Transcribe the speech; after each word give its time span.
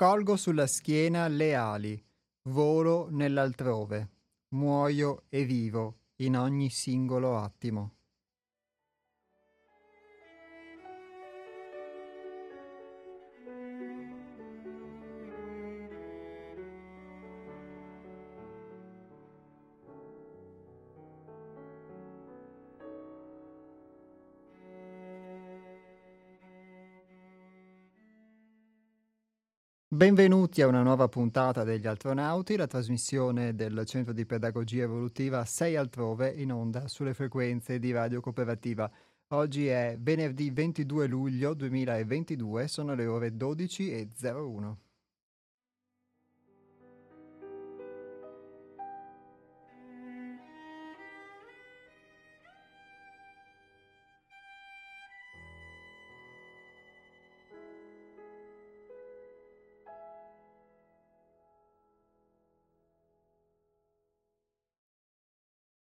Raccolgo 0.00 0.36
sulla 0.36 0.66
schiena 0.66 1.28
le 1.28 1.54
ali, 1.54 2.02
volo 2.44 3.08
nell'altrove, 3.10 4.08
muoio 4.54 5.24
e 5.28 5.44
vivo 5.44 5.98
in 6.20 6.38
ogni 6.38 6.70
singolo 6.70 7.36
attimo. 7.36 7.96
Benvenuti 30.00 30.62
a 30.62 30.66
una 30.66 30.80
nuova 30.80 31.08
puntata 31.08 31.62
degli 31.62 31.86
Astronauti, 31.86 32.56
la 32.56 32.66
trasmissione 32.66 33.54
del 33.54 33.84
Centro 33.84 34.14
di 34.14 34.24
Pedagogia 34.24 34.84
Evolutiva 34.84 35.44
6 35.44 35.76
altrove 35.76 36.30
in 36.30 36.52
onda 36.52 36.88
sulle 36.88 37.12
frequenze 37.12 37.78
di 37.78 37.92
Radio 37.92 38.22
Cooperativa. 38.22 38.90
Oggi 39.32 39.66
è 39.66 39.98
venerdì 40.00 40.50
22 40.52 41.06
luglio 41.06 41.52
2022, 41.52 42.66
sono 42.66 42.94
le 42.94 43.04
ore 43.04 43.36
12.01. 43.36 44.89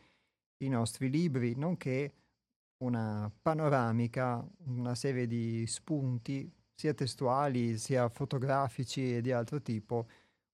i 0.65 0.69
nostri 0.69 1.11
libri, 1.11 1.55
nonché 1.55 2.13
una 2.85 3.31
panoramica, 3.43 4.47
una 4.67 4.95
serie 4.95 5.27
di 5.27 5.67
spunti, 5.67 6.51
sia 6.75 6.95
testuali 6.95 7.77
sia 7.77 8.09
fotografici 8.09 9.17
e 9.17 9.21
di 9.21 9.33
altro 9.33 9.61
tipo, 9.61 10.07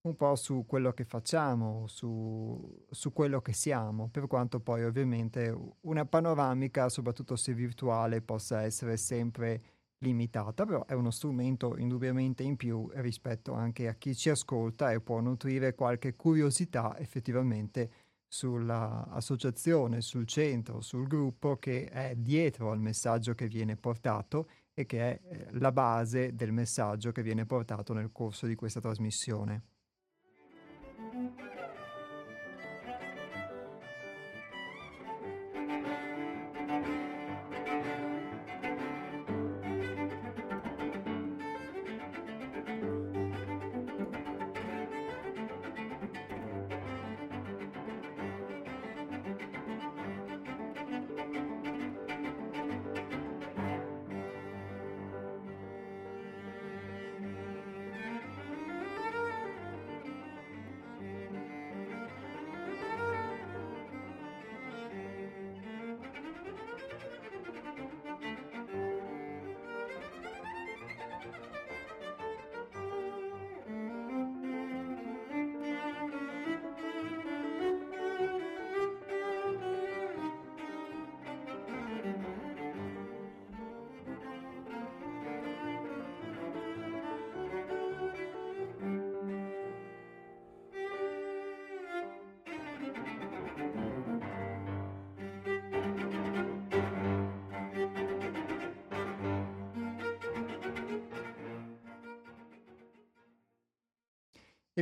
un 0.02 0.16
po' 0.16 0.36
su 0.36 0.64
quello 0.66 0.92
che 0.92 1.04
facciamo, 1.04 1.86
su, 1.86 2.86
su, 2.90 3.12
quello 3.12 3.40
che 3.40 3.52
siamo, 3.52 4.08
per 4.08 4.26
quanto 4.26 4.60
poi 4.60 4.84
ovviamente 4.84 5.54
una 5.82 6.04
panoramica, 6.04 6.88
soprattutto 6.88 7.36
se 7.36 7.54
virtuale, 7.54 8.20
possa 8.22 8.62
essere 8.62 8.96
sempre 8.96 9.73
limitata, 10.04 10.64
però 10.64 10.84
è 10.84 10.92
uno 10.92 11.10
strumento 11.10 11.76
indubbiamente 11.76 12.44
in 12.44 12.56
più 12.56 12.88
rispetto 12.94 13.54
anche 13.54 13.88
a 13.88 13.94
chi 13.94 14.14
ci 14.14 14.30
ascolta 14.30 14.92
e 14.92 15.00
può 15.00 15.20
nutrire 15.20 15.74
qualche 15.74 16.14
curiosità 16.14 16.96
effettivamente 16.98 17.90
sull'associazione, 18.28 20.00
sul 20.00 20.26
centro, 20.26 20.80
sul 20.80 21.06
gruppo 21.06 21.56
che 21.56 21.86
è 21.86 22.14
dietro 22.16 22.70
al 22.70 22.80
messaggio 22.80 23.34
che 23.34 23.48
viene 23.48 23.76
portato 23.76 24.48
e 24.74 24.86
che 24.86 24.98
è 24.98 25.20
eh, 25.22 25.46
la 25.52 25.70
base 25.70 26.34
del 26.34 26.52
messaggio 26.52 27.12
che 27.12 27.22
viene 27.22 27.46
portato 27.46 27.92
nel 27.92 28.10
corso 28.12 28.46
di 28.46 28.56
questa 28.56 28.80
trasmissione. 28.80 29.62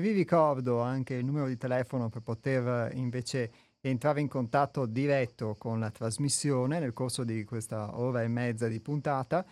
Vi 0.03 0.11
ricordo 0.11 0.81
anche 0.81 1.15
il 1.15 1.25
numero 1.25 1.47
di 1.47 1.57
telefono 1.57 2.09
per 2.09 2.23
poter 2.23 2.93
invece 2.97 3.53
entrare 3.81 4.21
in 4.21 4.27
contatto 4.27 4.85
diretto 4.85 5.55
con 5.57 5.79
la 5.79 5.93
trasmissione 5.93 6.81
nel 6.81 6.93
corso 6.93 7.23
di 7.23 7.45
questa 7.45 7.97
ora 7.97 8.21
e 8.23 8.27
mezza 8.27 8.67
di 8.67 8.81
puntata, 8.81 9.47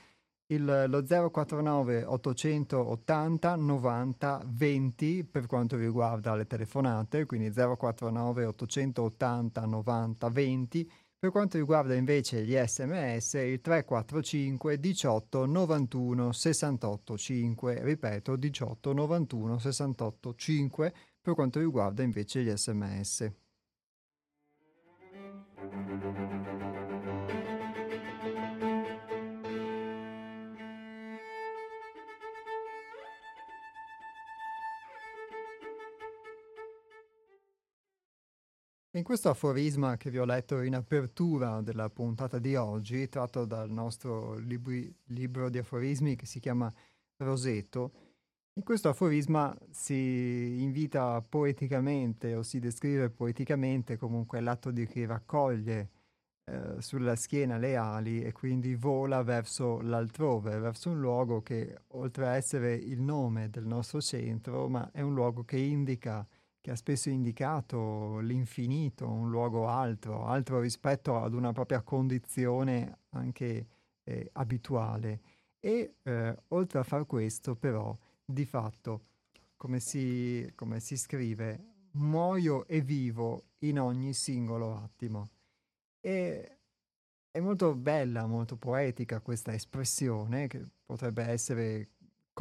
il, 0.47 0.87
lo 0.89 1.05
049 1.31 2.03
880 2.03 3.55
90 3.55 4.43
20 4.45 5.25
per 5.25 5.47
quanto 5.47 5.77
riguarda 5.77 6.35
le 6.35 6.47
telefonate, 6.47 7.27
quindi 7.27 7.53
049 7.53 8.45
880 8.47 9.67
90 9.67 10.29
20 10.31 10.91
per 11.21 11.31
quanto 11.31 11.59
riguarda 11.59 11.95
invece 11.95 12.47
gli 12.47 12.57
sms, 12.57 13.35
il 13.35 13.61
345 13.61 14.81
18 14.81 15.45
91 15.45 16.33
68 16.33 17.19
5, 17.19 17.85
ripeto 17.85 18.37
18 18.37 18.93
91 18.95 19.59
68 19.59 20.35
5 20.35 20.95
per 21.21 21.35
quanto 21.35 21.59
riguarda 21.59 22.03
invece 22.03 22.43
gli 22.43 22.49
sms. 22.49 23.33
In 39.00 39.06
questo 39.06 39.31
aforisma 39.31 39.97
che 39.97 40.11
vi 40.11 40.19
ho 40.19 40.26
letto 40.26 40.61
in 40.61 40.75
apertura 40.75 41.62
della 41.62 41.88
puntata 41.88 42.38
di 42.38 42.55
oggi, 42.55 43.08
tratto 43.08 43.47
dal 43.47 43.70
nostro 43.70 44.35
libri, 44.37 44.94
libro 45.06 45.49
di 45.49 45.56
aforismi 45.56 46.17
che 46.17 46.26
si 46.26 46.38
chiama 46.38 46.70
Roseto, 47.17 47.93
in 48.52 48.62
questo 48.62 48.91
aforisma 48.91 49.56
si 49.70 50.61
invita 50.61 51.25
poeticamente 51.26 52.35
o 52.35 52.43
si 52.43 52.58
descrive 52.58 53.08
poeticamente 53.08 53.97
comunque 53.97 54.41
l'atto 54.41 54.70
di 54.70 54.87
chi 54.87 55.06
raccoglie 55.06 55.88
eh, 56.44 56.75
sulla 56.82 57.17
schiena 57.17 57.56
le 57.56 57.76
ali 57.76 58.20
e 58.20 58.32
quindi 58.32 58.75
vola 58.75 59.23
verso 59.23 59.81
l'altrove, 59.81 60.58
verso 60.58 60.91
un 60.91 61.00
luogo 61.00 61.41
che 61.41 61.85
oltre 61.93 62.26
a 62.26 62.37
essere 62.37 62.75
il 62.75 63.00
nome 63.00 63.49
del 63.49 63.64
nostro 63.64 64.02
centro, 64.02 64.69
ma 64.69 64.91
è 64.93 65.00
un 65.00 65.14
luogo 65.14 65.43
che 65.43 65.56
indica 65.56 66.29
che 66.61 66.71
ha 66.71 66.77
spesso 66.77 67.09
indicato 67.09 68.19
l'infinito, 68.19 69.09
un 69.09 69.31
luogo 69.31 69.67
altro, 69.67 70.27
altro 70.27 70.61
rispetto 70.61 71.17
ad 71.17 71.35
una 71.35 71.53
propria 71.53 71.83
condizione 71.83 72.99
anche 73.11 73.67
eh, 74.05 74.29
abituale. 74.33 75.21
E 75.59 75.97
eh, 76.03 76.37
oltre 76.49 76.79
a 76.79 76.83
far 76.83 77.07
questo, 77.07 77.55
però, 77.57 77.97
di 78.25 78.45
fatto, 78.45 79.07
come 79.57 79.81
si, 79.81 80.51
come 80.55 80.81
si 80.81 80.97
scrive, 80.97 81.89
muoio 81.93 82.67
e 82.67 82.81
vivo 82.81 83.45
in 83.61 83.81
ogni 83.81 84.12
singolo 84.12 84.77
attimo. 84.77 85.31
E 86.01 86.59
è 87.31 87.41
molto 87.41 87.75
bella, 87.75 88.27
molto 88.27 88.57
poetica 88.57 89.21
questa 89.21 89.53
espressione 89.53 90.47
che 90.47 90.65
potrebbe 90.85 91.25
essere 91.25 91.91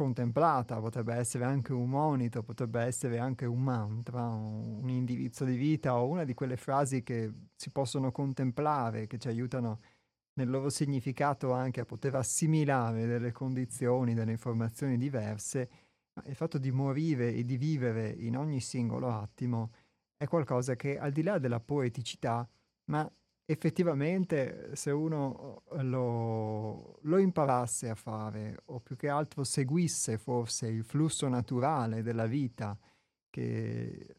contemplata, 0.00 0.80
potrebbe 0.80 1.14
essere 1.14 1.44
anche 1.44 1.74
un 1.74 1.90
monito, 1.90 2.42
potrebbe 2.42 2.80
essere 2.80 3.18
anche 3.18 3.44
un 3.44 3.60
mantra, 3.60 4.22
un 4.28 4.88
indirizzo 4.88 5.44
di 5.44 5.56
vita 5.56 5.94
o 5.94 6.08
una 6.08 6.24
di 6.24 6.32
quelle 6.32 6.56
frasi 6.56 7.02
che 7.02 7.30
si 7.54 7.70
possono 7.70 8.10
contemplare, 8.10 9.06
che 9.06 9.18
ci 9.18 9.28
aiutano 9.28 9.80
nel 10.38 10.48
loro 10.48 10.70
significato 10.70 11.52
anche 11.52 11.80
a 11.80 11.84
poter 11.84 12.14
assimilare 12.14 13.04
delle 13.04 13.30
condizioni, 13.30 14.14
delle 14.14 14.30
informazioni 14.30 14.96
diverse. 14.96 15.68
Il 16.24 16.34
fatto 16.34 16.56
di 16.56 16.70
morire 16.70 17.34
e 17.34 17.44
di 17.44 17.58
vivere 17.58 18.08
in 18.08 18.38
ogni 18.38 18.60
singolo 18.60 19.10
attimo 19.10 19.70
è 20.16 20.26
qualcosa 20.26 20.76
che 20.76 20.98
al 20.98 21.12
di 21.12 21.22
là 21.22 21.38
della 21.38 21.60
poeticità, 21.60 22.48
ma 22.86 23.06
effettivamente 23.50 24.76
se 24.76 24.92
uno 24.92 25.64
eh, 25.72 25.82
lo, 25.82 26.98
lo, 27.02 27.18
imparasse 27.18 27.88
a 27.88 27.96
fare 27.96 28.62
o 28.66 28.78
più 28.78 28.94
che 28.94 29.08
altro 29.08 29.42
seguisse 29.42 30.18
forse 30.18 30.68
il 30.68 30.84
flusso 30.84 31.26
naturale 31.26 32.02
della 32.02 32.26
vita 32.26 32.78
che 33.28 34.14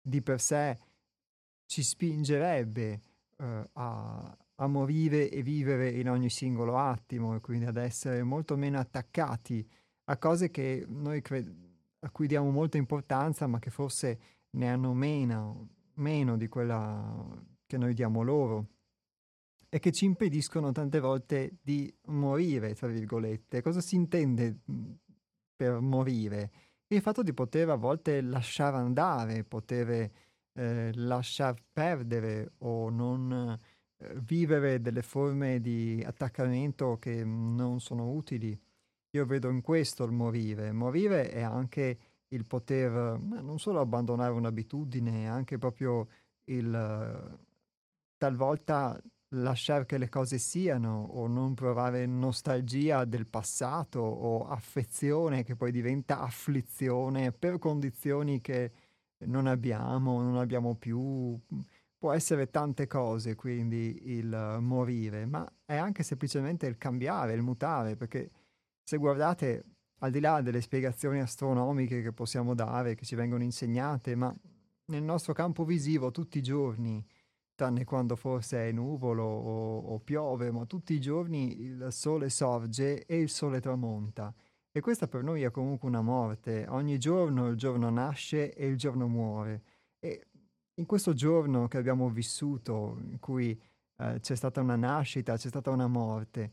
di 0.00 0.22
per 0.22 0.40
sé 0.40 0.78
ci 1.66 1.82
spingerebbe 1.82 3.02
uh, 3.38 3.68
a, 3.72 4.38
a 4.54 4.66
morire 4.68 5.28
e 5.28 5.42
vivere 5.42 5.90
in 5.90 6.08
ogni 6.08 6.30
singolo 6.30 6.78
attimo 6.78 7.34
e 7.34 7.40
quindi 7.40 7.66
ad 7.66 7.76
essere 7.76 8.22
molto 8.22 8.56
meno 8.56 8.78
attaccati 8.78 9.68
a 10.04 10.16
cose 10.18 10.50
che 10.50 10.84
noi 10.86 11.20
cre- 11.20 11.54
a 11.98 12.10
cui 12.10 12.28
diamo 12.28 12.50
molta 12.50 12.76
importanza 12.76 13.48
ma 13.48 13.58
che 13.58 13.70
forse 13.70 14.20
ne 14.50 14.68
hanno 14.68 14.94
meno, 14.94 15.68
meno 15.94 16.36
di 16.36 16.48
quella 16.48 17.58
che 17.70 17.78
noi 17.78 17.94
diamo 17.94 18.22
loro 18.22 18.66
e 19.68 19.78
che 19.78 19.92
ci 19.92 20.04
impediscono 20.04 20.72
tante 20.72 20.98
volte 20.98 21.58
di 21.62 21.92
morire, 22.06 22.74
tra 22.74 22.88
virgolette. 22.88 23.62
Cosa 23.62 23.80
si 23.80 23.94
intende 23.94 24.58
mhmm, 24.64 24.94
per 25.54 25.78
morire? 25.78 26.50
Il 26.88 27.00
fatto 27.00 27.22
di 27.22 27.32
poter 27.32 27.68
a 27.68 27.76
volte 27.76 28.20
lasciare 28.22 28.76
andare, 28.76 29.44
poter 29.44 30.10
eh, 30.52 30.90
lasciar 30.94 31.62
perdere 31.72 32.54
o 32.58 32.90
non 32.90 33.56
eh, 33.96 34.20
vivere 34.22 34.80
delle 34.80 35.02
forme 35.02 35.60
di 35.60 36.02
attaccamento 36.04 36.98
che 36.98 37.22
non 37.24 37.78
sono 37.78 38.10
utili. 38.10 38.60
Io 39.10 39.26
vedo 39.26 39.48
in 39.48 39.60
questo 39.60 40.02
il 40.02 40.10
morire. 40.10 40.72
Morire 40.72 41.30
è 41.30 41.42
anche 41.42 41.98
il 42.26 42.44
poter 42.44 42.90
non 43.20 43.60
solo 43.60 43.78
abbandonare 43.78 44.32
un'abitudine, 44.32 45.28
anche 45.28 45.58
proprio 45.58 46.08
il 46.46 47.38
talvolta 48.20 49.00
lasciare 49.28 49.86
che 49.86 49.96
le 49.96 50.10
cose 50.10 50.36
siano 50.36 51.06
o 51.12 51.26
non 51.26 51.54
provare 51.54 52.04
nostalgia 52.04 53.06
del 53.06 53.26
passato 53.26 53.98
o 53.98 54.46
affezione 54.46 55.42
che 55.42 55.56
poi 55.56 55.72
diventa 55.72 56.20
afflizione 56.20 57.32
per 57.32 57.58
condizioni 57.58 58.42
che 58.42 58.72
non 59.20 59.46
abbiamo, 59.46 60.20
non 60.20 60.36
abbiamo 60.36 60.74
più. 60.74 61.38
Può 61.96 62.12
essere 62.12 62.50
tante 62.50 62.86
cose, 62.86 63.36
quindi 63.36 64.10
il 64.18 64.58
morire, 64.60 65.24
ma 65.24 65.50
è 65.64 65.76
anche 65.76 66.02
semplicemente 66.02 66.66
il 66.66 66.76
cambiare, 66.76 67.32
il 67.32 67.42
mutare, 67.42 67.96
perché 67.96 68.30
se 68.82 68.98
guardate, 68.98 69.64
al 70.00 70.10
di 70.10 70.20
là 70.20 70.42
delle 70.42 70.60
spiegazioni 70.60 71.20
astronomiche 71.20 72.02
che 72.02 72.12
possiamo 72.12 72.54
dare, 72.54 72.94
che 72.94 73.06
ci 73.06 73.14
vengono 73.14 73.44
insegnate, 73.44 74.14
ma 74.14 74.34
nel 74.86 75.02
nostro 75.02 75.32
campo 75.32 75.64
visivo 75.64 76.10
tutti 76.10 76.36
i 76.36 76.42
giorni, 76.42 77.02
tranne 77.60 77.84
quando 77.84 78.16
forse 78.16 78.68
è 78.68 78.72
nuvolo 78.72 79.22
o, 79.22 79.78
o, 79.80 79.98
piove, 79.98 80.50
ma 80.50 80.64
tutti 80.64 80.94
i 80.94 81.00
giorni 81.00 81.60
il 81.60 81.88
sole 81.90 82.30
sorge 82.30 83.04
e 83.04 83.18
il 83.18 83.28
sole 83.28 83.60
tramonta. 83.60 84.32
E 84.72 84.80
questa 84.80 85.06
per 85.08 85.22
noi 85.22 85.42
è 85.42 85.50
comunque 85.50 85.86
una 85.86 86.00
morte. 86.00 86.64
Ogni 86.70 86.96
giorno 86.98 87.48
il 87.48 87.56
giorno 87.56 87.90
nasce 87.90 88.54
e 88.54 88.66
il 88.66 88.78
giorno 88.78 89.08
muore. 89.08 89.62
E 89.98 90.28
in 90.76 90.86
questo 90.86 91.12
giorno 91.12 91.68
che 91.68 91.76
abbiamo 91.76 92.08
vissuto, 92.08 92.96
in 93.10 93.18
cui 93.18 93.60
eh, 93.98 94.18
c'è 94.20 94.34
stata 94.34 94.62
una 94.62 94.76
nascita, 94.76 95.36
c'è 95.36 95.48
stata 95.48 95.68
una 95.70 95.86
morte, 95.86 96.52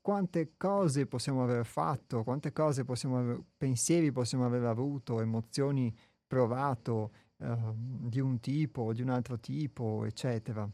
quante 0.00 0.52
cose 0.56 1.06
possiamo 1.06 1.42
aver 1.42 1.66
fatto, 1.66 2.22
quante 2.22 2.52
cose 2.52 2.84
possiamo 2.84 3.18
aver, 3.18 3.42
pensieri 3.56 4.12
possiamo 4.12 4.44
aver 4.46 4.64
avuto, 4.64 5.20
emozioni 5.20 5.92
provato, 6.24 7.10
Ehm, 7.38 8.08
di 8.08 8.20
un 8.20 8.40
tipo 8.40 8.82
o 8.82 8.92
di 8.92 9.02
un 9.02 9.10
altro 9.10 9.38
tipo, 9.38 10.04
eccetera. 10.04 10.68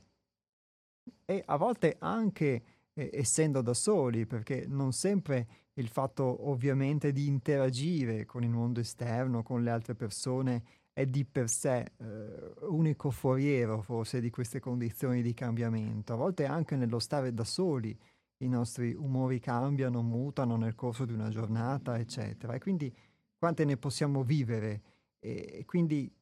E 1.24 1.42
a 1.46 1.56
volte 1.56 1.96
anche 1.98 2.62
eh, 2.94 3.10
essendo 3.12 3.62
da 3.62 3.74
soli, 3.74 4.26
perché 4.26 4.66
non 4.68 4.92
sempre 4.92 5.48
il 5.74 5.88
fatto 5.88 6.48
ovviamente 6.48 7.12
di 7.12 7.26
interagire 7.26 8.24
con 8.26 8.44
il 8.44 8.50
mondo 8.50 8.80
esterno, 8.80 9.42
con 9.42 9.62
le 9.62 9.70
altre 9.70 9.94
persone, 9.94 10.62
è 10.92 11.06
di 11.06 11.24
per 11.24 11.48
sé 11.48 11.92
eh, 11.96 12.52
unico 12.68 13.10
foriero 13.10 13.80
forse 13.80 14.20
di 14.20 14.30
queste 14.30 14.60
condizioni 14.60 15.22
di 15.22 15.34
cambiamento. 15.34 16.12
A 16.12 16.16
volte 16.16 16.44
anche 16.44 16.76
nello 16.76 16.98
stare 16.98 17.32
da 17.34 17.44
soli 17.44 17.98
i 18.38 18.48
nostri 18.48 18.94
umori 18.94 19.40
cambiano, 19.40 20.02
mutano 20.02 20.56
nel 20.56 20.74
corso 20.74 21.04
di 21.06 21.12
una 21.12 21.28
giornata, 21.30 21.98
eccetera. 21.98 22.54
E 22.54 22.60
quindi 22.60 22.94
quante 23.38 23.64
ne 23.64 23.76
possiamo 23.76 24.22
vivere? 24.22 24.82
E 25.18 25.62
quindi 25.64 26.12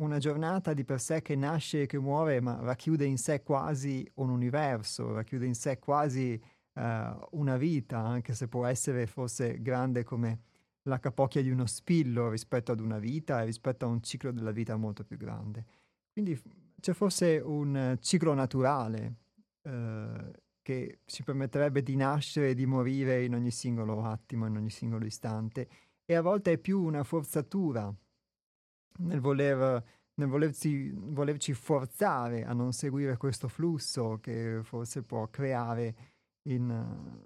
una 0.00 0.18
giornata 0.18 0.72
di 0.72 0.84
per 0.84 1.00
sé 1.00 1.22
che 1.22 1.36
nasce 1.36 1.82
e 1.82 1.86
che 1.86 1.98
muore, 1.98 2.40
ma 2.40 2.58
racchiude 2.60 3.04
in 3.04 3.18
sé 3.18 3.42
quasi 3.42 4.08
un 4.14 4.30
universo, 4.30 5.12
racchiude 5.12 5.46
in 5.46 5.54
sé 5.54 5.78
quasi 5.78 6.40
uh, 6.74 6.82
una 7.32 7.56
vita, 7.56 7.98
anche 7.98 8.34
se 8.34 8.48
può 8.48 8.66
essere 8.66 9.06
forse 9.06 9.60
grande 9.60 10.02
come 10.02 10.40
la 10.84 10.98
capocchia 10.98 11.42
di 11.42 11.50
uno 11.50 11.66
spillo 11.66 12.30
rispetto 12.30 12.72
ad 12.72 12.80
una 12.80 12.98
vita 12.98 13.42
e 13.42 13.44
rispetto 13.44 13.84
a 13.84 13.88
un 13.88 14.02
ciclo 14.02 14.32
della 14.32 14.52
vita 14.52 14.76
molto 14.76 15.04
più 15.04 15.18
grande. 15.18 15.64
Quindi 16.12 16.40
c'è 16.80 16.94
forse 16.94 17.38
un 17.38 17.98
ciclo 18.00 18.32
naturale 18.32 19.14
uh, 19.62 20.30
che 20.62 21.00
ci 21.04 21.22
permetterebbe 21.22 21.82
di 21.82 21.96
nascere 21.96 22.50
e 22.50 22.54
di 22.54 22.64
morire 22.64 23.22
in 23.22 23.34
ogni 23.34 23.50
singolo 23.50 24.02
attimo, 24.02 24.46
in 24.46 24.56
ogni 24.56 24.70
singolo 24.70 25.04
istante, 25.04 25.68
e 26.06 26.14
a 26.14 26.22
volte 26.22 26.52
è 26.52 26.58
più 26.58 26.82
una 26.82 27.04
forzatura 27.04 27.94
nel, 29.00 29.20
voler, 29.20 29.82
nel 30.14 30.28
volerci, 30.28 30.90
volerci 30.94 31.52
forzare 31.52 32.44
a 32.44 32.52
non 32.52 32.72
seguire 32.72 33.16
questo 33.16 33.48
flusso 33.48 34.18
che 34.20 34.60
forse 34.62 35.02
può 35.02 35.28
creare 35.28 35.94
in 36.48 37.18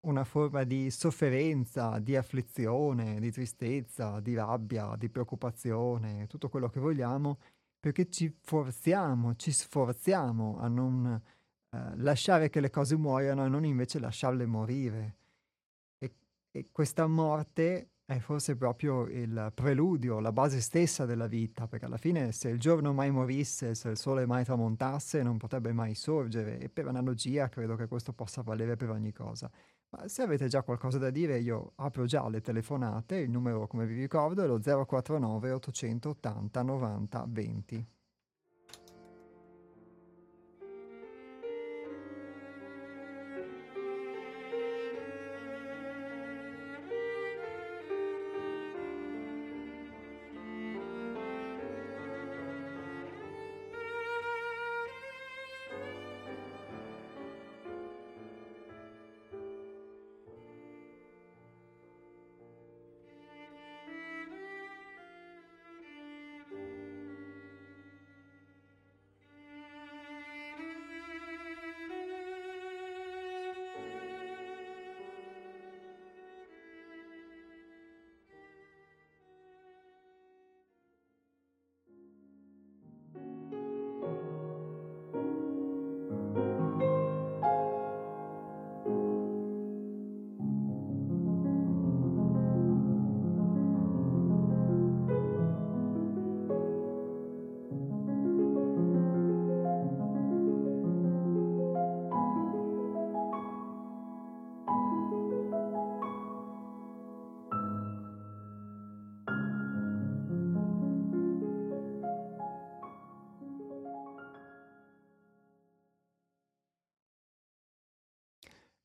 una 0.00 0.24
forma 0.24 0.64
di 0.64 0.90
sofferenza, 0.90 1.98
di 1.98 2.16
afflizione, 2.16 3.20
di 3.20 3.30
tristezza, 3.30 4.20
di 4.20 4.34
rabbia, 4.34 4.94
di 4.96 5.08
preoccupazione, 5.08 6.26
tutto 6.26 6.48
quello 6.48 6.68
che 6.68 6.80
vogliamo, 6.80 7.38
perché 7.80 8.08
ci 8.08 8.34
forziamo, 8.40 9.34
ci 9.36 9.52
sforziamo 9.52 10.58
a 10.58 10.68
non 10.68 11.20
eh, 11.70 11.96
lasciare 11.96 12.48
che 12.48 12.60
le 12.60 12.70
cose 12.70 12.96
muoiano 12.96 13.44
e 13.44 13.48
non 13.48 13.64
invece 13.64 13.98
lasciarle 13.98 14.46
morire. 14.46 15.16
E, 15.98 16.14
e 16.50 16.68
questa 16.70 17.06
morte 17.06 17.90
è 18.08 18.20
forse 18.20 18.56
proprio 18.56 19.04
il 19.04 19.52
preludio, 19.54 20.18
la 20.18 20.32
base 20.32 20.62
stessa 20.62 21.04
della 21.04 21.26
vita, 21.26 21.68
perché 21.68 21.84
alla 21.84 21.98
fine 21.98 22.32
se 22.32 22.48
il 22.48 22.58
giorno 22.58 22.94
mai 22.94 23.10
morisse, 23.10 23.74
se 23.74 23.90
il 23.90 23.98
sole 23.98 24.24
mai 24.24 24.44
tramontasse, 24.44 25.22
non 25.22 25.36
potrebbe 25.36 25.74
mai 25.74 25.94
sorgere 25.94 26.58
e 26.58 26.70
per 26.70 26.88
analogia 26.88 27.50
credo 27.50 27.76
che 27.76 27.86
questo 27.86 28.14
possa 28.14 28.40
valere 28.40 28.76
per 28.76 28.88
ogni 28.88 29.12
cosa. 29.12 29.50
Ma 29.90 30.08
se 30.08 30.22
avete 30.22 30.48
già 30.48 30.62
qualcosa 30.62 30.96
da 30.96 31.10
dire, 31.10 31.38
io 31.38 31.72
apro 31.76 32.06
già 32.06 32.26
le 32.30 32.40
telefonate, 32.40 33.16
il 33.16 33.28
numero 33.28 33.66
come 33.66 33.84
vi 33.84 34.00
ricordo 34.00 34.42
è 34.42 34.46
lo 34.46 34.58
049 34.58 35.50
880 35.50 36.62
90 36.62 37.26
20. 37.28 37.86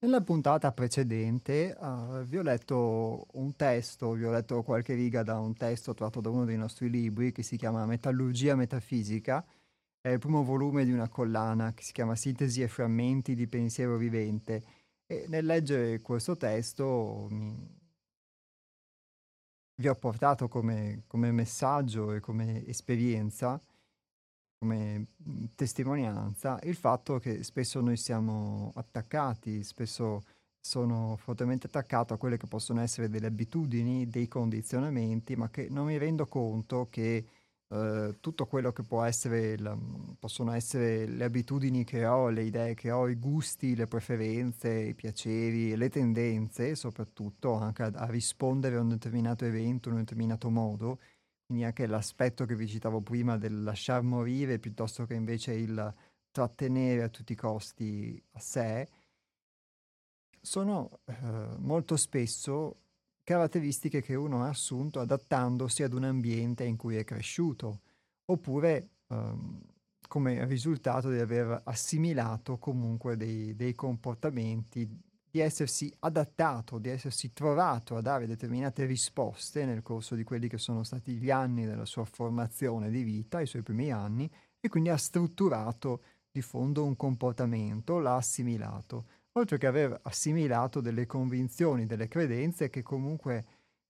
Nella 0.03 0.19
puntata 0.19 0.73
precedente 0.73 1.73
uh, 1.79 2.23
vi 2.23 2.37
ho 2.37 2.41
letto 2.41 3.25
un 3.35 3.55
testo, 3.55 4.11
vi 4.11 4.25
ho 4.25 4.31
letto 4.31 4.61
qualche 4.61 4.95
riga 4.95 5.23
da 5.23 5.39
un 5.39 5.55
testo 5.55 5.93
tratto 5.93 6.19
da 6.19 6.29
uno 6.29 6.43
dei 6.43 6.57
nostri 6.57 6.89
libri 6.89 7.31
che 7.31 7.41
si 7.41 7.55
chiama 7.55 7.85
Metallurgia 7.85 8.53
Metafisica, 8.53 9.45
è 10.01 10.09
il 10.09 10.19
primo 10.19 10.43
volume 10.43 10.83
di 10.83 10.91
una 10.91 11.07
collana 11.07 11.73
che 11.73 11.83
si 11.83 11.93
chiama 11.93 12.17
Sintesi 12.17 12.61
e 12.61 12.67
frammenti 12.67 13.33
di 13.33 13.47
pensiero 13.47 13.95
vivente. 13.95 14.61
E 15.05 15.23
nel 15.29 15.45
leggere 15.45 16.01
questo 16.01 16.35
testo 16.35 17.27
mi... 17.29 17.55
vi 19.75 19.87
ho 19.87 19.95
portato 19.95 20.49
come, 20.49 21.03
come 21.07 21.31
messaggio 21.31 22.11
e 22.11 22.19
come 22.19 22.65
esperienza 22.67 23.57
come 24.63 25.07
mhmm, 25.17 25.49
testimonianza 25.55 26.57
il 26.63 26.75
fatto 26.75 27.19
che 27.19 27.43
spesso 27.43 27.81
noi 27.81 27.97
siamo 27.97 28.71
attaccati, 28.75 29.61
spesso 29.63 30.23
sono 30.65 31.17
fortemente 31.17 31.67
attaccato 31.67 32.13
a 32.13 32.17
quelle 32.17 32.37
che 32.37 32.47
possono 32.47 32.79
essere 32.79 33.09
delle 33.09 33.27
abitudini, 33.27 34.07
dei 34.07 34.29
condizionamenti, 34.29 35.35
ma 35.35 35.49
che 35.49 35.67
non 35.69 35.87
mi 35.87 35.97
rendo 35.97 36.25
conto 36.25 36.87
che 36.89 37.25
eh, 37.67 38.15
tutto 38.21 38.45
quello 38.45 38.71
che 38.71 38.83
può 38.83 39.03
essere, 39.03 39.57
la, 39.57 39.75
mhmm, 39.75 40.15
possono 40.19 40.53
essere 40.53 41.05
le 41.07 41.25
abitudini 41.25 41.83
che 41.83 42.05
ho, 42.05 42.29
le 42.29 42.43
idee 42.43 42.73
che 42.75 42.91
ho, 42.91 43.09
i 43.09 43.15
gusti, 43.15 43.75
le 43.75 43.87
preferenze, 43.87 44.69
i 44.69 44.93
piaceri, 44.93 45.75
le 45.75 45.89
tendenze, 45.89 46.75
soprattutto 46.75 47.53
anche 47.55 47.83
a, 47.83 47.91
a 47.93 48.05
rispondere 48.05 48.77
a 48.77 48.81
un 48.81 48.89
determinato 48.89 49.43
evento 49.43 49.89
in 49.89 49.95
un 49.95 50.01
determinato 50.01 50.49
modo, 50.49 50.99
quindi 51.53 51.65
anche 51.65 51.85
l'aspetto 51.85 52.45
che 52.45 52.55
vi 52.55 52.67
citavo 52.67 53.01
prima 53.01 53.37
del 53.37 53.61
lasciar 53.61 54.01
morire 54.01 54.57
piuttosto 54.57 55.05
che 55.05 55.13
invece 55.13 55.53
il 55.53 55.93
trattenere 56.31 57.03
a 57.03 57.09
tutti 57.09 57.33
i 57.33 57.35
costi 57.35 58.19
a 58.31 58.39
sé, 58.39 58.89
sono 60.41 61.01
eh, 61.05 61.13
molto 61.59 61.95
spesso 61.95 62.79
caratteristiche 63.23 64.01
che 64.01 64.15
uno 64.15 64.43
ha 64.43 64.49
assunto 64.49 64.99
adattandosi 64.99 65.83
ad 65.83 65.93
un 65.93 66.05
ambiente 66.05 66.63
in 66.63 66.75
cui 66.75 66.95
è 66.95 67.03
cresciuto, 67.03 67.81
oppure 68.25 68.89
ehm, 69.09 69.61
come 70.07 70.45
risultato 70.47 71.11
di 71.11 71.19
aver 71.19 71.61
assimilato 71.65 72.57
comunque 72.57 73.15
dei, 73.15 73.55
dei 73.55 73.75
comportamenti 73.75 74.89
di 75.33 75.39
essersi 75.39 75.91
adattato, 76.01 76.77
di 76.77 76.89
essersi 76.89 77.33
trovato 77.33 77.95
a 77.95 78.01
dare 78.01 78.27
determinate 78.27 78.85
risposte 78.85 79.65
nel 79.65 79.81
corso 79.81 80.13
di 80.13 80.23
quelli 80.23 80.47
che 80.47 80.59
sono 80.59 80.83
stati 80.83 81.13
gli 81.13 81.31
anni 81.31 81.65
della 81.65 81.85
sua 81.85 82.05
formazione 82.05 82.91
di 82.91 83.01
vita, 83.01 83.41
i 83.41 83.47
suoi 83.47 83.63
primi 83.63 83.91
anni, 83.91 84.29
e 84.59 84.69
quindi 84.69 84.89
ha 84.89 84.95
strutturato 84.95 86.03
di 86.29 86.43
fondo 86.43 86.85
un 86.85 86.95
comportamento, 86.95 87.97
l'ha 87.97 88.13
assimilato, 88.13 89.07
oltre 89.31 89.57
che 89.57 89.65
aver 89.65 89.99
assimilato 90.03 90.81
delle 90.81 91.07
convinzioni, 91.07 91.87
delle 91.87 92.07
credenze 92.07 92.69
che 92.69 92.83
comunque 92.83 93.43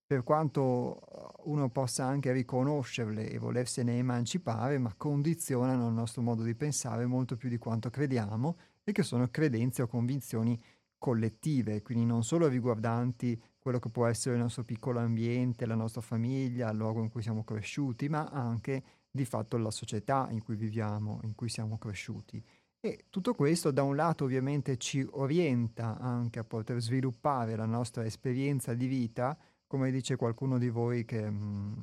per 0.06 0.24
quanto 0.24 1.42
uno 1.44 1.70
possa 1.70 2.06
anche 2.06 2.32
riconoscerle 2.32 3.30
e 3.30 3.38
volersene 3.38 3.98
emancipare, 3.98 4.78
ma 4.78 4.94
condizionano 4.96 5.90
il 5.90 5.94
nostro 5.94 6.22
modo 6.22 6.44
di 6.44 6.56
pensare 6.56 7.06
molto 7.06 7.36
più 7.36 7.50
di 7.50 7.58
quanto 7.58 7.90
crediamo 7.90 8.56
e 8.86 8.94
che 8.94 9.04
sono 9.04 9.28
credenze 9.30 9.82
o 9.82 9.88
convinzioni 9.88 10.58
collettive, 11.04 11.82
quindi 11.82 12.06
non 12.06 12.24
solo 12.24 12.48
riguardanti 12.48 13.38
quello 13.60 13.78
che 13.78 13.90
può 13.90 14.06
essere 14.06 14.36
il 14.36 14.42
nostro 14.42 14.64
piccolo 14.64 15.00
ambiente, 15.00 15.66
la 15.66 15.76
nostra 15.76 16.00
famiglia, 16.00 16.70
il 16.70 16.78
luogo 16.78 17.02
in 17.02 17.10
cui 17.10 17.22
siamo 17.22 17.44
cresciuti, 17.44 18.08
ma 18.08 18.30
anche 18.30 18.82
di 19.12 19.26
fatto 19.26 19.58
la 19.58 19.70
società 19.70 20.30
in 20.32 20.42
cui 20.42 20.56
viviamo, 20.56 21.20
in 21.24 21.36
cui 21.36 21.50
siamo 21.50 21.78
cresciuti. 21.78 22.42
E 22.80 23.04
tutto 23.10 23.34
questo 23.34 23.72
da 23.72 23.84
un 23.84 23.98
lato 23.98 24.24
ovviamente 24.24 24.78
ci 24.78 25.06
orienta 25.12 26.00
anche 26.00 26.40
a 26.40 26.46
poter 26.46 26.80
sviluppare 26.82 27.58
la 27.58 27.66
nostra 27.66 28.06
esperienza 28.06 28.74
di 28.74 28.88
vita, 28.88 29.38
come 29.68 29.92
dice 29.92 30.16
qualcuno 30.16 30.58
di 30.58 30.70
voi 30.70 31.04
che 31.04 31.30
mh, 31.30 31.36
mm, 31.36 31.74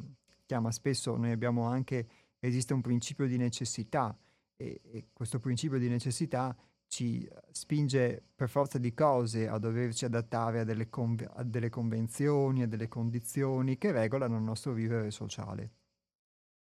chiama 0.47 0.73
spesso, 0.73 1.15
noi 1.19 1.33
abbiamo 1.33 1.65
anche, 1.65 2.09
esiste 2.39 2.73
un 2.73 2.81
principio 2.81 3.27
di 3.27 3.37
necessità 3.37 4.17
e, 4.57 4.81
e 4.83 5.09
questo 5.13 5.39
principio 5.39 5.79
di 5.79 5.91
necessità 5.91 6.57
ci 6.91 7.27
spinge 7.53 8.21
per 8.35 8.49
forza 8.49 8.77
di 8.77 8.93
cose 8.93 9.47
a 9.47 9.59
doverci 9.59 10.07
adattare 10.07 10.61
a 10.61 10.65
delle, 10.65 10.89
conv- 10.89 11.31
a 11.33 11.45
delle 11.45 11.69
convenzioni, 11.69 12.63
a 12.63 12.67
delle 12.67 12.89
condizioni 12.89 13.79
che 13.79 13.93
regolano 13.93 14.37
il 14.37 14.43
nostro 14.43 14.73
vivere 14.73 15.13
sociale. 15.13 15.71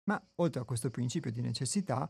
Ma 0.05 0.23
oltre 0.37 0.61
a 0.61 0.65
questo 0.65 0.91
principio 0.91 1.33
di 1.33 1.41
necessità, 1.41 2.09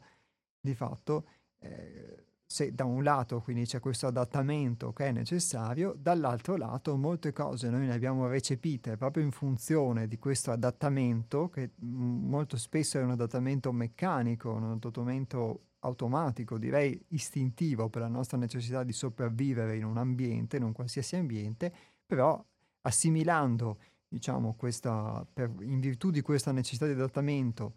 di 0.61 0.75
fatto, 0.75 1.25
eh, 1.61 2.25
se 2.45 2.75
da 2.75 2.85
un 2.85 3.05
lato 3.05 3.41
quindi 3.43 3.65
c'è 3.65 3.79
questo 3.79 4.09
adattamento 4.09 4.93
che 4.93 5.07
è 5.07 5.13
necessario, 5.13 5.95
dall'altro 5.97 6.57
lato 6.57 6.97
molte 6.97 7.33
cose 7.33 7.71
noi 7.71 7.87
le 7.87 7.93
abbiamo 7.93 8.27
recepite 8.27 8.97
proprio 8.97 9.23
in 9.23 9.31
funzione 9.31 10.09
di 10.09 10.19
questo 10.19 10.51
adattamento, 10.51 11.49
che 11.49 11.75
molto 11.79 12.57
spesso 12.57 12.99
è 12.99 13.03
un 13.05 13.13
adattamento 13.13 13.71
meccanico, 13.71 14.51
un 14.51 14.65
adattamento 14.65 15.67
automatico, 15.81 16.59
direi 16.59 17.01
istintivo 17.09 17.89
per 17.89 18.03
la 18.03 18.09
nostra 18.09 18.37
necessità 18.37 18.83
di 18.83 18.93
sopravvivere 18.93 19.77
in 19.77 19.85
un 19.85 19.97
ambiente, 19.97 20.57
in 20.57 20.63
un 20.63 20.73
qualsiasi 20.73 21.17
ambiente, 21.17 21.73
però 22.07 22.43
assimilando, 22.83 23.79
diciamo, 24.09 24.55
questa, 24.55 25.27
per, 25.33 25.53
in 25.61 25.81
virtù 25.81 26.11
di 26.11 26.21
questa 26.21 26.53
necessità 26.53 26.87
di 26.87 26.93
adattamento, 26.93 27.75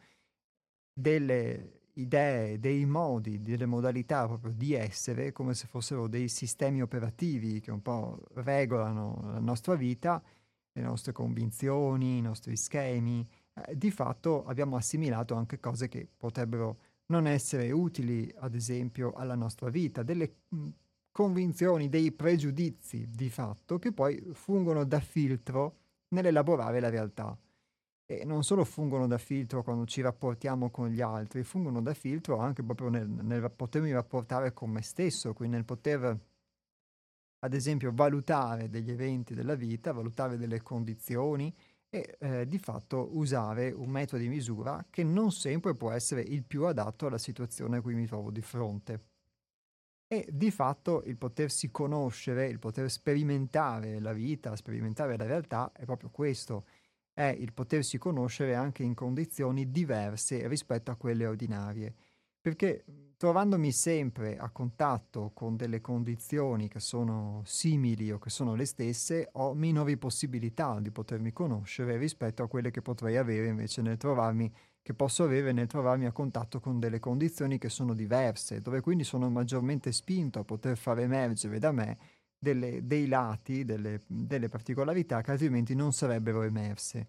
delle 0.93 1.81
idee, 1.93 2.59
dei 2.59 2.85
modi, 2.85 3.41
delle 3.41 3.65
modalità 3.65 4.25
proprio 4.25 4.51
di 4.51 4.73
essere, 4.73 5.31
come 5.31 5.53
se 5.53 5.67
fossero 5.67 6.07
dei 6.07 6.27
sistemi 6.27 6.81
operativi 6.81 7.59
che 7.59 7.71
un 7.71 7.81
po' 7.81 8.19
regolano 8.33 9.19
la 9.31 9.39
nostra 9.39 9.75
vita, 9.75 10.21
le 10.71 10.81
nostre 10.81 11.11
convinzioni, 11.11 12.17
i 12.17 12.21
nostri 12.21 12.55
schemi, 12.57 13.27
eh, 13.53 13.77
di 13.77 13.91
fatto 13.91 14.45
abbiamo 14.45 14.75
assimilato 14.75 15.35
anche 15.35 15.59
cose 15.59 15.87
che 15.87 16.07
potrebbero 16.17 16.77
non 17.13 17.27
essere 17.27 17.71
utili, 17.71 18.33
ad 18.39 18.55
esempio, 18.55 19.13
alla 19.13 19.35
nostra 19.35 19.69
vita, 19.69 20.01
delle 20.01 20.37
convinzioni, 21.11 21.87
dei 21.89 22.11
pregiudizi 22.11 23.07
di 23.07 23.29
fatto 23.29 23.77
che 23.77 23.93
poi 23.93 24.31
fungono 24.33 24.83
da 24.83 24.99
filtro 24.99 25.77
nell'elaborare 26.09 26.79
la 26.79 26.89
realtà. 26.89 27.37
E 28.05 28.25
non 28.25 28.43
solo 28.43 28.65
fungono 28.65 29.07
da 29.07 29.19
filtro 29.19 29.63
quando 29.63 29.85
ci 29.85 30.01
rapportiamo 30.01 30.71
con 30.71 30.89
gli 30.89 31.01
altri, 31.01 31.43
fungono 31.43 31.81
da 31.81 31.93
filtro 31.93 32.37
anche 32.37 32.63
proprio 32.63 32.89
nel, 32.89 33.07
nel 33.07 33.51
potermi 33.55 33.91
rapportare 33.91 34.51
con 34.51 34.71
me 34.71 34.81
stesso, 34.81 35.33
quindi 35.33 35.55
nel 35.55 35.65
poter, 35.65 36.19
ad 37.39 37.53
esempio, 37.53 37.91
valutare 37.93 38.69
degli 38.69 38.89
eventi 38.89 39.35
della 39.35 39.55
vita, 39.55 39.93
valutare 39.93 40.37
delle 40.37 40.61
condizioni, 40.63 41.53
e 41.93 42.17
eh, 42.17 42.47
di 42.47 42.57
fatto 42.57 43.15
usare 43.15 43.69
un 43.69 43.87
metodo 43.87 44.23
di 44.23 44.27
misura 44.27 44.83
che 44.89 45.03
non 45.03 45.31
sempre 45.31 45.75
può 45.75 45.91
essere 45.91 46.21
il 46.21 46.43
più 46.43 46.63
adatto 46.65 47.05
alla 47.05 47.19
situazione 47.19 47.77
a 47.77 47.81
cui 47.81 47.93
mi 47.93 48.07
trovo 48.07 48.31
di 48.31 48.41
fronte. 48.41 49.01
E 50.07 50.27
di 50.31 50.49
fatto 50.49 51.03
il 51.05 51.17
potersi 51.17 51.69
conoscere, 51.69 52.47
il 52.47 52.57
poter 52.57 52.89
sperimentare 52.89 53.99
la 53.99 54.11
vita, 54.11 54.55
sperimentare 54.55 55.17
la 55.17 55.25
realtà 55.25 55.71
è 55.71 55.85
proprio 55.85 56.09
questo, 56.09 56.65
è 57.13 57.27
il 57.27 57.53
potersi 57.53 57.99
conoscere 57.99 58.55
anche 58.55 58.81
in 58.81 58.95
condizioni 58.95 59.69
diverse 59.69 60.47
rispetto 60.47 60.89
a 60.89 60.95
quelle 60.95 61.27
ordinarie. 61.27 61.93
Perché 62.41 62.85
trovandomi 63.23 63.71
sempre 63.71 64.35
a 64.35 64.49
contatto 64.49 65.31
con 65.33 65.55
delle 65.55 65.79
condizioni 65.79 66.67
che 66.67 66.81
sono 66.81 67.41
simili 67.45 68.11
o 68.11 68.19
che 68.19 68.29
sono 68.29 68.53
le 68.53 68.65
stesse, 68.65 69.29
ho 69.31 69.53
minori 69.53 69.95
possibilità 69.95 70.77
di 70.81 70.91
potermi 70.91 71.31
conoscere 71.31 71.95
rispetto 71.95 72.43
a 72.43 72.49
quelle 72.49 72.69
che 72.69 72.81
potrei 72.81 73.15
avere 73.15 73.47
invece 73.47 73.81
nel 73.81 73.95
trovarmi, 73.95 74.53
che 74.81 74.93
posso 74.93 75.23
avere 75.23 75.53
nel 75.53 75.67
trovarmi 75.67 76.05
a 76.05 76.11
contatto 76.11 76.59
con 76.59 76.81
delle 76.81 76.99
condizioni 76.99 77.57
che 77.57 77.69
sono 77.69 77.93
diverse, 77.93 78.59
dove 78.59 78.81
quindi 78.81 79.05
sono 79.05 79.29
maggiormente 79.29 79.93
spinto 79.93 80.39
a 80.39 80.43
poter 80.43 80.75
far 80.75 80.99
emergere 80.99 81.59
da 81.59 81.71
me 81.71 81.97
delle, 82.37 82.85
dei 82.85 83.07
lati, 83.07 83.63
delle, 83.63 84.01
delle 84.05 84.49
particolarità 84.49 85.21
che 85.21 85.31
altrimenti 85.31 85.75
non 85.75 85.93
sarebbero 85.93 86.41
emerse. 86.41 87.07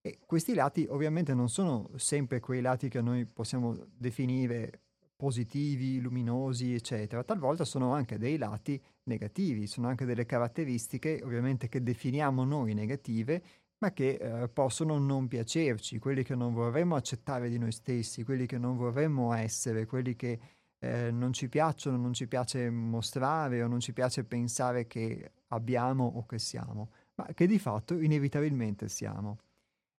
E 0.00 0.20
questi 0.24 0.54
lati 0.54 0.86
ovviamente 0.88 1.34
non 1.34 1.48
sono 1.48 1.90
sempre 1.96 2.38
quei 2.38 2.60
lati 2.60 2.88
che 2.88 3.00
noi 3.00 3.26
possiamo 3.26 3.76
definire 3.96 4.82
positivi, 5.16 6.00
luminosi, 6.00 6.74
eccetera. 6.74 7.24
Talvolta 7.24 7.64
sono 7.64 7.92
anche 7.92 8.18
dei 8.18 8.36
lati 8.36 8.80
negativi, 9.04 9.66
sono 9.66 9.88
anche 9.88 10.04
delle 10.04 10.26
caratteristiche 10.26 11.20
ovviamente 11.24 11.68
che 11.68 11.82
definiamo 11.82 12.44
noi 12.44 12.74
negative, 12.74 13.42
ma 13.78 13.92
che 13.92 14.18
eh, 14.20 14.48
possono 14.48 14.98
non 14.98 15.28
piacerci, 15.28 15.98
quelli 15.98 16.22
che 16.22 16.34
non 16.34 16.52
vorremmo 16.52 16.96
accettare 16.96 17.48
di 17.48 17.58
noi 17.58 17.72
stessi, 17.72 18.24
quelli 18.24 18.46
che 18.46 18.58
non 18.58 18.76
vorremmo 18.76 19.32
essere, 19.32 19.86
quelli 19.86 20.14
che 20.16 20.38
eh, 20.78 21.10
non 21.10 21.32
ci 21.32 21.48
piacciono, 21.48 21.96
non 21.96 22.12
ci 22.12 22.26
piace 22.26 22.70
mostrare 22.70 23.62
o 23.62 23.66
non 23.66 23.80
ci 23.80 23.92
piace 23.92 24.24
pensare 24.24 24.86
che 24.86 25.32
abbiamo 25.48 26.04
o 26.04 26.26
che 26.26 26.38
siamo, 26.38 26.90
ma 27.16 27.26
che 27.34 27.46
di 27.46 27.58
fatto 27.58 27.98
inevitabilmente 27.98 28.88
siamo. 28.88 29.38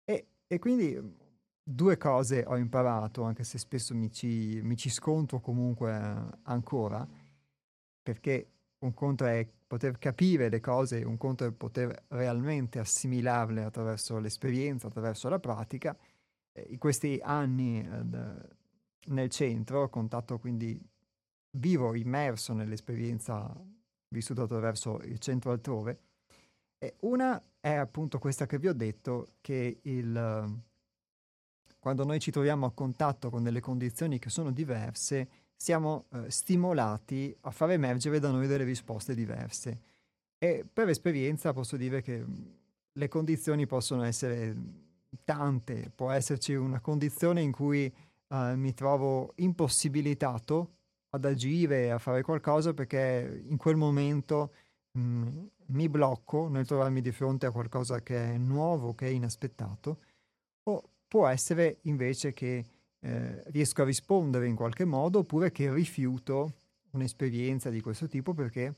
E, 0.06 0.28
e 0.48 0.60
quindi 0.60 1.26
due 1.70 1.98
cose 1.98 2.46
ho 2.48 2.56
imparato, 2.56 3.24
anche 3.24 3.44
se 3.44 3.58
spesso 3.58 3.94
mi 3.94 4.10
ci, 4.10 4.62
mi 4.64 4.78
ci 4.78 4.90
scontro 4.90 5.42
comunque 5.42 5.92
ancora, 6.44 7.06
perché 8.02 8.52
un 8.80 8.94
conto 8.94 9.26
è 9.26 9.46
poter 9.68 9.98
capire 9.98 10.48
le 10.48 10.62
cose, 10.62 11.04
un 11.04 11.18
conto 11.18 11.44
è 11.44 11.52
poter 11.52 12.06
realmente 12.10 12.80
assimilarle 12.80 13.64
attraverso 13.64 14.18
l'esperienza, 14.20 14.88
attraverso 14.88 15.28
la 15.28 15.40
pratica. 15.40 15.98
In 16.70 16.78
questi 16.78 17.20
anni 17.22 17.82
eh, 17.82 18.56
nel 19.08 19.30
centro, 19.30 19.90
contatto 19.90 20.40
quindi 20.40 20.82
vivo, 21.52 21.96
immerso 21.96 22.54
nell'esperienza 22.54 23.54
vissuta 24.08 24.44
attraverso 24.44 25.02
il 25.02 25.20
centro 25.20 25.52
altrove, 25.52 26.00
e 26.78 26.96
una 27.02 27.44
è 27.60 27.74
appunto 27.74 28.20
questa 28.20 28.46
che 28.46 28.58
vi 28.58 28.70
ho 28.70 28.74
detto, 28.74 29.34
che 29.42 29.80
il, 29.82 30.64
quando 31.88 32.04
noi 32.04 32.20
ci 32.20 32.32
troviamo 32.32 32.66
a 32.66 32.74
contatto 32.74 33.30
con 33.30 33.44
delle 33.44 33.62
condizioni 33.62 34.20
che 34.20 34.30
sono 34.30 34.52
diverse, 34.52 35.30
siamo 35.56 36.08
eh, 36.12 36.30
stimolati 36.30 37.34
a 37.44 37.52
far 37.52 37.72
emergere 37.72 38.20
da 38.20 38.30
noi 38.30 38.46
delle 38.46 38.66
risposte 38.66 39.16
diverse. 39.16 39.80
E 40.38 40.66
per 40.72 40.90
esperienza 40.90 41.54
posso 41.54 41.78
dire 41.78 42.02
che 42.02 42.20
mm, 42.20 42.46
le 42.92 43.08
condizioni 43.08 43.66
possono 43.68 44.04
essere 44.04 44.54
tante, 45.24 45.90
può 45.96 46.12
esserci 46.12 46.56
una 46.56 46.82
condizione 46.82 47.40
in 47.40 47.54
cui 47.54 47.86
eh, 47.86 48.56
mi 48.58 48.74
trovo 48.74 49.32
impossibilitato 49.36 50.74
ad 51.12 51.24
agire, 51.24 51.92
a 51.92 52.00
fare 52.00 52.22
qualcosa 52.22 52.74
perché 52.74 53.44
in 53.48 53.56
quel 53.56 53.78
momento 53.78 54.52
mh, 54.92 55.00
mm, 55.00 55.46
mi 55.68 55.88
blocco 55.88 56.50
nel 56.50 56.68
trovarmi 56.68 57.00
di 57.00 57.14
fronte 57.14 57.46
a 57.46 57.52
qualcosa 57.52 58.02
che 58.02 58.34
è 58.34 58.38
nuovo, 58.38 58.94
che 58.94 59.08
è 59.08 59.10
inaspettato, 59.10 60.00
o 60.64 60.90
può 61.08 61.28
essere 61.28 61.80
invece 61.84 62.34
che 62.34 62.66
eh, 63.00 63.44
riesco 63.48 63.82
a 63.82 63.86
rispondere 63.86 64.48
in 64.48 64.56
qualche 64.56 64.86
modo 64.86 65.20
oppure 65.20 65.52
che 65.52 65.74
rifiuto 65.74 66.54
un'esperienza 66.92 67.70
di 67.70 67.82
questo 67.82 68.08
tipo 68.08 68.34
perché 68.34 68.74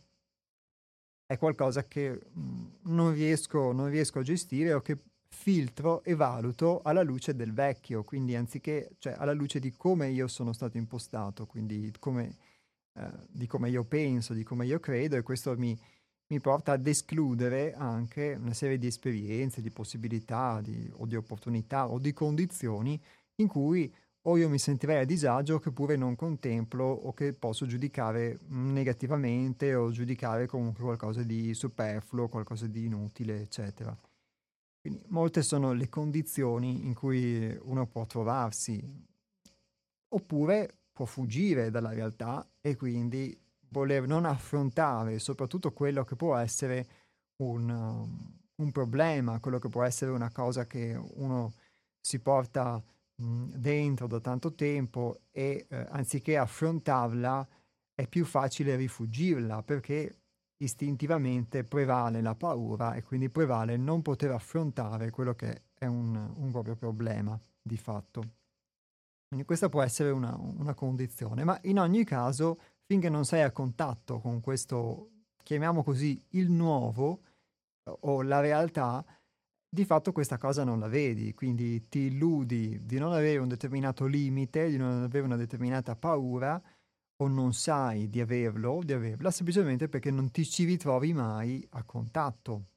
è 1.25 1.37
qualcosa 1.37 1.85
che 1.85 2.19
mm, 2.37 2.65
non, 2.83 3.13
riesco, 3.13 3.71
non 3.71 3.89
riesco 3.89 4.19
a 4.19 4.23
gestire 4.23 4.73
o 4.73 4.81
che 4.81 4.97
filtro 5.29 6.03
e 6.03 6.15
valuto 6.15 6.81
alla 6.83 7.03
luce 7.03 7.35
del 7.35 7.53
vecchio, 7.53 8.03
quindi 8.03 8.35
anziché, 8.35 8.89
cioè 8.97 9.13
alla 9.15 9.33
luce 9.33 9.59
di 9.59 9.71
come 9.71 10.09
io 10.09 10.27
sono 10.27 10.53
stato 10.53 10.77
impostato, 10.77 11.45
quindi 11.45 11.93
come, 11.99 12.35
eh, 12.93 13.11
di 13.27 13.45
come 13.45 13.69
io 13.69 13.83
penso, 13.83 14.33
di 14.33 14.43
come 14.43 14.65
io 14.65 14.79
credo 14.79 15.15
e 15.15 15.21
questo 15.21 15.55
mi, 15.55 15.79
mi, 16.29 16.39
porta 16.39 16.73
ad 16.73 16.85
escludere 16.87 17.73
anche 17.73 18.37
una 18.39 18.53
serie 18.53 18.77
di 18.77 18.87
esperienze, 18.87 19.61
di 19.61 19.71
possibilità 19.71 20.61
di, 20.61 20.91
o 20.97 21.05
di 21.05 21.15
opportunità 21.15 21.89
o 21.89 21.99
di 21.99 22.13
condizioni 22.13 22.99
in 23.35 23.47
cui 23.47 23.91
o 24.23 24.37
io 24.37 24.49
mi 24.49 24.59
sentirei 24.59 25.01
a 25.01 25.05
disagio 25.05 25.59
che 25.59 25.71
pure 25.71 25.95
non 25.95 26.15
contemplo 26.15 26.85
o 26.85 27.13
che 27.13 27.33
posso 27.33 27.65
giudicare 27.65 28.39
negativamente 28.47 29.73
o 29.73 29.91
giudicare 29.91 30.45
comunque 30.45 30.83
qualcosa 30.83 31.23
di 31.23 31.53
superfluo, 31.53 32.27
qualcosa 32.27 32.67
di 32.67 32.85
inutile, 32.85 33.41
eccetera. 33.41 33.97
Quindi 34.81 35.03
molte 35.07 35.41
sono 35.41 35.71
le 35.73 35.89
condizioni 35.89 36.85
in 36.85 36.93
cui 36.93 37.57
uno 37.63 37.85
può 37.87 38.05
trovarsi, 38.05 38.81
oppure 40.09 40.75
può 40.91 41.05
fuggire 41.05 41.69
dalla 41.69 41.93
realtà 41.93 42.45
e 42.61 42.75
quindi 42.75 43.37
voler 43.69 44.07
non 44.07 44.25
affrontare 44.25 45.19
soprattutto 45.19 45.71
quello 45.71 46.03
che 46.03 46.15
può 46.15 46.35
essere 46.35 46.87
un, 47.43 47.69
um, 47.69 48.39
un 48.55 48.71
problema, 48.71 49.39
quello 49.39 49.59
che 49.59 49.69
può 49.69 49.83
essere 49.83 50.11
una 50.11 50.31
cosa 50.31 50.65
che 50.65 50.99
uno 51.15 51.53
si 51.99 52.19
porta 52.19 52.81
mh, 53.15 53.51
dentro 53.55 54.07
da 54.07 54.19
tanto 54.19 54.53
tempo 54.53 55.21
e 55.31 55.65
eh, 55.69 55.87
anziché 55.89 56.37
affrontarla 56.37 57.47
è 57.93 58.07
più 58.07 58.25
facile 58.25 58.75
rifugirla 58.75 59.61
perché 59.63 60.19
istintivamente 60.61 61.63
prevale 61.63 62.21
la 62.21 62.35
paura 62.35 62.93
e 62.93 63.03
quindi 63.03 63.29
prevale 63.29 63.77
non 63.77 64.01
poter 64.01 64.31
affrontare 64.31 65.09
quello 65.09 65.33
che 65.33 65.63
è 65.73 65.85
un, 65.85 66.15
un 66.35 66.51
proprio 66.51 66.75
problema 66.75 67.39
di 67.61 67.77
fatto. 67.77 68.37
Quindi 69.27 69.45
questa 69.45 69.69
può 69.69 69.81
essere 69.81 70.09
una, 70.09 70.35
una, 70.37 70.73
condizione, 70.73 71.43
ma 71.43 71.57
in 71.63 71.79
ogni 71.79 72.03
caso, 72.03 72.59
finché 72.89 73.07
non 73.07 73.23
sei 73.23 73.43
a 73.43 73.51
contatto 73.51 74.19
con 74.19 74.41
questo, 74.41 75.11
chiamiamo 75.43 75.83
così, 75.83 76.19
il 76.29 76.49
nuovo 76.49 77.21
o 77.83 78.23
la 78.23 78.39
realtà, 78.39 79.05
di 79.69 79.85
fatto 79.85 80.11
questa 80.11 80.39
cosa 80.39 80.63
non 80.63 80.79
la 80.79 80.87
vedi, 80.87 81.35
quindi 81.35 81.87
ti 81.87 81.99
illudi 81.99 82.83
di 82.87 82.97
non 82.97 83.13
avere 83.13 83.37
un 83.37 83.47
determinato 83.47 84.07
limite, 84.07 84.69
di 84.69 84.77
non 84.77 85.03
avere 85.03 85.23
una 85.23 85.35
determinata 85.35 85.95
paura, 85.95 86.59
o 87.21 87.27
non 87.27 87.53
sai 87.53 88.09
di 88.09 88.21
averlo 88.21 88.71
o 88.71 88.83
di 88.83 88.93
averla 88.93 89.29
semplicemente 89.29 89.87
perché 89.87 90.09
non 90.09 90.31
ti 90.31 90.43
ci 90.43 90.63
ritrovi 90.63 91.13
mai 91.13 91.63
a 91.71 91.83
contatto. 91.83 92.69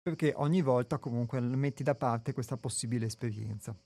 Perché 0.00 0.32
ogni 0.36 0.62
volta 0.62 0.96
comunque 0.96 1.38
metti 1.40 1.82
da 1.82 1.94
parte 1.94 2.32
questa 2.32 2.56
possibile 2.56 3.06
esperienza. 3.06 3.76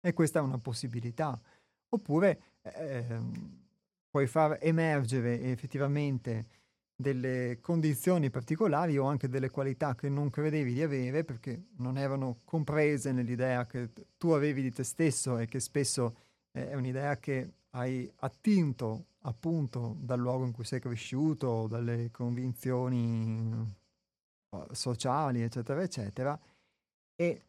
E 0.00 0.12
questa 0.12 0.40
è 0.40 0.42
una 0.42 0.58
possibilità. 0.58 1.40
Oppure 1.90 2.58
eh, 2.62 3.20
puoi 4.10 4.26
far 4.26 4.58
emergere 4.60 5.40
effettivamente 5.40 6.46
delle 7.00 7.58
condizioni 7.60 8.28
particolari 8.28 8.98
o 8.98 9.06
anche 9.06 9.28
delle 9.28 9.48
qualità 9.48 9.94
che 9.94 10.10
non 10.10 10.28
credevi 10.28 10.74
di 10.74 10.82
avere 10.82 11.24
perché 11.24 11.68
non 11.76 11.96
erano 11.96 12.40
comprese 12.44 13.12
nell'idea 13.12 13.66
che 13.66 13.90
tu 14.18 14.30
avevi 14.30 14.60
di 14.60 14.70
te 14.70 14.84
stesso 14.84 15.38
e 15.38 15.46
che 15.46 15.60
spesso 15.60 16.16
è 16.50 16.74
un'idea 16.74 17.16
che 17.18 17.54
hai 17.70 18.10
attinto 18.16 19.06
appunto 19.22 19.96
dal 19.98 20.18
luogo 20.18 20.44
in 20.44 20.52
cui 20.52 20.64
sei 20.64 20.80
cresciuto, 20.80 21.66
dalle 21.66 22.10
convinzioni 22.10 23.76
eh, 24.50 24.66
sociali, 24.72 25.42
eccetera, 25.42 25.82
eccetera, 25.82 26.38
e, 27.14 27.42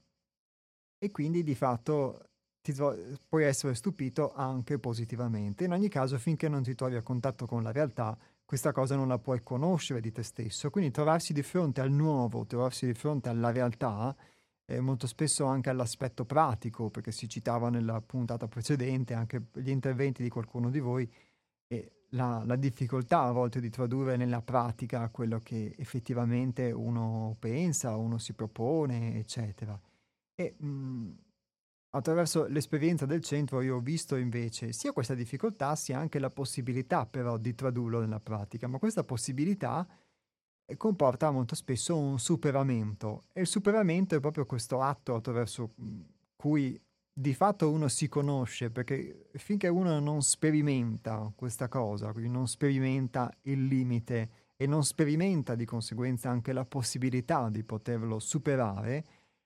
e 0.98 1.12
quindi 1.12 1.44
di 1.44 1.56
fatto 1.56 2.31
ti 2.62 2.74
puoi 2.74 3.44
essere 3.44 3.74
stupito 3.74 4.34
anche 4.34 4.78
positivamente. 4.78 5.64
In 5.66 5.72
ogni 5.72 5.90
caso, 5.90 6.18
finché 6.18 6.48
non 6.48 6.62
ti 6.62 6.76
trovi 6.76 6.96
a 6.96 7.02
contatto 7.02 7.46
con 7.46 7.64
la 7.64 7.72
realtà, 7.72 8.18
questa 8.46 8.72
cosa 8.72 8.96
non 8.96 9.08
la 9.08 9.18
puoi 9.18 9.42
conoscere 9.44 10.00
di 10.00 10.12
te 10.12 10.24
stesso. 10.24 10.70
Quindi 10.70 10.92
trovarsi 10.92 11.34
di 11.34 11.42
fronte 11.42 11.82
al 11.82 11.92
nuovo, 11.92 12.46
trovarsi 12.46 12.86
di 12.86 12.94
fronte 12.94 13.30
alla 13.30 13.52
realtà, 13.52 14.16
eh, 14.66 14.80
molto 14.80 15.08
spesso 15.08 15.46
anche 15.46 15.70
all'aspetto 15.70 16.26
pratico, 16.26 16.90
perché 16.90 17.12
si 17.12 17.28
citava 17.28 17.70
nella 17.70 18.00
puntata 18.02 18.48
precedente 18.48 19.14
anche 19.14 19.48
gli 19.54 19.70
interventi 19.70 20.22
di 20.22 20.30
qualcuno 20.30 20.70
di 20.70 20.80
voi 20.80 21.12
e 21.68 21.92
la, 22.10 22.44
la 22.46 22.56
difficoltà 22.58 23.22
a 23.22 23.32
volte 23.32 23.60
di 23.60 23.70
tradurre 23.70 24.18
nella 24.18 24.42
pratica 24.42 25.10
quello 25.10 25.40
che 25.40 25.74
effettivamente 25.78 26.72
uno 26.72 27.36
pensa, 27.40 27.96
uno 27.96 28.18
si 28.18 28.34
propone, 28.34 29.18
eccetera. 29.18 29.80
E 30.36 30.56
mh, 30.58 31.10
attraverso 31.92 32.46
l'esperienza 32.48 33.06
del 33.06 33.22
centro 33.22 33.62
io 33.62 33.78
ho 33.78 33.80
visto 33.80 34.16
invece 34.16 34.72
sia 34.72 34.94
questa 34.94 35.14
difficoltà 35.14 35.76
sia 35.76 35.98
anche 35.98 36.20
la 36.20 36.30
possibilità 36.30 37.06
però 37.06 37.38
di 37.38 37.54
tradurlo 37.54 38.00
nella 38.00 38.20
pratica, 38.20 38.68
ma 38.68 38.78
questa 38.78 39.04
possibilità 39.04 39.88
comporta 40.78 41.32
molto 41.32 41.56
spesso 41.56 41.98
un 41.98 42.18
superamento. 42.18 43.24
E 43.34 43.42
il 43.42 43.48
superamento 43.48 44.16
è 44.16 44.20
proprio 44.20 44.46
questo 44.46 44.82
atto 44.82 45.16
attraverso 45.16 45.72
mhmm, 45.76 46.06
cui 46.36 46.80
di 47.14 47.34
fatto 47.34 47.70
uno 47.70 47.90
si 47.90 48.08
conosce 48.08 48.72
perché 48.72 49.28
finché 49.34 49.68
uno 49.68 50.00
non 50.00 50.22
sperimenta 50.22 51.32
questa 51.36 51.68
cosa, 51.68 52.12
quindi 52.14 52.32
non 52.32 52.48
sperimenta 52.48 53.32
il 53.44 53.66
limite 53.66 54.30
e 54.56 54.66
non 54.66 54.84
sperimenta 54.86 55.56
di 55.56 55.66
conseguenza 55.66 56.30
anche 56.30 56.54
la 56.54 56.66
possibilità 56.66 57.50
di 57.50 57.64
poterlo 57.64 58.20
superare, 58.20 59.06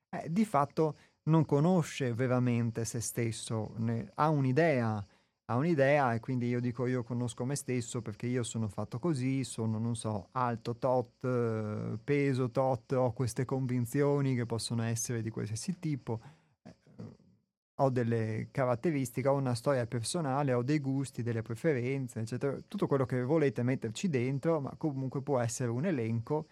eh, 0.10 0.28
di 0.30 0.46
fatto 0.46 0.96
non 1.26 1.46
conosce 1.46 2.14
veramente 2.14 2.86
se 2.86 3.00
stesso, 3.00 3.74
ne, 3.78 4.12
ha 4.16 4.30
un'idea 4.30 5.06
ha 5.48 5.56
un'idea 5.58 6.14
e 6.14 6.20
quindi 6.20 6.48
io 6.48 6.60
dico 6.60 6.88
io 6.88 7.04
conosco 7.04 7.46
me 7.46 7.56
stesso 7.56 8.02
perché 8.02 8.26
io 8.26 8.44
sono 8.44 8.68
fatto 8.68 8.98
così, 9.00 9.44
sono, 9.44 9.78
non 9.78 9.96
so, 9.96 10.30
alto 10.32 10.76
tot, 10.78 11.98
peso 12.04 12.50
tot, 12.50 12.94
ho 12.94 13.14
queste 13.14 13.46
convinzioni 13.46 14.36
che 14.36 14.46
possono 14.46 14.82
essere 14.84 15.22
di 15.22 15.30
qualsiasi 15.30 15.78
tipo, 15.80 16.20
eh, 16.64 16.76
ho 17.76 17.90
delle 17.92 18.48
caratteristiche, 18.52 19.28
ho 19.28 19.36
una 19.36 19.54
storia 19.54 19.86
personale, 19.86 20.54
ho 20.54 20.64
dei 20.64 20.80
gusti, 20.80 21.22
delle 21.22 21.42
preferenze, 21.44 22.22
eccetera, 22.22 22.58
tutto 22.68 22.88
quello 22.88 23.06
che 23.06 23.22
volete 23.24 23.62
metterci 23.64 24.10
dentro, 24.10 24.60
ma 24.62 24.76
comunque 24.78 25.22
può 25.22 25.40
essere 25.40 25.70
un 25.70 25.86
elenco, 25.86 26.48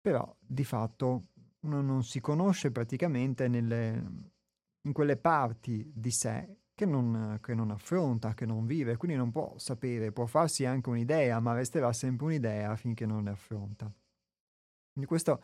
però 0.00 0.34
di 0.38 0.64
fatto 0.64 1.28
uno 1.62 1.80
non 1.80 2.02
si 2.02 2.20
conosce 2.20 2.70
praticamente 2.70 3.48
nelle, 3.48 4.04
in 4.82 4.92
quelle 4.92 5.16
parti 5.16 5.90
di 5.94 6.10
sé 6.10 6.56
che 6.74 6.86
non, 6.86 7.38
che 7.40 7.54
non 7.54 7.70
affronta, 7.70 8.34
che 8.34 8.46
non 8.46 8.66
vive, 8.66 8.96
quindi 8.96 9.16
non 9.16 9.30
può 9.30 9.56
sapere, 9.58 10.12
può 10.12 10.26
farsi 10.26 10.64
anche 10.64 10.88
un'idea, 10.88 11.38
ma 11.40 11.52
resterà 11.54 11.92
sempre 11.92 12.26
un'idea 12.26 12.74
finché 12.76 13.06
non 13.06 13.24
le 13.24 13.30
affronta. 13.30 13.92
Quindi 14.92 15.08
questo 15.08 15.42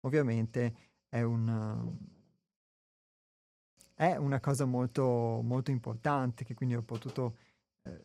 ovviamente 0.00 0.74
è, 1.08 1.22
un, 1.22 1.96
è 3.94 4.16
una 4.16 4.40
cosa 4.40 4.64
molto, 4.64 5.40
molto 5.42 5.70
importante 5.70 6.44
che 6.44 6.54
quindi 6.54 6.76
ho 6.76 6.82
potuto 6.82 7.38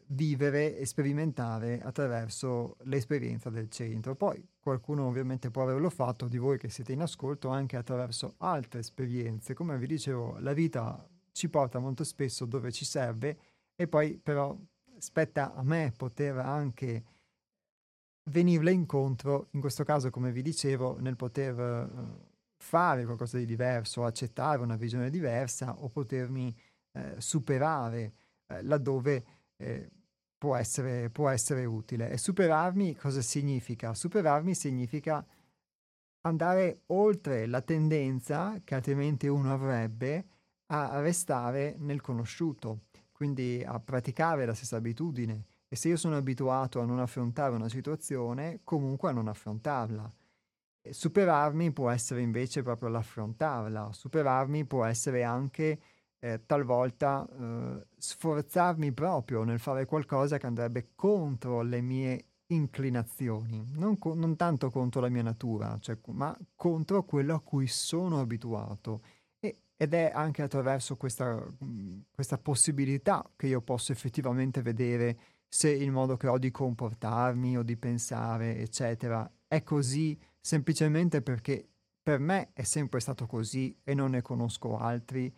vivere 0.08 0.78
e 0.78 0.86
sperimentare 0.86 1.82
attraverso 1.82 2.78
l'esperienza 2.84 3.50
del 3.50 3.70
centro. 3.70 4.16
Poi 4.16 4.46
qualcuno 4.60 5.08
ovviamente 5.08 5.50
può 5.52 5.64
averlo 5.64 5.90
fatto 5.90 6.28
di 6.28 6.38
voi 6.38 6.58
che 6.58 6.70
siete 6.70 6.92
in 6.94 7.02
ascolto 7.02 7.50
anche 7.50 7.78
attraverso 7.78 8.36
altre 8.38 8.80
esperienze. 8.80 9.54
Come 9.54 9.78
vi 9.78 9.88
dicevo, 9.88 10.38
la 10.40 10.54
vita 10.54 11.08
ci 11.32 11.50
porta 11.50 11.80
molto 11.80 12.04
spesso 12.04 12.46
dove 12.46 12.72
ci 12.72 12.86
serve 12.86 13.38
e 13.76 13.88
poi 13.88 14.20
però 14.22 14.58
spetta 14.98 15.54
a 15.54 15.64
me 15.64 15.92
poter 15.96 16.38
anche 16.38 17.04
venirle 18.26 18.72
incontro, 18.72 19.48
in 19.52 19.62
questo 19.62 19.84
caso 19.84 20.10
come 20.10 20.32
vi 20.32 20.42
dicevo, 20.42 21.00
nel 21.00 21.16
poter 21.16 21.58
uh, 21.58 22.30
fare 22.58 23.06
qualcosa 23.06 23.38
di 23.38 23.46
diverso, 23.46 24.06
accettare 24.06 24.62
una 24.62 24.76
visione 24.76 25.10
diversa 25.10 25.76
o 25.80 25.90
potermi 25.90 26.56
uh, 26.92 27.02
superare 27.18 28.14
uh, 28.48 28.58
laddove 28.62 29.26
eh, 29.62 29.92
può, 30.38 30.56
essere, 30.56 31.10
può 31.10 31.30
essere 31.30 31.66
utile. 31.66 32.10
E 32.10 32.18
superarmi 32.18 32.96
cosa 32.96 33.22
significa? 33.22 33.94
Superarmi 33.94 34.56
significa 34.56 35.26
andare 36.22 36.82
oltre 36.88 37.46
la 37.46 37.62
tendenza 37.62 38.60
che 38.64 38.76
altrimenti 38.76 39.28
uno 39.28 39.54
avrebbe 39.54 40.26
a 40.68 41.00
restare 41.00 41.76
nel 41.80 42.02
conosciuto, 42.02 42.86
quindi 43.12 43.64
a 43.66 43.80
praticare 43.80 44.46
la 44.46 44.54
stessa 44.54 44.78
abitudine. 44.78 45.46
E 45.68 45.76
se 45.76 45.90
io 45.90 45.98
sono 45.98 46.18
abituato 46.18 46.82
a 46.82 46.86
non 46.86 47.00
affrontare 47.00 47.56
una 47.56 47.70
situazione, 47.70 48.62
comunque 48.64 49.10
a 49.10 49.14
non 49.14 49.28
affrontarla. 49.28 50.12
Superarmi 50.90 51.72
può 51.72 51.90
essere 51.90 52.22
invece 52.22 52.64
proprio 52.64 52.90
l'affrontarla. 52.90 53.94
Superarmi 53.94 54.66
può 54.66 54.84
essere 54.86 55.24
anche 55.24 55.80
eh, 56.24 56.46
talvolta 56.46 57.28
eh, 57.28 57.88
sforzarmi 57.98 58.92
proprio 58.92 59.44
nel 59.44 59.60
fare 59.60 59.86
qualcosa 59.86 60.38
che 60.38 60.46
andrebbe 60.46 60.92
contro 60.96 61.62
le 61.64 61.82
mie 61.82 62.26
inclinazioni, 62.48 63.66
non, 63.76 63.98
co- 63.98 64.14
non 64.14 64.36
tanto 64.36 64.70
contro 64.70 65.02
la 65.02 65.10
mia 65.10 65.24
natura, 65.24 65.78
cioè, 65.80 65.98
ma 66.08 66.38
contro 66.56 67.04
quello 67.04 67.34
a 67.34 67.42
cui 67.42 67.68
sono 67.68 68.20
abituato. 68.20 69.02
E, 69.40 69.62
ed 69.76 69.94
è 69.94 70.12
anche 70.14 70.44
attraverso 70.44 70.96
questa, 70.96 71.44
questa 72.12 72.38
possibilità 72.38 73.28
che 73.36 73.48
io 73.48 73.62
posso 73.62 73.92
effettivamente 73.92 74.62
vedere 74.62 75.18
se 75.48 75.70
il 75.72 75.92
modo 75.92 76.18
che 76.18 76.28
ho 76.28 76.38
di 76.38 76.52
comportarmi 76.52 77.58
o 77.58 77.64
di 77.64 77.78
pensare, 77.78 78.58
eccetera, 78.60 79.30
è 79.48 79.64
così 79.64 80.18
semplicemente 80.40 81.22
perché 81.22 81.68
per 82.02 82.20
me 82.20 82.52
è 82.54 82.64
sempre 82.64 83.00
stato 83.00 83.26
così 83.26 83.78
e 83.84 83.94
non 83.94 84.12
ne 84.12 84.22
conosco 84.22 84.78
altri 84.78 85.34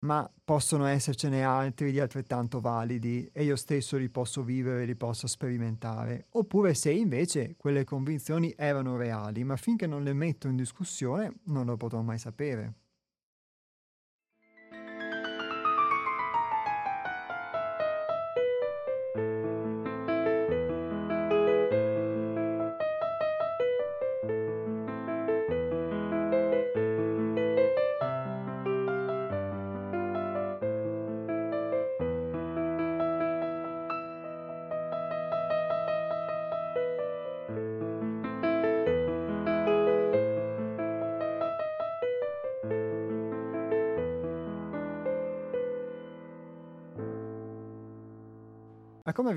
ma 0.00 0.30
possono 0.44 0.86
essercene 0.86 1.42
altri 1.42 1.90
di 1.90 2.00
altrettanto 2.00 2.60
validi 2.60 3.28
e 3.32 3.44
io 3.44 3.56
stesso 3.56 3.96
li 3.96 4.08
posso 4.08 4.42
vivere, 4.42 4.84
li 4.84 4.94
posso 4.96 5.26
sperimentare. 5.26 6.26
Oppure 6.30 6.74
se 6.74 6.92
invece 6.92 7.56
quelle 7.56 7.84
convinzioni 7.84 8.54
erano 8.56 8.96
reali, 8.96 9.42
ma 9.44 9.56
finché 9.56 9.86
non 9.86 10.02
le 10.04 10.12
metto 10.12 10.48
in 10.48 10.56
discussione 10.56 11.40
non 11.44 11.66
lo 11.66 11.76
potrò 11.76 12.02
mai 12.02 12.18
sapere. 12.18 12.74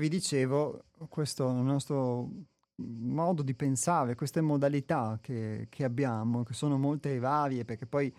Vi 0.02 0.08
dicevo, 0.08 0.86
questo 1.08 1.48
nostro 1.52 2.28
modo 2.74 3.42
di 3.42 3.54
pensare, 3.54 4.16
queste 4.16 4.40
modalità 4.40 5.20
che, 5.22 5.68
che 5.70 5.84
abbiamo, 5.84 6.42
che 6.42 6.54
sono 6.54 6.76
molte 6.76 7.14
e 7.14 7.18
varie, 7.20 7.64
perché 7.64 7.86
poi 7.86 8.12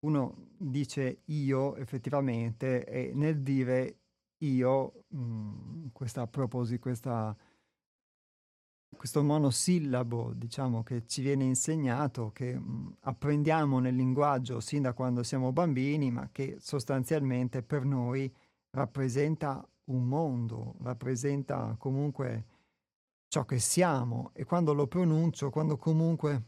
uno 0.00 0.48
dice 0.56 1.22
io 1.26 1.76
effettivamente 1.76 2.84
e 2.84 3.12
nel 3.14 3.40
dire 3.42 3.98
io, 4.38 5.04
mh, 5.06 5.18
mm, 5.20 5.86
questa 5.92 6.26
proposi, 6.26 6.80
questa, 6.80 7.36
questo 8.96 9.22
monosillabo, 9.22 10.32
diciamo, 10.34 10.82
che 10.82 11.06
ci 11.06 11.22
viene 11.22 11.44
insegnato, 11.44 12.32
che 12.32 12.58
mh, 12.58 12.62
mm, 12.68 12.88
apprendiamo 13.02 13.78
nel 13.78 13.94
linguaggio 13.94 14.58
sin 14.58 14.82
da 14.82 14.92
quando 14.92 15.22
siamo 15.22 15.52
bambini, 15.52 16.10
ma 16.10 16.30
che 16.32 16.56
sostanzialmente 16.58 17.62
per 17.62 17.84
noi 17.84 18.32
rappresenta 18.70 19.64
un 19.88 20.06
mondo, 20.06 20.76
rappresenta 20.80 21.76
comunque 21.78 22.46
ciò 23.28 23.44
che 23.44 23.58
siamo 23.58 24.30
e 24.32 24.44
quando 24.44 24.72
lo 24.72 24.86
pronuncio, 24.86 25.50
quando 25.50 25.76
comunque 25.76 26.44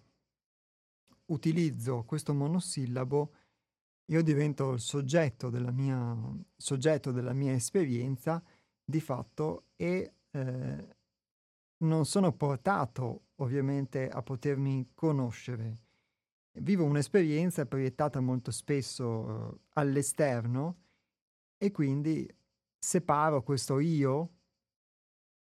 utilizzo 1.27 2.05
questo 2.05 2.35
monosillabo, 2.35 3.33
io 4.07 4.23
divento 4.23 4.73
il 4.73 4.81
soggetto 4.81 5.51
della 5.51 5.71
mia, 5.71 6.17
soggetto 6.57 7.13
della 7.13 7.33
mia 7.33 7.53
esperienza 7.53 8.43
di 8.83 9.01
fatto 9.01 9.67
e 9.77 10.15
eh, 10.31 10.97
non 11.79 12.05
sono 12.05 12.33
portato 12.33 13.27
ovviamente 13.37 14.09
a 14.09 14.23
potermi 14.23 14.91
conoscere. 14.95 15.79
Vivo 16.53 16.85
un'esperienza 16.85 17.65
proiettata 17.67 18.21
molto 18.21 18.51
spesso 18.51 19.53
eh, 19.53 19.61
all'esterno 19.75 20.79
e 21.57 21.71
quindi 21.71 22.29
separo 22.81 23.43
questo 23.43 23.79
io, 23.79 24.31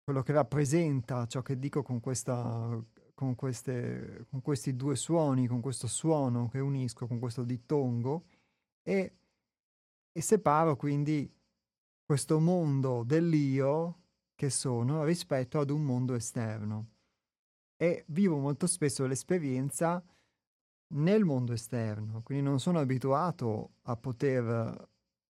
quello 0.04 0.22
che 0.22 0.32
rappresenta 0.32 1.26
ciò 1.26 1.40
che 1.40 1.58
dico 1.58 1.82
con, 1.82 1.98
questa, 1.98 2.78
con, 3.14 3.34
queste, 3.34 4.26
con 4.28 4.42
questi 4.42 4.76
due 4.76 4.94
suoni, 4.94 5.46
con 5.46 5.60
questo 5.60 5.86
suono 5.86 6.48
che 6.48 6.58
unisco, 6.58 7.06
con 7.06 7.18
questo 7.18 7.42
dittongo, 7.42 8.26
e, 8.82 9.16
e 10.12 10.20
separo 10.20 10.76
quindi 10.76 11.32
questo 12.04 12.38
mondo 12.40 13.02
dell'io 13.04 14.02
che 14.34 14.50
sono 14.50 15.04
rispetto 15.04 15.60
ad 15.60 15.70
un 15.70 15.82
mondo 15.82 16.14
esterno. 16.14 16.88
E 17.76 18.04
vivo 18.08 18.36
molto 18.36 18.66
spesso 18.66 19.06
l'esperienza 19.06 20.04
nel 20.94 21.24
mondo 21.24 21.52
esterno, 21.52 22.20
quindi 22.22 22.44
non 22.44 22.60
sono 22.60 22.78
abituato 22.78 23.76
a 23.82 23.96
poter 23.96 24.88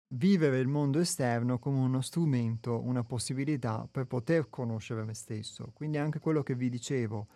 vivere 0.08 0.58
il 0.58 0.68
mondo 0.68 0.98
esterno 0.98 1.58
come 1.58 1.78
uno 1.78 2.00
strumento, 2.00 2.80
una 2.82 3.04
possibilità 3.04 3.88
per 3.90 4.06
poter 4.06 4.48
conoscere 4.48 5.04
me 5.04 5.14
stesso. 5.14 5.72
Quindi 5.72 5.98
anche 5.98 6.20
quello 6.20 6.42
che 6.42 6.54
vi 6.54 6.68
dicevo 6.68 7.28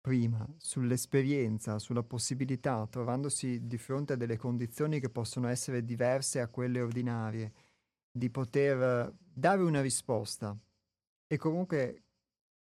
prima 0.00 0.44
sull'esperienza, 0.58 1.78
sulla 1.78 2.02
possibilità, 2.02 2.86
trovandosi 2.88 3.66
di 3.66 3.78
fronte 3.78 4.14
a 4.14 4.16
delle 4.16 4.36
condizioni 4.36 5.00
che 5.00 5.08
possono 5.08 5.48
essere 5.48 5.84
diverse 5.84 6.40
a 6.40 6.48
quelle 6.48 6.80
ordinarie, 6.80 7.52
di 8.10 8.28
poter 8.28 9.14
dare 9.16 9.62
una 9.62 9.80
risposta 9.80 10.58
e 11.26 11.36
comunque 11.38 12.02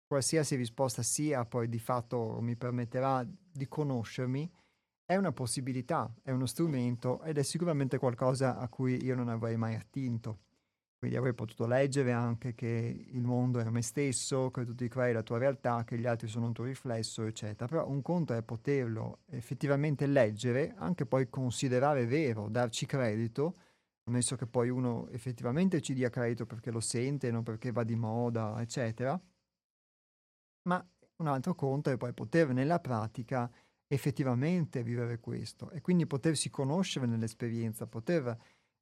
qualsiasi 0.07 0.55
risposta 0.55 1.03
sia 1.03 1.45
poi 1.45 1.67
di 1.67 1.79
fatto 1.79 2.39
mi 2.41 2.55
permetterà 2.55 3.27
di 3.27 3.67
conoscermi, 3.67 4.49
è 5.07 5.15
una 5.15 5.31
possibilità, 5.31 6.13
è 6.21 6.31
uno 6.31 6.45
strumento 6.45 7.21
ed 7.23 7.37
è 7.37 7.43
sicuramente 7.43 7.97
qualcosa 7.97 8.57
a 8.57 8.67
cui 8.67 9.01
io 9.05 9.15
non 9.15 9.29
avrei 9.29 9.55
mai 9.55 9.75
attinto. 9.75 10.39
Quindi 10.99 11.15
avrei 11.15 11.33
potuto 11.33 11.65
leggere 11.65 12.11
anche 12.11 12.53
che 12.55 13.07
il 13.11 13.23
mondo 13.23 13.59
è 13.59 13.69
me 13.69 13.81
stesso, 13.81 14.51
che 14.51 14.65
tu 14.65 14.75
ti 14.75 14.89
crei 14.89 15.13
la 15.13 15.23
tua 15.23 15.37
realtà, 15.37 15.85
che 15.85 15.97
gli 15.97 16.05
altri 16.05 16.27
sono 16.27 16.47
un 16.47 16.53
tuo 16.53 16.65
riflesso, 16.65 17.23
eccetera. 17.23 17.67
Però 17.67 17.87
un 17.87 18.01
conto 18.01 18.33
è 18.33 18.43
poterlo 18.43 19.19
effettivamente 19.27 20.07
leggere, 20.07 20.73
anche 20.75 21.05
poi 21.05 21.29
considerare 21.29 22.05
vero, 22.05 22.49
darci 22.49 22.85
credito, 22.85 23.53
ammesso 24.09 24.35
che 24.35 24.45
poi 24.45 24.69
uno 24.69 25.07
effettivamente 25.09 25.79
ci 25.79 25.93
dia 25.93 26.09
credito 26.09 26.45
perché 26.45 26.69
lo 26.69 26.81
sente, 26.81 27.31
non 27.31 27.43
perché 27.43 27.71
va 27.71 27.85
di 27.85 27.95
moda, 27.95 28.59
eccetera. 28.59 29.17
Ma 30.63 30.85
un 31.17 31.27
altro 31.27 31.55
conto 31.55 31.91
è 31.91 31.97
poi 31.97 32.11
poter 32.13 32.51
nella 32.51 32.79
pratica 32.79 33.49
effettivamente 33.87 34.83
vivere 34.83 35.19
questo 35.19 35.69
e 35.71 35.81
quindi 35.81 36.05
potersi 36.05 36.49
conoscere 36.49 37.05
nell'esperienza, 37.05 37.87
poter 37.87 38.37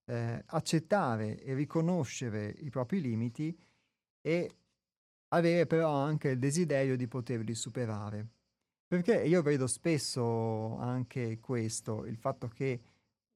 eh, 0.06 0.44
accettare 0.46 1.42
e 1.42 1.54
riconoscere 1.54 2.54
i 2.60 2.70
propri 2.70 3.02
limiti 3.02 3.56
e 4.22 4.56
avere 5.30 5.66
però 5.68 5.92
anche 5.92 6.30
il 6.30 6.40
desiderio 6.40 6.96
di 6.96 7.08
poterli 7.08 7.54
superare. 7.54 8.28
Perché 8.88 9.24
io 9.24 9.42
vedo 9.42 9.68
spesso 9.68 10.78
anche 10.78 11.40
questo, 11.40 12.06
il 12.06 12.18
fatto 12.18 12.48
che 12.48 12.82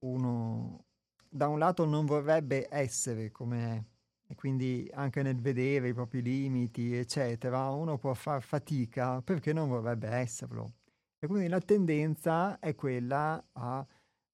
uno 0.05 0.86
da 1.27 1.47
un 1.47 1.60
lato 1.60 1.86
non 1.86 2.05
vorrebbe 2.05 2.67
essere 2.69 3.32
come 3.32 3.75
è, 3.75 3.84
e 4.32 4.36
quindi 4.36 4.88
anche 4.93 5.23
nel 5.23 5.39
vedere 5.39 5.89
i 5.89 5.93
propri 5.93 6.21
limiti, 6.21 6.95
eccetera, 6.95 7.69
uno 7.69 7.97
può 7.97 8.13
far 8.13 8.43
fatica 8.43 9.21
perché 9.21 9.53
non 9.53 9.69
vorrebbe 9.69 10.08
esserlo. 10.08 10.73
E 11.19 11.27
quindi 11.27 11.49
la 11.49 11.60
tendenza 11.60 12.60
è 12.60 12.73
quella 12.75 13.43
a 13.51 13.86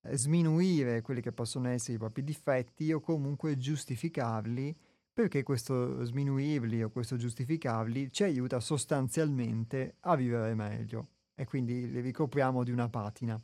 eh, 0.02 0.18
sminuire 0.18 1.02
quelli 1.02 1.20
che 1.22 1.32
possono 1.32 1.68
essere 1.70 1.94
i 1.94 1.98
propri 1.98 2.24
difetti 2.24 2.94
o 2.94 3.00
comunque 3.00 3.58
giustificarli 3.58 4.76
perché 5.12 5.44
questo 5.44 6.04
sminuirli 6.04 6.84
o 6.84 6.90
questo 6.90 7.16
giustificarli 7.16 8.12
ci 8.12 8.24
aiuta 8.24 8.60
sostanzialmente 8.60 9.96
a 10.02 10.16
vivere 10.16 10.54
meglio 10.54 11.08
e 11.34 11.46
quindi 11.46 11.90
li 11.90 12.02
ricopriamo 12.02 12.64
di 12.64 12.72
una 12.72 12.90
patina. 12.90 13.42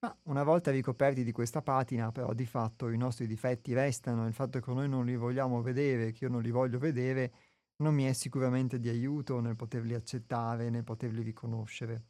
Ma 0.00 0.18
una 0.24 0.42
volta 0.42 0.70
ricoperti 0.70 1.24
di 1.24 1.32
questa 1.32 1.62
patina, 1.62 2.12
però 2.12 2.34
di 2.34 2.44
fatto 2.44 2.90
i 2.90 2.98
nostri 2.98 3.26
difetti 3.26 3.72
restano, 3.72 4.26
il 4.26 4.34
fatto 4.34 4.60
che 4.60 4.72
noi 4.74 4.88
non 4.88 5.06
li 5.06 5.16
vogliamo 5.16 5.62
vedere, 5.62 6.12
che 6.12 6.24
io 6.24 6.30
non 6.30 6.42
li 6.42 6.50
voglio 6.50 6.78
vedere, 6.78 7.32
non 7.76 7.94
mi 7.94 8.04
è 8.04 8.12
sicuramente 8.12 8.78
di 8.78 8.88
aiuto 8.88 9.40
nel 9.40 9.56
poterli 9.56 9.94
accettare, 9.94 10.68
nel 10.68 10.84
poterli 10.84 11.22
riconoscere. 11.22 12.02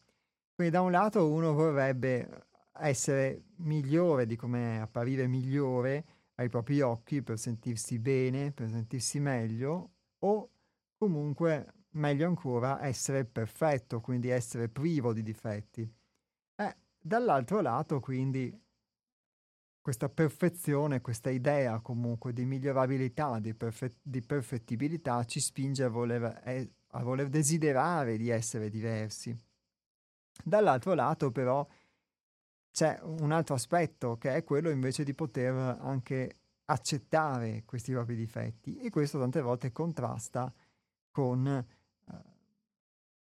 Quindi 0.55 0.73
da 0.73 0.83
un 0.83 0.93
lato 0.93 1.29
uno 1.29 1.53
vorrebbe 1.53 2.47
essere 2.79 3.45
migliore 3.57 4.25
di 4.25 4.37
come 4.37 4.81
apparire 4.81 5.27
migliore 5.27 6.05
ai 6.37 6.49
propri 6.49 6.81
occhi 6.81 7.23
per 7.23 7.39
sentirsi 7.39 7.99
bene, 7.99 8.53
per 8.53 8.69
sentirsi 8.69 9.19
meglio, 9.19 9.93
o 10.21 10.51
comunque 10.97 11.87
meglio 11.91 12.27
ancora 12.29 12.85
essere 12.85 13.25
perfetto, 13.25 14.01
quindi 14.01 14.29
essere 14.29 14.69
privo 14.69 15.13
di 15.13 15.23
difetti. 15.23 15.93
Eh, 16.57 16.77
dall'altro 17.01 17.61
lato, 17.61 17.99
quindi, 17.99 18.57
questa 19.81 20.09
perfezione, 20.09 21.01
questa 21.01 21.31
idea 21.31 21.81
comunque 21.81 22.33
di 22.33 22.45
migliorabilità, 22.45 23.39
di, 23.41 23.55
perfe- 23.55 23.97
di 24.03 24.23
perfettibilità 24.23 25.25
ci 25.25 25.41
spinge 25.41 25.85
a 25.85 25.89
voler, 25.89 26.43
eh, 26.45 26.73
a 26.93 27.03
voler 27.03 27.29
desiderare 27.29 28.17
di 28.17 28.29
essere 28.31 28.71
diversi. 28.71 29.37
Dall'altro 30.45 30.95
lato, 30.95 31.31
però, 31.31 31.67
c'è 32.75 32.99
un 33.03 33.31
altro 33.31 33.55
aspetto 33.55 34.19
che 34.19 34.35
è 34.35 34.43
quello 34.43 34.69
invece 34.69 35.05
di 35.05 35.15
poter 35.15 35.55
anche 35.55 36.39
accettare 36.65 37.63
questi 37.65 37.93
propri 37.93 38.17
difetti 38.17 38.79
e 38.79 38.91
questo 38.91 39.19
tante 39.19 39.41
volte 39.41 39.71
contrasta 39.71 40.53
con 41.13 41.47
eh, 41.47 41.65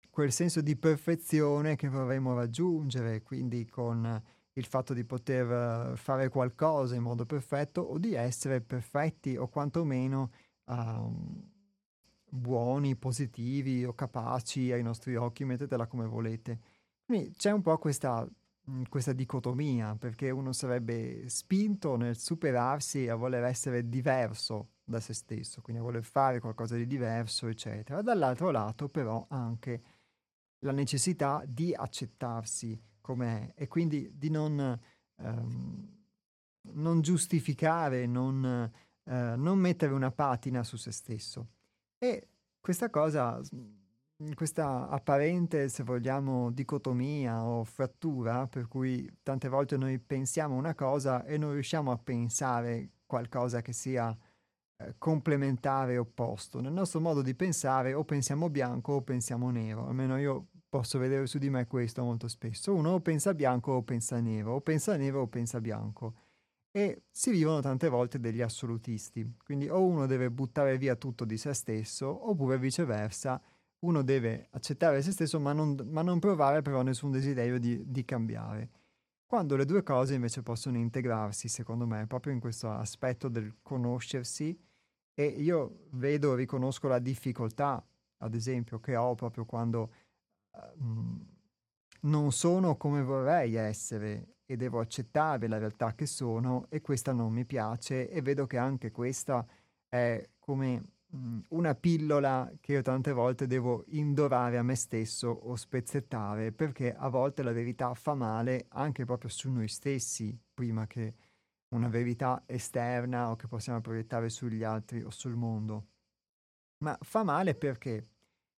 quel 0.09 0.31
senso 0.31 0.61
di 0.61 0.77
perfezione 0.77 1.75
che 1.75 1.89
vorremmo 1.89 2.33
raggiungere, 2.33 3.21
quindi 3.21 3.65
con 3.67 4.23
il 4.53 4.65
fatto 4.65 4.93
di 4.93 5.03
poter 5.03 5.97
fare 5.97 6.29
qualcosa 6.29 6.95
in 6.95 7.01
modo 7.01 7.25
perfetto 7.25 7.81
o 7.81 7.97
di 7.97 8.13
essere 8.13 8.61
perfetti 8.61 9.35
o 9.35 9.49
quantomeno 9.49 10.31
um, 10.65 11.51
buoni, 12.29 12.95
positivi 12.95 13.83
o 13.83 13.93
capaci 13.93 14.71
ai 14.71 14.83
nostri 14.83 15.15
occhi, 15.17 15.43
mettetela 15.43 15.87
come 15.87 16.05
volete. 16.05 16.59
Quindi 17.05 17.31
c'è 17.35 17.51
un 17.51 17.61
po' 17.61 17.77
questa 17.77 18.27
Mhmm, 18.65 18.83
questa 18.89 19.11
dicotomia, 19.13 19.95
perché 19.95 20.29
uno 20.29 20.53
sarebbe 20.53 21.27
spinto 21.27 21.97
nel 21.97 22.17
superarsi 22.17 23.09
a 23.09 23.15
voler 23.15 23.43
essere 23.43 23.89
diverso 23.89 24.69
da 24.85 24.99
se 25.01 25.13
stesso, 25.13 25.61
quindi 25.61 25.81
a 25.81 25.85
voler 25.85 26.03
fare 26.03 26.39
qualcosa 26.39 26.75
di 26.77 26.87
diverso, 26.87 27.47
eccetera. 27.47 28.01
Dall'altro 28.01 28.51
lato 28.51 28.87
però 28.87 29.25
anche 29.29 29.81
la 30.59 30.71
necessità 30.71 31.43
di 31.45 31.73
accettarsi 31.73 32.81
com'è 33.01 33.51
e 33.55 33.67
quindi 33.67 34.09
di 34.17 34.29
non, 34.29 34.79
ehm, 35.17 36.05
non 36.73 37.01
giustificare, 37.01 38.05
non, 38.05 38.71
eh, 39.03 39.35
non 39.35 39.59
mettere 39.59 39.93
una 39.93 40.11
patina 40.11 40.63
su 40.63 40.77
se 40.77 40.91
stesso. 40.91 41.47
E 41.97 42.29
questa 42.61 42.89
cosa 42.89 43.41
questa 44.35 44.87
apparente, 44.89 45.69
se 45.69 45.83
vogliamo, 45.83 46.51
dicotomia 46.51 47.43
o 47.43 47.63
frattura, 47.63 48.47
per 48.47 48.67
cui 48.67 49.09
tante 49.23 49.47
volte 49.47 49.77
noi 49.77 49.99
pensiamo 49.99 50.55
una 50.55 50.75
cosa 50.75 51.25
e 51.25 51.37
non 51.37 51.53
riusciamo 51.53 51.91
a 51.91 51.97
pensare 51.97 52.89
qualcosa 53.05 53.61
che 53.61 53.73
sia 53.73 54.15
eh, 54.77 54.95
complementare 54.97 55.97
opposto. 55.97 56.59
Nel 56.59 56.73
nostro 56.73 56.99
modo 56.99 57.21
di 57.21 57.35
pensare 57.35 57.93
o 57.93 58.03
pensiamo 58.03 58.49
bianco 58.49 58.93
o 58.93 59.01
pensiamo 59.01 59.49
nero, 59.51 59.87
almeno 59.87 60.17
io 60.17 60.47
posso 60.69 60.97
vedere 60.97 61.27
su 61.27 61.37
di 61.37 61.49
me 61.49 61.67
questo 61.67 62.03
molto 62.03 62.27
spesso. 62.27 62.73
Uno 62.73 62.91
o 62.91 62.99
pensa 62.99 63.33
bianco 63.33 63.73
o 63.73 63.83
pensa 63.83 64.19
nero, 64.19 64.53
o 64.53 64.61
pensa 64.61 64.95
nero 64.97 65.21
o 65.21 65.27
pensa 65.27 65.61
bianco. 65.61 66.15
E 66.71 67.03
si 67.11 67.29
vivono 67.29 67.61
tante 67.61 67.87
volte 67.89 68.19
degli 68.19 68.41
assolutisti, 68.41 69.37
quindi 69.43 69.69
o 69.69 69.85
uno 69.85 70.07
deve 70.07 70.31
buttare 70.31 70.77
via 70.79 70.95
tutto 70.95 71.25
di 71.25 71.37
se 71.37 71.53
stesso, 71.53 72.29
oppure 72.29 72.57
viceversa 72.57 73.39
uno 73.83 74.01
deve 74.01 74.47
accettare 74.51 75.01
se 75.01 75.11
stesso 75.11 75.39
ma 75.39 75.53
non, 75.53 75.77
ma 75.89 76.01
non 76.01 76.19
provare 76.19 76.61
però 76.61 76.81
nessun 76.81 77.11
desiderio 77.11 77.59
di, 77.59 77.83
di, 77.89 78.05
cambiare. 78.05 78.69
Quando 79.25 79.55
le 79.55 79.65
due 79.65 79.83
cose 79.83 80.13
invece 80.13 80.43
possono 80.43 80.77
integrarsi, 80.77 81.47
secondo 81.47 81.85
me, 81.85 82.05
proprio 82.07 82.33
in 82.33 82.39
questo 82.39 82.69
aspetto 82.69 83.29
del 83.29 83.57
conoscersi, 83.61 84.57
e 85.15 85.25
io 85.25 85.87
vedo, 85.91 86.35
riconosco 86.35 86.87
la 86.87 86.99
difficoltà, 86.99 87.83
ad 88.17 88.33
esempio, 88.35 88.79
che 88.79 88.95
ho 88.95 89.15
proprio 89.15 89.45
quando 89.45 89.91
uh, 90.51 91.25
non 92.01 92.31
sono 92.31 92.77
come 92.77 93.01
vorrei 93.01 93.55
essere 93.55 94.35
e 94.45 94.55
devo 94.55 94.79
accettare 94.79 95.47
la 95.47 95.57
realtà 95.57 95.93
che 95.93 96.05
sono 96.05 96.67
e 96.69 96.81
questa 96.81 97.11
non 97.11 97.31
mi 97.31 97.45
piace 97.45 98.09
e 98.09 98.21
vedo 98.21 98.45
che 98.45 98.57
anche 98.57 98.91
questa 98.91 99.45
è 99.87 100.29
come 100.39 100.92
una 101.49 101.75
pillola 101.75 102.51
che 102.59 102.73
io 102.73 102.81
tante 102.81 103.11
volte 103.11 103.45
devo 103.45 103.83
indorare 103.89 104.57
a 104.57 104.63
me 104.63 104.75
stesso 104.75 105.27
o 105.27 105.55
spezzettare 105.55 106.51
perché 106.51 106.93
a 106.93 107.07
volte 107.07 107.43
la 107.43 107.51
verità 107.51 107.93
fa 107.93 108.15
male 108.15 108.65
anche 108.69 109.05
proprio 109.05 109.29
su 109.29 109.51
noi 109.51 109.67
stessi 109.67 110.35
prima 110.53 110.87
che 110.87 111.13
una 111.69 111.87
verità 111.87 112.43
esterna 112.45 113.29
o 113.29 113.35
che 113.35 113.47
possiamo 113.47 113.81
proiettare 113.81 114.29
sugli 114.29 114.63
altri 114.63 115.03
o 115.03 115.09
sul 115.09 115.35
mondo. 115.35 115.87
Ma 116.79 116.97
fa 117.01 117.23
male 117.23 117.55
perché? 117.55 118.07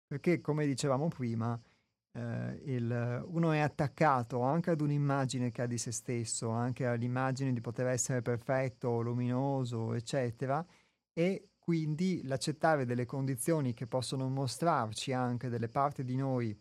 Perché 0.05 0.41
come 0.41 0.65
dicevamo 0.65 1.07
prima, 1.07 1.59
eh, 2.11 2.61
il, 2.65 3.23
uno 3.27 3.51
è 3.51 3.59
attaccato 3.59 4.41
anche 4.41 4.71
ad 4.71 4.81
un'immagine 4.81 5.51
che 5.51 5.63
ha 5.63 5.67
di 5.67 5.77
se 5.77 5.91
stesso, 5.91 6.49
anche 6.49 6.85
all'immagine 6.85 7.53
di 7.53 7.61
poter 7.61 7.87
essere 7.87 8.21
perfetto, 8.21 9.01
luminoso, 9.01 9.93
eccetera, 9.93 10.65
e 11.13 11.49
quindi 11.63 12.21
l'accettare 12.25 12.83
delle 12.83 13.05
condizioni 13.05 13.73
che 13.73 13.87
possono 13.87 14.27
mostrarci 14.27 15.13
anche 15.13 15.47
delle 15.47 15.69
parti 15.69 16.03
di 16.03 16.17
noi 16.17 16.53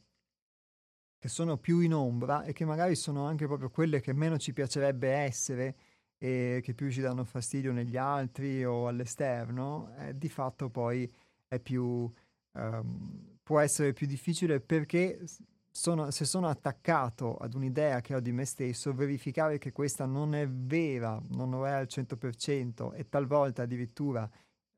che 1.18 1.28
sono 1.28 1.56
più 1.56 1.80
in 1.80 1.92
ombra 1.92 2.44
e 2.44 2.52
che 2.52 2.64
magari 2.64 2.94
sono 2.94 3.26
anche 3.26 3.46
proprio 3.46 3.68
quelle 3.68 4.00
che 4.00 4.12
meno 4.12 4.38
ci 4.38 4.52
piacerebbe 4.52 5.08
essere 5.08 5.76
e 6.18 6.60
che 6.62 6.72
più 6.74 6.88
ci 6.88 7.00
danno 7.00 7.24
fastidio 7.24 7.72
negli 7.72 7.96
altri 7.96 8.64
o 8.64 8.86
all'esterno, 8.86 9.92
eh, 9.98 10.16
di 10.16 10.28
fatto 10.28 10.70
poi 10.70 11.12
è 11.48 11.58
più, 11.58 12.08
um, 12.52 13.38
può 13.42 13.58
essere 13.58 13.92
più 13.92 14.06
difficile 14.06 14.60
perché 14.60 15.24
sono, 15.68 16.12
se 16.12 16.24
sono 16.24 16.46
attaccato 16.46 17.38
ad 17.38 17.54
un'idea 17.54 18.00
che 18.00 18.14
ho 18.14 18.20
di 18.20 18.30
me 18.30 18.44
stesso, 18.44 18.94
verificare 18.94 19.58
che 19.58 19.72
questa 19.72 20.06
non 20.06 20.36
è 20.36 20.48
vera, 20.48 21.20
non 21.30 21.50
lo 21.50 21.66
è 21.66 21.72
al 21.72 21.88
100% 21.88 22.94
e 22.94 23.08
talvolta 23.08 23.62
addirittura 23.62 24.30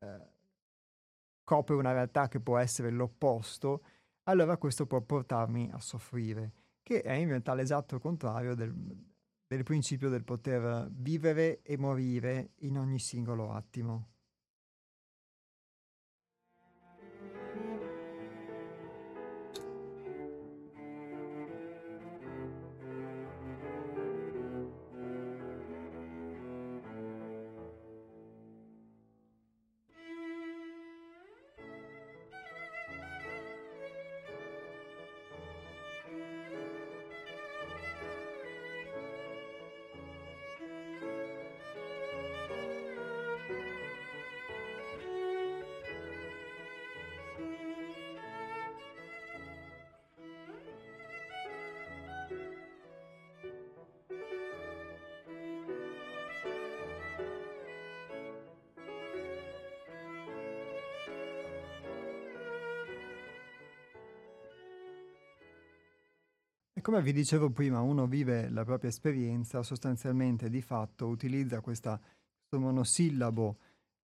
eh, 0.04 0.32
copre 1.42 1.74
una 1.74 1.92
realtà 1.92 2.28
che 2.28 2.40
può 2.40 2.58
essere 2.58 2.90
l'opposto, 2.90 3.82
allora 4.24 4.56
questo 4.56 4.86
può 4.86 5.00
portarmi 5.00 5.70
a 5.72 5.80
soffrire, 5.80 6.52
che 6.82 7.02
è 7.02 7.12
in 7.12 7.28
realtà 7.28 7.54
l'esatto 7.54 7.98
contrario 7.98 8.54
del, 8.54 8.74
del 9.46 9.62
principio 9.62 10.08
del 10.08 10.24
poter 10.24 10.88
vivere 10.90 11.62
e 11.62 11.76
morire 11.76 12.52
in 12.60 12.78
ogni 12.78 12.98
singolo 12.98 13.52
attimo. 13.52 14.13
Come 66.94 67.06
vi 67.06 67.12
dicevo 67.12 67.50
prima, 67.50 67.80
uno 67.80 68.06
vive 68.06 68.48
la 68.50 68.64
propria 68.64 68.88
esperienza, 68.88 69.64
sostanzialmente 69.64 70.48
di 70.48 70.62
fatto 70.62 71.08
utilizza 71.08 71.60
questa, 71.60 71.98
questo 71.98 72.64
monosillabo 72.64 73.58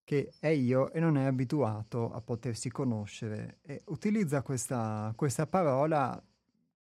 che 0.04 0.32
è 0.38 0.46
io 0.46 0.90
e 0.92 0.98
non 0.98 1.18
è 1.18 1.24
abituato 1.26 2.10
a 2.10 2.22
potersi 2.22 2.70
conoscere 2.70 3.58
e 3.60 3.82
utilizza 3.88 4.40
questa, 4.40 5.12
questa 5.14 5.46
parola 5.46 6.18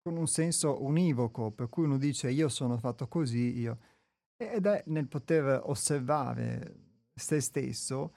con 0.00 0.16
un 0.16 0.28
senso 0.28 0.80
univoco, 0.84 1.50
per 1.50 1.68
cui 1.68 1.86
uno 1.86 1.98
dice 1.98 2.30
io 2.30 2.48
sono 2.48 2.78
fatto 2.78 3.08
così, 3.08 3.58
io. 3.58 3.78
Ed 4.36 4.64
è 4.64 4.84
nel 4.86 5.08
poter 5.08 5.60
osservare 5.64 6.74
se 7.12 7.40
stesso 7.40 8.14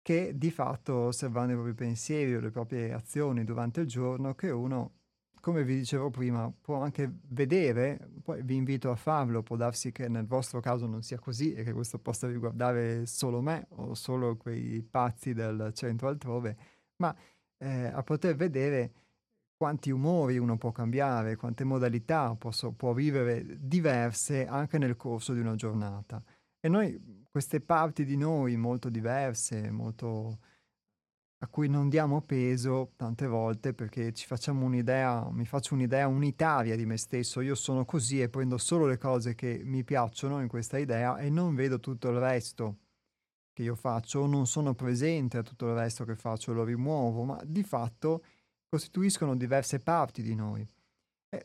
che 0.00 0.32
di 0.38 0.50
fatto 0.50 0.94
osservando 0.94 1.52
i 1.52 1.56
propri 1.56 1.74
pensieri 1.74 2.34
o 2.34 2.40
le 2.40 2.50
proprie 2.50 2.94
azioni 2.94 3.44
durante 3.44 3.82
il 3.82 3.88
giorno 3.88 4.34
che 4.34 4.48
uno 4.48 4.99
come 5.40 5.64
vi 5.64 5.76
dicevo 5.76 6.10
prima, 6.10 6.52
può 6.60 6.82
anche 6.82 7.10
vedere, 7.28 8.10
poi 8.22 8.42
vi 8.42 8.56
invito 8.56 8.90
a 8.90 8.96
farlo, 8.96 9.42
può 9.42 9.56
darsi 9.56 9.90
che 9.92 10.08
nel 10.08 10.26
vostro 10.26 10.60
caso 10.60 10.86
non 10.86 11.02
sia 11.02 11.18
così 11.18 11.52
e 11.54 11.64
che 11.64 11.72
questo 11.72 11.98
possa 11.98 12.26
riguardare 12.28 13.06
solo 13.06 13.40
me 13.40 13.66
o 13.70 13.94
solo 13.94 14.36
quei 14.36 14.82
pazzi 14.82 15.32
del 15.32 15.70
centro 15.74 16.08
altrove, 16.08 16.56
ma 16.96 17.14
eh, 17.58 17.86
a 17.86 18.02
poter 18.02 18.36
vedere 18.36 18.92
quanti 19.56 19.90
umori 19.90 20.38
uno 20.38 20.56
può 20.56 20.72
cambiare, 20.72 21.36
quante 21.36 21.64
modalità 21.64 22.34
posso, 22.34 22.72
può 22.72 22.92
vivere 22.92 23.44
diverse 23.58 24.46
anche 24.46 24.78
nel 24.78 24.96
corso 24.96 25.34
di 25.34 25.40
una 25.40 25.54
giornata. 25.54 26.22
E 26.58 26.68
noi, 26.68 27.26
queste 27.30 27.60
parti 27.60 28.04
di 28.04 28.16
noi 28.16 28.56
molto 28.56 28.88
diverse, 28.88 29.70
molto 29.70 30.38
a 31.42 31.46
cui 31.48 31.68
non 31.68 31.88
diamo 31.88 32.20
peso 32.20 32.92
tante 32.96 33.26
volte 33.26 33.72
perché 33.72 34.12
ci 34.12 34.26
facciamo 34.26 34.66
un'idea, 34.66 35.26
mi 35.30 35.46
faccio 35.46 35.72
un'idea 35.72 36.06
unitaria 36.06 36.76
di 36.76 36.84
me 36.84 36.98
stesso, 36.98 37.40
io 37.40 37.54
sono 37.54 37.86
così 37.86 38.20
e 38.20 38.28
prendo 38.28 38.58
solo 38.58 38.86
le 38.86 38.98
cose 38.98 39.34
che 39.34 39.62
mi 39.64 39.82
piacciono 39.82 40.40
in 40.40 40.48
questa 40.48 40.76
idea 40.76 41.16
e 41.16 41.30
non 41.30 41.54
vedo 41.54 41.80
tutto 41.80 42.10
il 42.10 42.18
resto 42.18 42.76
che 43.54 43.62
io 43.62 43.74
faccio, 43.74 44.26
non 44.26 44.46
sono 44.46 44.74
presente 44.74 45.38
a 45.38 45.42
tutto 45.42 45.68
il 45.68 45.74
resto 45.74 46.04
che 46.04 46.14
faccio, 46.14 46.52
lo 46.52 46.62
rimuovo, 46.62 47.24
ma 47.24 47.40
di 47.42 47.62
fatto 47.62 48.22
costituiscono 48.68 49.34
diverse 49.34 49.80
parti 49.80 50.22
di 50.22 50.34
noi. 50.34 50.68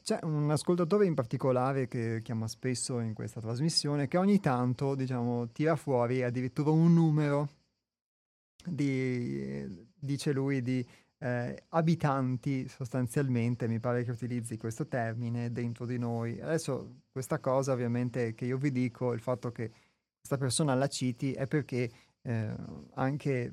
C'è 0.01 0.19
un 0.23 0.49
ascoltatore 0.51 1.05
in 1.05 1.13
particolare 1.13 1.87
che 1.87 2.19
chiama 2.21 2.47
spesso 2.47 2.99
in 2.99 3.13
questa 3.13 3.39
trasmissione 3.39 4.07
che 4.07 4.17
ogni 4.17 4.39
tanto, 4.39 4.93
diciamo, 4.93 5.47
tira 5.51 5.75
fuori 5.75 6.21
addirittura 6.21 6.71
un 6.71 6.93
numero 6.93 7.49
di, 8.65 9.85
dice 9.97 10.31
lui, 10.31 10.61
di 10.61 10.85
eh, 11.19 11.63
abitanti 11.69 12.67
sostanzialmente, 12.67 13.67
mi 13.67 13.79
pare 13.79 14.03
che 14.03 14.11
utilizzi 14.11 14.57
questo 14.57 14.87
termine, 14.87 15.51
dentro 15.51 15.85
di 15.85 15.97
noi. 15.97 16.39
Adesso 16.39 17.01
questa 17.11 17.39
cosa 17.39 17.73
ovviamente 17.73 18.33
che 18.33 18.45
io 18.45 18.57
vi 18.57 18.71
dico, 18.71 19.13
il 19.13 19.21
fatto 19.21 19.51
che 19.51 19.71
questa 20.17 20.37
persona 20.37 20.73
la 20.75 20.87
citi 20.87 21.33
è 21.33 21.47
perché 21.47 21.91
eh, 22.21 22.55
anche 22.95 23.51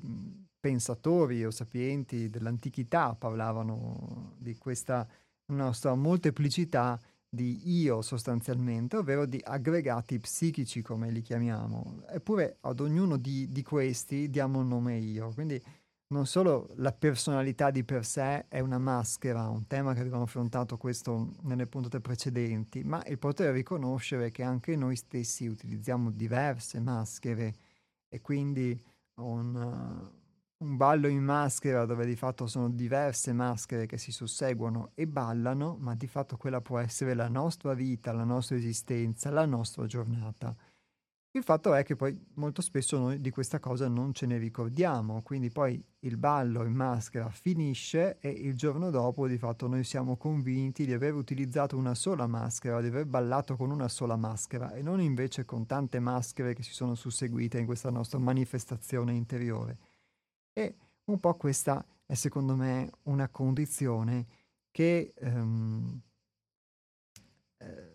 pensatori 0.59 1.45
o 1.45 1.51
sapienti 1.51 2.29
dell'antichità 2.29 3.15
parlavano 3.15 4.35
di 4.37 4.55
questa 4.55 5.07
nostra 5.47 5.93
molteplicità 5.93 6.99
di 7.33 7.61
io 7.79 8.03
sostanzialmente, 8.03 8.97
ovvero 8.97 9.25
di 9.25 9.41
aggregati 9.43 10.19
psichici 10.19 10.83
come 10.83 11.09
li 11.09 11.21
chiamiamo. 11.21 12.03
Eppure 12.07 12.57
ad 12.61 12.79
ognuno 12.79 13.17
di, 13.17 13.49
di 13.49 13.63
questi 13.63 14.29
diamo 14.29 14.59
un 14.59 14.67
nome 14.67 14.97
io. 14.97 15.31
Quindi 15.33 15.59
non 16.09 16.27
solo 16.27 16.69
la 16.75 16.91
personalità 16.91 17.71
di 17.71 17.83
per 17.83 18.05
sé 18.05 18.47
è 18.47 18.59
una 18.59 18.77
maschera, 18.77 19.49
un 19.49 19.65
tema 19.65 19.95
che 19.95 20.01
abbiamo 20.01 20.21
affrontato 20.21 20.77
questo 20.77 21.31
nelle 21.41 21.65
puntate 21.65 22.01
precedenti, 22.01 22.83
ma 22.83 23.03
il 23.07 23.17
poter 23.17 23.51
riconoscere 23.51 24.29
che 24.29 24.43
anche 24.43 24.75
noi 24.75 24.95
stessi 24.95 25.47
utilizziamo 25.47 26.11
diverse 26.11 26.79
maschere 26.79 27.55
e 28.09 28.21
quindi 28.21 28.79
un, 29.15 30.11
un 30.63 30.77
ballo 30.77 31.07
in 31.07 31.23
maschera 31.23 31.85
dove 31.85 32.05
di 32.05 32.15
fatto 32.15 32.47
sono 32.47 32.69
diverse 32.69 33.33
maschere 33.33 33.85
che 33.85 33.97
si 33.97 34.11
susseguono 34.11 34.91
e 34.95 35.05
ballano, 35.05 35.75
ma 35.79 35.93
di 35.93 36.07
fatto 36.07 36.37
quella 36.37 36.61
può 36.61 36.79
essere 36.79 37.13
la 37.13 37.27
nostra 37.27 37.73
vita, 37.73 38.13
la 38.13 38.23
nostra 38.23 38.55
esistenza, 38.55 39.29
la 39.29 39.45
nostra 39.45 39.85
giornata. 39.85 40.55
Il 41.35 41.43
fatto 41.43 41.73
è 41.73 41.83
che 41.83 41.95
poi 41.95 42.15
molto 42.35 42.61
spesso 42.61 42.97
noi 42.99 43.19
di 43.19 43.31
questa 43.31 43.59
cosa 43.59 43.87
non 43.87 44.13
ce 44.13 44.27
ne 44.27 44.37
ricordiamo, 44.37 45.21
quindi 45.23 45.49
poi 45.49 45.83
il 46.01 46.15
ballo 46.15 46.63
in 46.63 46.73
maschera 46.73 47.27
finisce 47.29 48.19
e 48.19 48.29
il 48.29 48.55
giorno 48.55 48.91
dopo 48.91 49.27
di 49.27 49.39
fatto 49.39 49.67
noi 49.67 49.83
siamo 49.83 50.15
convinti 50.15 50.85
di 50.85 50.93
aver 50.93 51.15
utilizzato 51.15 51.75
una 51.75 51.95
sola 51.95 52.27
maschera, 52.27 52.81
di 52.81 52.87
aver 52.87 53.05
ballato 53.05 53.55
con 53.55 53.71
una 53.71 53.89
sola 53.89 54.15
maschera 54.15 54.73
e 54.73 54.83
non 54.83 55.01
invece 55.01 55.43
con 55.43 55.65
tante 55.65 55.99
maschere 55.99 56.53
che 56.53 56.61
si 56.61 56.71
sono 56.71 56.93
susseguite 56.93 57.57
in 57.57 57.65
questa 57.65 57.89
nostra 57.89 58.19
manifestazione 58.19 59.13
interiore. 59.13 59.77
E 60.53 60.75
un 61.05 61.19
po' 61.19 61.35
questa 61.35 61.83
è 62.05 62.13
secondo 62.13 62.55
me 62.55 62.91
una 63.03 63.27
condizione 63.29 64.25
che 64.69 65.13
um, 65.21 65.99
eh, 67.57 67.93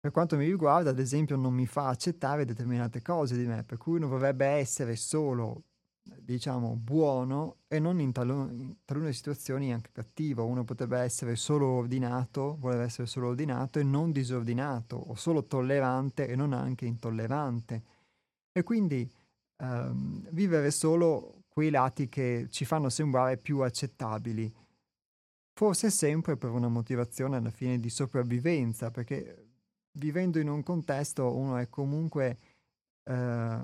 per 0.00 0.12
quanto 0.12 0.36
mi 0.36 0.46
riguarda, 0.46 0.90
ad 0.90 0.98
esempio, 0.98 1.36
non 1.36 1.52
mi 1.52 1.66
fa 1.66 1.88
accettare 1.88 2.46
determinate 2.46 3.02
cose 3.02 3.36
di 3.36 3.46
me, 3.46 3.64
per 3.64 3.76
cui 3.76 3.96
uno 3.96 4.08
vorrebbe 4.08 4.46
essere 4.46 4.96
solo, 4.96 5.64
diciamo, 6.02 6.74
buono 6.74 7.58
e 7.68 7.78
non 7.78 8.00
in, 8.00 8.10
talune, 8.10 8.52
in 8.54 8.76
talune 8.86 9.12
situazioni 9.12 9.74
anche 9.74 9.90
cattivo. 9.92 10.46
Uno 10.46 10.64
potrebbe 10.64 10.98
essere 11.00 11.36
solo 11.36 11.66
ordinato, 11.66 12.56
voleva 12.58 12.84
essere 12.84 13.06
solo 13.06 13.28
ordinato 13.28 13.78
e 13.78 13.82
non 13.82 14.10
disordinato, 14.10 14.96
o 14.96 15.14
solo 15.16 15.44
tollerante 15.44 16.26
e 16.26 16.34
non 16.34 16.54
anche 16.54 16.86
intollerante. 16.86 17.82
E 18.52 18.62
quindi 18.62 19.06
um, 19.58 20.26
vivere 20.30 20.70
solo 20.70 21.39
quei 21.52 21.70
lati 21.70 22.08
che 22.08 22.46
ci 22.50 22.64
fanno 22.64 22.88
sembrare 22.88 23.36
più 23.36 23.60
accettabili. 23.60 24.52
Forse 25.52 25.90
sempre 25.90 26.36
per 26.36 26.50
una 26.50 26.68
motivazione 26.68 27.36
alla 27.36 27.50
fine 27.50 27.78
di 27.78 27.90
sopravvivenza, 27.90 28.90
perché 28.90 29.48
vivendo 29.98 30.38
in 30.38 30.48
un 30.48 30.62
contesto 30.62 31.36
uno 31.36 31.56
è 31.56 31.68
comunque 31.68 32.38
eh, 33.04 33.62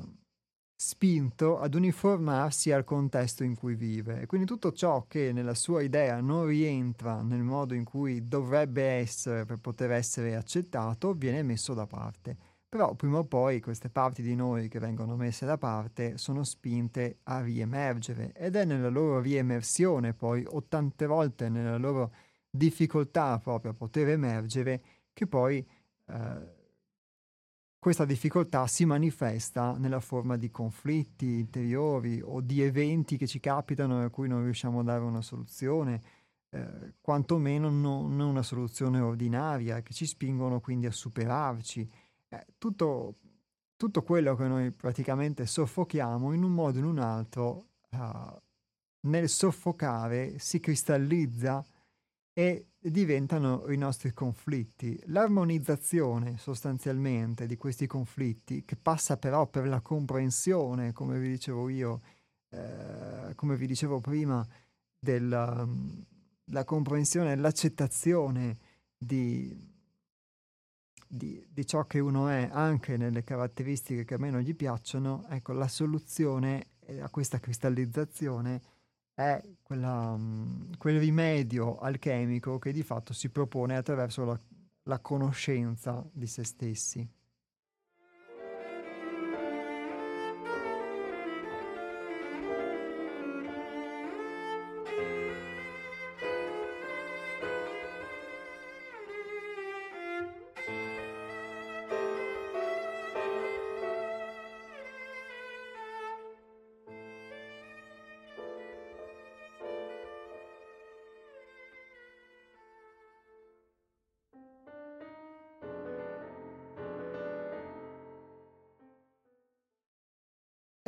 spinto 0.78 1.58
ad 1.58 1.74
uniformarsi 1.74 2.70
al 2.70 2.84
contesto 2.84 3.44
in 3.44 3.54
cui 3.56 3.74
vive 3.74 4.20
e 4.20 4.26
quindi 4.26 4.46
tutto 4.46 4.72
ciò 4.72 5.06
che 5.08 5.32
nella 5.32 5.54
sua 5.54 5.80
idea 5.80 6.20
non 6.20 6.44
rientra 6.44 7.22
nel 7.22 7.42
modo 7.42 7.72
in 7.72 7.84
cui 7.84 8.28
dovrebbe 8.28 8.82
essere 8.82 9.46
per 9.46 9.58
poter 9.58 9.92
essere 9.92 10.36
accettato 10.36 11.14
viene 11.14 11.42
messo 11.42 11.72
da 11.72 11.86
parte. 11.86 12.45
Però 12.68 12.94
prima 12.94 13.18
o 13.18 13.24
poi 13.24 13.60
queste 13.60 13.88
parti 13.88 14.22
di 14.22 14.34
noi 14.34 14.68
che 14.68 14.78
vengono 14.78 15.16
messe 15.16 15.46
da 15.46 15.56
parte 15.56 16.18
sono 16.18 16.42
spinte 16.42 17.20
a 17.24 17.40
riemergere 17.40 18.32
ed 18.32 18.56
è 18.56 18.64
nella 18.64 18.88
loro 18.88 19.20
riemersione 19.20 20.14
poi 20.14 20.44
o 20.46 20.64
tante 20.64 21.06
volte 21.06 21.48
nella 21.48 21.78
loro 21.78 22.12
difficoltà 22.50 23.38
proprio 23.38 23.70
a 23.70 23.74
poter 23.74 24.08
emergere 24.08 24.82
che 25.12 25.26
poi 25.26 25.64
eh, 26.06 26.54
questa 27.86 28.04
difficoltà 28.04 28.66
si 28.66 28.84
manifesta 28.84 29.76
nella 29.78 30.00
forma 30.00 30.36
di 30.36 30.50
conflitti 30.50 31.38
interiori 31.38 32.20
o 32.20 32.40
di 32.40 32.60
eventi 32.60 33.16
che 33.16 33.28
ci 33.28 33.38
capitano 33.38 34.02
a 34.02 34.10
cui 34.10 34.26
non 34.26 34.42
riusciamo 34.42 34.80
a 34.80 34.82
dare 34.82 35.04
una 35.04 35.22
soluzione, 35.22 36.02
eh, 36.50 36.94
quantomeno 37.00 37.70
non, 37.70 38.16
non 38.16 38.30
una 38.30 38.42
soluzione 38.42 38.98
ordinaria, 38.98 39.82
che 39.82 39.92
ci 39.92 40.04
spingono 40.04 40.58
quindi 40.58 40.86
a 40.86 40.90
superarci 40.90 41.88
eh, 42.28 42.46
tutto, 42.58 43.16
tutto, 43.76 44.02
quello 44.02 44.34
che 44.34 44.46
noi 44.46 44.70
praticamente 44.70 45.46
soffochiamo 45.46 46.32
in 46.32 46.42
un 46.42 46.52
modo 46.52 46.78
o 46.78 46.80
in 46.80 46.86
un 46.86 46.98
altro, 46.98 47.66
uh, 47.90 48.40
nel 49.08 49.28
soffocare 49.28 50.38
si 50.38 50.60
cristallizza 50.60 51.64
e 52.32 52.70
diventano 52.78 53.64
i 53.68 53.76
nostri 53.76 54.12
conflitti. 54.12 55.00
L'armonizzazione 55.06 56.36
sostanzialmente 56.38 57.46
di 57.46 57.56
questi 57.56 57.86
conflitti, 57.86 58.64
che 58.64 58.76
passa 58.76 59.16
però 59.16 59.46
per 59.46 59.66
la 59.66 59.80
comprensione, 59.80 60.92
come 60.92 61.18
vi 61.18 61.28
dicevo 61.28 61.68
io, 61.68 62.00
eh, 62.50 63.34
come 63.34 63.56
vi 63.56 63.66
dicevo 63.66 64.00
prima, 64.00 64.46
della 64.98 65.66
la 66.50 66.64
comprensione 66.64 67.32
e 67.32 67.36
l'accettazione 67.36 68.58
di, 68.96 69.74
di, 71.06 71.44
di, 71.48 71.66
ciò 71.66 71.86
che 71.86 71.98
uno 71.98 72.28
è, 72.28 72.48
anche 72.50 72.96
nelle 72.96 73.24
caratteristiche 73.24 74.04
che 74.04 74.14
a 74.14 74.18
me 74.18 74.30
non 74.30 74.40
gli 74.40 74.54
piacciono, 74.54 75.24
ecco, 75.28 75.52
la 75.52 75.68
soluzione 75.68 76.68
a 77.00 77.08
questa 77.10 77.40
cristallizzazione 77.40 78.60
è 79.14 79.40
quella, 79.62 80.10
um, 80.10 80.76
quel 80.76 80.98
rimedio 80.98 81.78
alchemico 81.78 82.58
che 82.58 82.72
di 82.72 82.82
fatto 82.82 83.12
si 83.12 83.30
propone 83.30 83.76
attraverso 83.76 84.24
la, 84.24 84.38
la 84.84 84.98
conoscenza 85.00 86.06
di 86.12 86.26
se 86.26 86.44
stessi. 86.44 87.08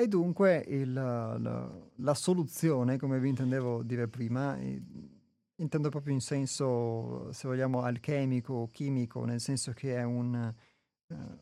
E 0.08 0.10
dunque 0.10 0.64
il, 0.68 0.90
la, 0.94 1.70
la, 1.96 2.14
soluzione, 2.14 2.96
come 2.96 3.20
vi 3.20 3.28
intendevo 3.28 3.82
dire 3.82 4.08
prima, 4.08 4.58
intendo 5.56 5.90
proprio 5.90 6.14
in 6.14 6.22
senso, 6.22 7.30
se 7.30 7.46
vogliamo, 7.46 7.82
alchemico 7.82 8.54
o 8.54 8.66
chimico, 8.68 9.26
nel 9.26 9.38
senso 9.38 9.72
che 9.74 9.96
è 9.96 10.04
un, 10.04 10.54
uh, 11.08 11.38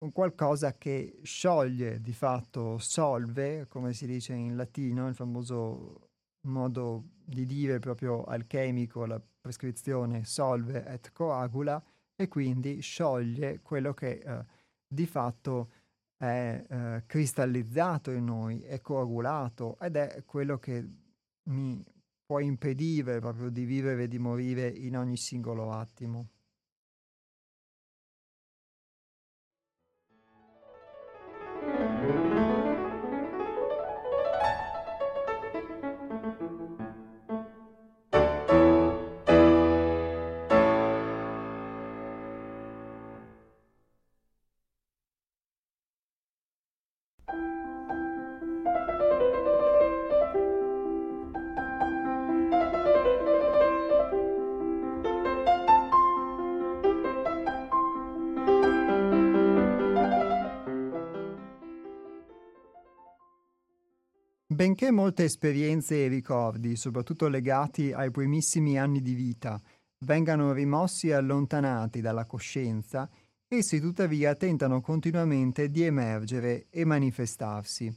un 0.00 0.12
qualcosa 0.12 0.76
che 0.76 1.20
scioglie 1.22 2.02
di 2.02 2.12
fatto, 2.12 2.76
solve, 2.76 3.66
come 3.66 3.94
si 3.94 4.04
dice 4.04 4.34
in 4.34 4.54
latino, 4.54 5.08
il 5.08 5.14
famoso 5.14 6.10
modo 6.42 7.12
di 7.24 7.46
dire 7.46 7.78
proprio 7.78 8.24
alchemico, 8.24 9.06
la 9.06 9.18
prescrizione 9.40 10.26
solve 10.26 10.84
et 10.84 11.12
coagula, 11.12 11.82
e 12.14 12.28
quindi 12.28 12.82
scioglie 12.82 13.60
quello 13.62 13.94
che 13.94 14.22
uh, 14.22 14.44
di 14.86 15.06
fatto 15.06 15.70
è 16.18 16.64
eh, 16.68 17.04
cristallizzato 17.06 18.10
in 18.10 18.24
noi, 18.24 18.60
è 18.60 18.80
coagulato 18.80 19.78
ed 19.80 19.96
è 19.96 20.24
quello 20.26 20.58
che 20.58 20.86
mi 21.44 21.82
può 22.26 22.40
impedire 22.40 23.20
proprio 23.20 23.48
di 23.48 23.64
vivere 23.64 24.02
e 24.02 24.08
di 24.08 24.18
morire 24.18 24.68
in 24.68 24.98
ogni 24.98 25.16
singolo 25.16 25.72
attimo. 25.72 26.28
Benché 64.58 64.90
molte 64.90 65.22
esperienze 65.22 66.04
e 66.04 66.08
ricordi, 66.08 66.74
soprattutto 66.74 67.28
legati 67.28 67.92
ai 67.92 68.10
primissimi 68.10 68.76
anni 68.76 69.00
di 69.00 69.14
vita, 69.14 69.62
vengano 69.98 70.52
rimossi 70.52 71.10
e 71.10 71.12
allontanati 71.12 72.00
dalla 72.00 72.24
coscienza, 72.24 73.08
essi 73.46 73.78
tuttavia 73.78 74.34
tentano 74.34 74.80
continuamente 74.80 75.70
di 75.70 75.84
emergere 75.84 76.66
e 76.70 76.84
manifestarsi. 76.84 77.96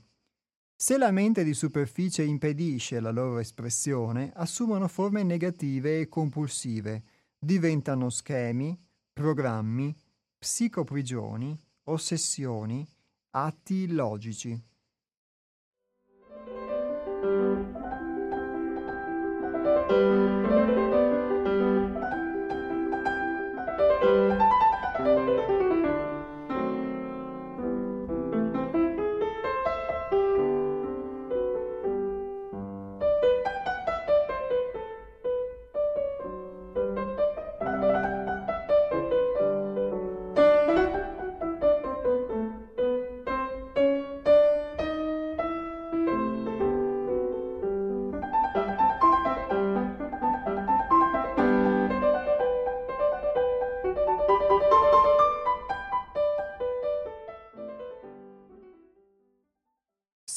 Se 0.76 0.98
la 1.00 1.10
mente 1.10 1.44
di 1.44 1.56
superficie 1.56 2.22
impedisce 2.22 3.00
la 3.00 3.10
loro 3.10 3.40
espressione, 3.40 4.32
assumono 4.36 4.88
forme 4.88 5.24
negative 5.24 6.02
e 6.02 6.10
compulsive, 6.10 7.04
diventano 7.40 8.12
schemi, 8.12 8.80
programmi, 9.12 9.96
psicoprigioni, 10.38 11.60
ossessioni, 11.86 12.88
atti 13.32 13.74
illogici. 13.82 14.70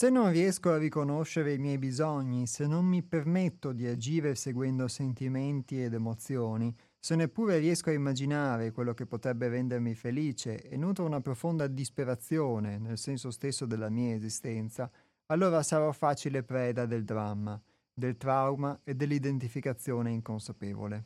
Se 0.05 0.11
non 0.11 0.31
riesco 0.31 0.71
a 0.71 0.77
riconoscere 0.77 1.55
i 1.55 1.59
miei 1.59 1.79
bisogni, 1.79 2.47
se 2.47 2.67
non 2.67 2.85
mi 2.85 3.03
permetto 3.03 3.73
di 3.73 3.87
agire 3.87 4.35
seguendo 4.35 4.87
sentimenti 4.87 5.83
ed 5.83 5.95
emozioni, 5.95 6.77
se 7.01 7.17
neppure 7.17 7.57
riesco 7.57 7.89
a 7.89 7.95
immaginare 7.95 8.71
quello 8.71 8.93
che 8.93 9.07
potrebbe 9.07 9.49
rendermi 9.49 9.95
felice 9.95 10.61
e 10.61 10.77
nutro 10.77 11.07
una 11.07 11.23
profonda 11.23 11.67
disperazione 11.69 12.77
nel 12.77 12.99
senso 12.99 13.31
stesso 13.31 13.65
della 13.65 13.89
mia 13.89 14.15
esistenza, 14.15 14.91
allora 15.29 15.63
sarò 15.63 15.91
facile 15.93 16.43
preda 16.43 16.85
del 16.85 17.05
dramma, 17.05 17.59
del 17.91 18.19
trauma 18.19 18.79
e 18.85 18.95
dell'identificazione 18.95 20.11
inconsapevole. 20.11 21.05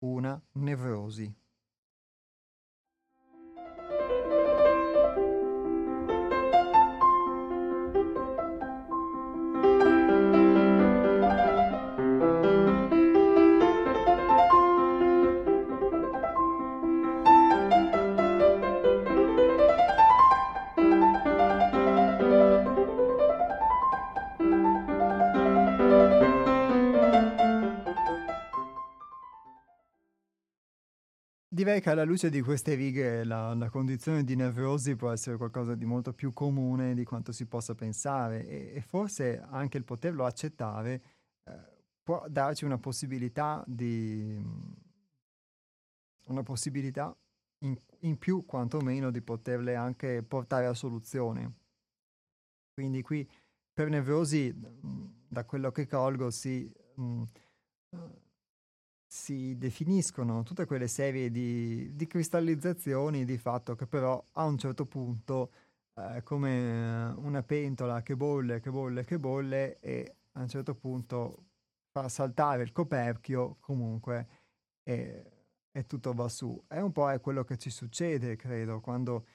Una 0.00 0.42
nevrosi. 0.54 1.32
Direi 31.60 31.82
che 31.82 31.90
alla 31.90 32.04
luce 32.04 32.30
di 32.30 32.40
queste 32.40 32.74
righe 32.74 33.22
la, 33.22 33.52
la, 33.52 33.68
condizione 33.68 34.24
di 34.24 34.34
nevrosi 34.34 34.96
può 34.96 35.10
essere 35.10 35.36
qualcosa 35.36 35.74
di 35.74 35.84
molto 35.84 36.14
più 36.14 36.32
comune 36.32 36.94
di 36.94 37.04
quanto 37.04 37.32
si 37.32 37.44
possa 37.44 37.74
pensare 37.74 38.46
e, 38.46 38.72
e 38.76 38.80
forse 38.80 39.38
anche 39.50 39.76
il 39.76 39.84
poterlo 39.84 40.24
accettare 40.24 41.02
eh, 41.44 41.58
può 42.02 42.24
darci 42.28 42.64
una 42.64 42.78
possibilità 42.78 43.62
di 43.66 44.42
una 46.28 46.42
possibilità 46.42 47.14
in, 47.64 47.78
in, 48.00 48.16
più 48.16 48.46
quantomeno 48.46 49.10
di 49.10 49.20
poterle 49.20 49.74
anche 49.74 50.22
portare 50.22 50.64
a 50.64 50.72
soluzione. 50.72 51.52
Quindi 52.72 53.02
qui 53.02 53.28
per 53.74 53.90
nevrosi, 53.90 54.54
da 55.28 55.44
quello 55.44 55.70
che 55.72 55.86
colgo, 55.86 56.30
si... 56.30 56.72
Mh, 56.94 57.22
si 59.12 59.58
definiscono 59.58 60.44
tutte 60.44 60.66
quelle 60.66 60.86
serie 60.86 61.32
di, 61.32 61.96
di 61.96 62.06
cristallizzazioni 62.06 63.24
di 63.24 63.38
fatto 63.38 63.74
che 63.74 63.88
però 63.88 64.22
a 64.34 64.44
un 64.44 64.56
certo 64.56 64.86
punto 64.86 65.50
eh, 65.96 66.22
come 66.22 67.12
una 67.16 67.42
pentola 67.42 68.02
che 68.02 68.14
bolle, 68.14 68.60
che 68.60 68.70
bolle, 68.70 69.04
che 69.04 69.18
bolle 69.18 69.80
e 69.80 70.14
a 70.34 70.42
un 70.42 70.48
certo 70.48 70.76
punto 70.76 71.46
fa 71.90 72.08
saltare 72.08 72.62
il 72.62 72.70
coperchio 72.70 73.56
comunque 73.58 74.28
e, 74.84 75.32
e 75.72 75.86
tutto 75.86 76.12
va 76.12 76.28
su. 76.28 76.62
È 76.68 76.78
un 76.78 76.92
po' 76.92 77.10
è 77.10 77.18
quello 77.20 77.42
che 77.42 77.58
ci 77.58 77.70
succede, 77.70 78.36
credo, 78.36 78.78
quando 78.78 79.26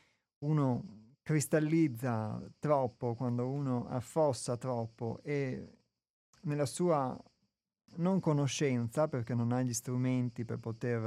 uno 0.46 1.16
cristallizza 1.22 2.42
troppo, 2.60 3.14
quando 3.14 3.50
uno 3.50 3.90
affossa 3.90 4.56
troppo 4.56 5.20
e 5.22 5.80
nella 6.44 6.66
sua 6.66 7.22
non 7.98 8.20
conoscenza, 8.20 9.08
perché 9.08 9.34
non 9.34 9.52
ha 9.52 9.62
gli 9.62 9.74
strumenti 9.74 10.46
per, 10.46 10.60
poter, 10.60 11.02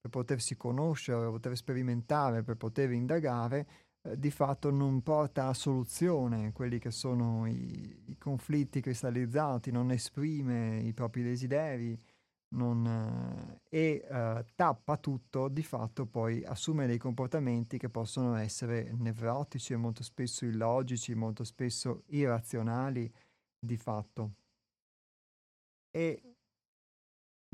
per 0.00 0.10
potersi 0.10 0.56
conoscere, 0.56 1.20
per 1.20 1.30
poter 1.30 1.56
sperimentare, 1.56 2.42
per 2.42 2.56
poter 2.56 2.92
indagare, 2.92 3.66
eh, 4.02 4.18
di 4.18 4.30
fatto 4.30 4.70
non 4.70 5.02
porta 5.02 5.48
a 5.48 5.54
soluzione 5.54 6.52
quelli 6.52 6.78
che 6.78 6.90
sono 6.90 7.46
i, 7.46 8.02
i 8.06 8.16
conflitti 8.18 8.80
cristallizzati, 8.80 9.70
non 9.70 9.90
esprime 9.90 10.80
i 10.80 10.92
propri 10.92 11.22
desideri 11.22 11.98
non, 12.48 12.86
eh, 12.86 13.60
e 13.68 14.06
eh, 14.08 14.44
tappa 14.54 14.96
tutto, 14.98 15.48
di 15.48 15.62
fatto 15.62 16.06
poi 16.06 16.44
assume 16.44 16.86
dei 16.86 16.98
comportamenti 16.98 17.78
che 17.78 17.88
possono 17.88 18.36
essere 18.36 18.92
nevrotici 18.96 19.74
molto 19.74 20.02
spesso 20.02 20.44
illogici, 20.44 21.14
molto 21.14 21.44
spesso 21.44 22.04
irrazionali 22.08 23.12
di 23.58 23.76
fatto. 23.76 24.34
E 25.96 26.34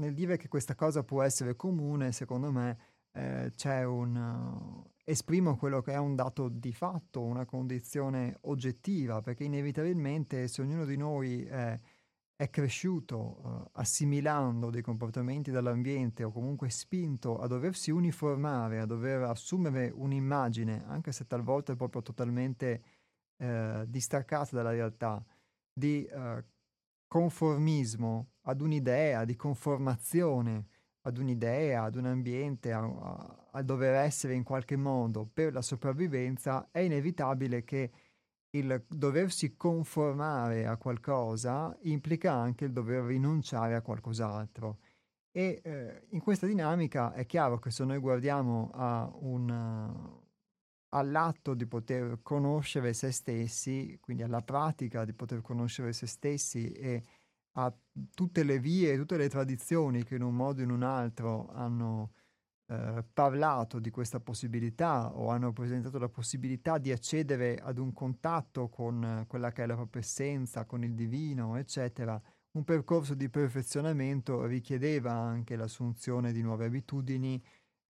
nel 0.00 0.14
dire 0.14 0.36
che 0.36 0.48
questa 0.48 0.74
cosa 0.74 1.04
può 1.04 1.22
essere 1.22 1.54
comune, 1.54 2.10
secondo 2.10 2.50
me, 2.50 2.76
eh, 3.12 3.52
c'è 3.54 3.84
un, 3.84 4.82
esprimo 5.04 5.56
quello 5.56 5.80
che 5.80 5.92
è 5.92 5.96
un 5.96 6.16
dato 6.16 6.48
di 6.48 6.72
fatto, 6.72 7.22
una 7.22 7.44
condizione 7.44 8.38
oggettiva, 8.42 9.20
perché 9.20 9.44
inevitabilmente 9.44 10.48
se 10.48 10.60
ognuno 10.60 10.84
di 10.84 10.96
noi 10.96 11.44
è, 11.44 11.78
è 12.34 12.50
cresciuto 12.50 13.16
uh, 13.16 13.68
assimilando 13.74 14.70
dei 14.70 14.82
comportamenti 14.82 15.52
dall'ambiente 15.52 16.24
o 16.24 16.32
comunque 16.32 16.68
spinto 16.70 17.38
a 17.38 17.46
doversi 17.46 17.92
uniformare, 17.92 18.80
a 18.80 18.86
dover 18.86 19.22
assumere 19.22 19.92
un'immagine, 19.94 20.84
anche 20.88 21.12
se 21.12 21.28
talvolta 21.28 21.74
è 21.74 21.76
proprio 21.76 22.02
totalmente 22.02 22.82
uh, 23.36 23.84
distaccata 23.86 24.56
dalla 24.56 24.72
realtà, 24.72 25.24
di 25.72 26.08
uh, 26.12 26.42
conformismo 27.12 28.30
ad 28.44 28.62
un'idea, 28.62 29.26
di 29.26 29.36
conformazione 29.36 30.64
ad 31.02 31.18
un'idea, 31.18 31.82
ad 31.82 31.96
un 31.96 32.06
ambiente, 32.06 32.72
a, 32.72 32.80
a, 32.80 33.48
a, 33.52 33.62
dover 33.62 33.96
essere 33.96 34.32
in 34.32 34.42
qualche 34.42 34.76
modo 34.76 35.28
per 35.30 35.52
la 35.52 35.60
sopravvivenza, 35.60 36.68
è 36.70 36.78
inevitabile 36.78 37.64
che 37.64 37.90
il 38.52 38.82
doversi 38.88 39.58
conformare 39.58 40.66
a 40.66 40.78
qualcosa 40.78 41.76
implica 41.82 42.32
anche 42.32 42.64
il 42.64 42.72
dover 42.72 43.04
rinunciare 43.04 43.74
a 43.74 43.82
qualcos'altro. 43.82 44.78
E 45.30 45.60
eh, 45.62 46.06
in 46.12 46.20
questa 46.20 46.46
dinamica 46.46 47.12
è 47.12 47.26
chiaro 47.26 47.58
che 47.58 47.70
se 47.70 47.84
noi 47.84 47.98
guardiamo 47.98 48.70
un, 49.20 50.21
all'atto 50.94 51.54
di 51.54 51.66
poter 51.66 52.20
conoscere 52.22 52.92
se 52.92 53.10
stessi, 53.12 53.98
quindi 54.00 54.22
alla 54.22 54.42
pratica 54.42 55.04
di 55.04 55.12
poter 55.12 55.40
conoscere 55.40 55.92
se 55.92 56.06
stessi 56.06 56.70
e 56.72 57.02
a 57.52 57.74
tutte 58.14 58.42
le 58.44 58.58
vie, 58.58 58.96
tutte 58.96 59.16
le 59.16 59.28
tradizioni 59.28 60.04
che 60.04 60.14
in 60.14 60.22
un 60.22 60.34
modo 60.34 60.60
o 60.60 60.64
in 60.64 60.70
un 60.70 60.82
altro 60.82 61.48
hanno 61.52 62.12
eh, 62.66 63.04
parlato 63.12 63.78
di 63.78 63.90
questa 63.90 64.20
possibilità 64.20 65.14
o 65.14 65.28
hanno 65.28 65.52
presentato 65.52 65.98
la 65.98 66.08
possibilità 66.08 66.78
di 66.78 66.90
accedere 66.90 67.56
ad 67.56 67.78
un 67.78 67.92
contatto 67.92 68.68
con 68.68 69.24
quella 69.28 69.50
che 69.52 69.64
è 69.64 69.66
la 69.66 69.74
propria 69.74 70.00
essenza, 70.00 70.64
con 70.64 70.82
il 70.82 70.94
divino, 70.94 71.56
eccetera, 71.56 72.20
un 72.52 72.64
percorso 72.64 73.14
di 73.14 73.28
perfezionamento 73.30 74.44
richiedeva 74.44 75.12
anche 75.12 75.56
l'assunzione 75.56 76.32
di 76.32 76.42
nuove 76.42 76.66
abitudini, 76.66 77.42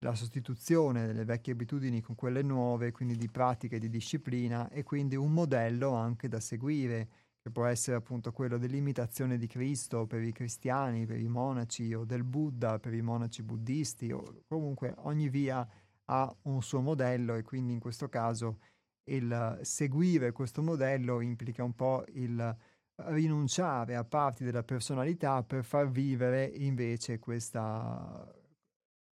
la 0.03 0.15
sostituzione 0.15 1.07
delle 1.07 1.25
vecchie 1.25 1.53
abitudini 1.53 2.01
con 2.01 2.15
quelle 2.15 2.43
nuove, 2.43 2.91
quindi 2.91 3.17
di 3.17 3.29
pratica 3.29 3.77
e 3.77 3.79
di 3.79 3.89
disciplina 3.89 4.69
e 4.69 4.83
quindi 4.83 5.17
un 5.17 5.33
modello 5.33 5.93
anche 5.95 6.29
da 6.29 6.41
seguire 6.41 7.09
che 7.41 7.51
può 7.51 7.67
essere 7.67 7.97
appunto 7.97 8.33
quello 8.33 8.59
dell'imitazione 8.59 9.37
di 9.37 9.47
Cristo 9.47 10.07
per 10.07 10.23
i 10.23 10.33
cristiani, 10.33 11.07
per 11.07 11.19
i 11.21 11.29
monaci 11.29 11.93
o 11.95 12.05
del 12.05 12.25
Buddha 12.25 12.79
per 12.79 12.95
i 12.95 13.03
monaci 13.03 13.43
buddisti 13.43 14.13
o 14.13 14.43
comunque 14.47 14.95
ogni 14.99 15.29
via 15.29 15.67
ha 16.07 16.37
un 16.43 16.63
suo 16.63 16.81
modello 16.81 17.35
e 17.35 17.43
quindi 17.43 17.73
in 17.73 17.81
questo 17.81 18.09
caso 18.09 18.59
il 19.05 19.59
seguire 19.63 20.33
questo 20.33 20.63
modello 20.63 21.21
implica 21.21 21.65
un 21.65 21.75
po' 21.75 22.05
il 22.15 22.57
rinunciare 22.95 23.97
a 23.97 24.05
parti 24.05 24.45
della 24.45 24.63
personalità 24.63 25.43
per 25.43 25.65
far 25.65 25.91
vivere 25.91 26.45
invece 26.45 27.19
questa, 27.19 28.33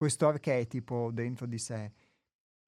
questo 0.01 0.29
archetipo 0.29 1.11
dentro 1.13 1.45
di 1.45 1.59
sé. 1.59 1.93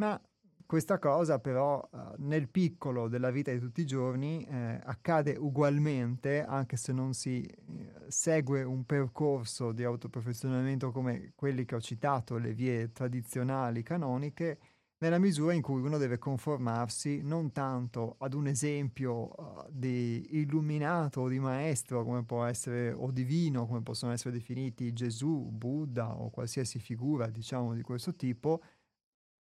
Ma 0.02 0.20
questa 0.66 0.98
cosa 0.98 1.38
però 1.38 1.80
uh, 1.90 1.98
nel 2.18 2.50
piccolo 2.50 3.08
della 3.08 3.30
vita 3.30 3.50
di 3.50 3.58
tutti 3.58 3.80
i 3.80 3.86
giorni 3.86 4.46
eh, 4.46 4.78
accade 4.84 5.36
ugualmente, 5.38 6.44
anche 6.44 6.76
se 6.76 6.92
non 6.92 7.14
si 7.14 7.42
eh, 7.42 7.92
segue 8.08 8.64
un 8.64 8.84
percorso 8.84 9.72
di 9.72 9.82
autoprofessionamento 9.82 10.92
come 10.92 11.32
quelli 11.34 11.64
che 11.64 11.74
ho 11.74 11.80
citato, 11.80 12.36
le 12.36 12.52
vie 12.52 12.92
tradizionali, 12.92 13.82
canoniche, 13.82 14.58
nella 15.02 15.18
misura 15.18 15.52
in 15.52 15.62
cui 15.62 15.80
uno 15.80 15.98
deve 15.98 16.16
conformarsi 16.16 17.22
non 17.22 17.50
tanto 17.50 18.14
ad 18.18 18.34
un 18.34 18.46
esempio 18.46 19.32
uh, 19.36 19.66
di 19.68 20.38
illuminato 20.38 21.22
o 21.22 21.28
di 21.28 21.40
maestro 21.40 22.04
come 22.04 22.24
può 22.24 22.44
essere 22.44 22.92
o 22.92 23.10
divino 23.10 23.66
come 23.66 23.82
possono 23.82 24.12
essere 24.12 24.30
definiti 24.30 24.92
Gesù, 24.92 25.50
Buddha 25.50 26.16
o 26.16 26.30
qualsiasi 26.30 26.78
figura 26.78 27.28
diciamo 27.30 27.74
di 27.74 27.82
questo 27.82 28.14
tipo, 28.14 28.62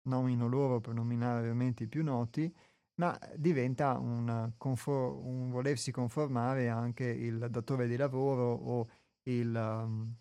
nomino 0.03 0.47
loro 0.47 0.79
per 0.79 0.93
nominare 0.93 1.39
ovviamente 1.39 1.83
i 1.85 1.87
più 1.87 2.03
noti, 2.03 2.53
ma 3.01 3.17
diventa 3.35 3.97
un, 3.97 4.53
confor- 4.57 5.19
un 5.23 5.49
volersi 5.49 5.91
conformare 5.91 6.69
anche 6.69 7.05
il 7.05 7.47
datore 7.49 7.87
di 7.87 7.95
lavoro 7.95 8.53
o 8.53 8.87
il, 9.23 9.53
um, 9.55 10.15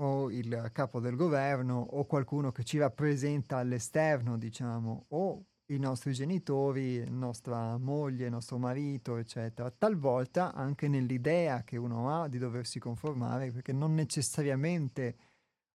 o 0.00 0.30
il 0.30 0.70
capo 0.72 1.00
del 1.00 1.16
governo 1.16 1.80
o 1.80 2.04
qualcuno 2.04 2.52
che 2.52 2.64
ci 2.64 2.78
rappresenta 2.78 3.58
all'esterno, 3.58 4.38
diciamo, 4.38 5.06
o 5.08 5.44
i 5.66 5.78
nostri 5.78 6.12
genitori, 6.12 7.04
nostra 7.08 7.76
moglie, 7.78 8.28
nostro 8.28 8.58
marito, 8.58 9.16
eccetera. 9.16 9.70
Talvolta 9.70 10.52
anche 10.52 10.88
nell'idea 10.88 11.62
che 11.62 11.76
uno 11.76 12.10
ha 12.10 12.28
di 12.28 12.38
doversi 12.38 12.78
conformare, 12.78 13.52
perché 13.52 13.72
non 13.72 13.94
necessariamente 13.94 15.16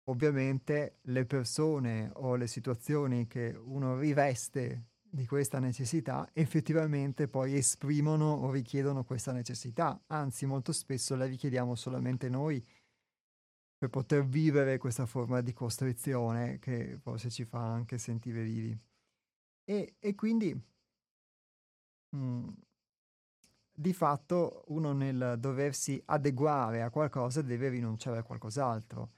ovviamente 0.05 0.97
le 1.03 1.25
persone 1.25 2.09
o 2.15 2.35
le 2.35 2.47
situazioni 2.47 3.27
che 3.27 3.55
uno 3.55 3.97
riveste 3.97 4.87
di 5.13 5.27
questa 5.27 5.59
necessità 5.59 6.27
effettivamente 6.33 7.27
poi 7.27 7.55
esprimono 7.55 8.33
o 8.33 8.51
richiedono 8.51 9.03
questa 9.03 9.31
necessità, 9.31 10.01
anzi 10.07 10.45
molto 10.45 10.71
spesso 10.71 11.15
la 11.15 11.25
richiediamo 11.25 11.75
solamente 11.75 12.29
noi 12.29 12.65
per 13.83 13.89
poter 13.89 14.25
vivere 14.25 14.77
questa 14.77 15.05
forma 15.05 15.41
di 15.41 15.51
costrizione 15.51 16.57
che 16.59 16.97
forse 17.01 17.29
ci 17.29 17.43
fa 17.43 17.59
anche 17.59 17.97
sentire 17.97 18.41
vivi. 18.43 18.77
E, 19.65 19.95
e 19.99 20.15
quindi 20.15 20.53
mh, 22.09 22.17
mm, 22.17 22.47
di 23.73 23.93
fatto 23.93 24.63
uno 24.67 24.93
nel 24.93 25.35
doversi 25.37 26.01
adeguare 26.05 26.81
a 26.81 26.89
qualcosa 26.89 27.41
deve 27.41 27.69
rinunciare 27.69 28.19
a 28.19 28.23
qualcos'altro 28.23 29.11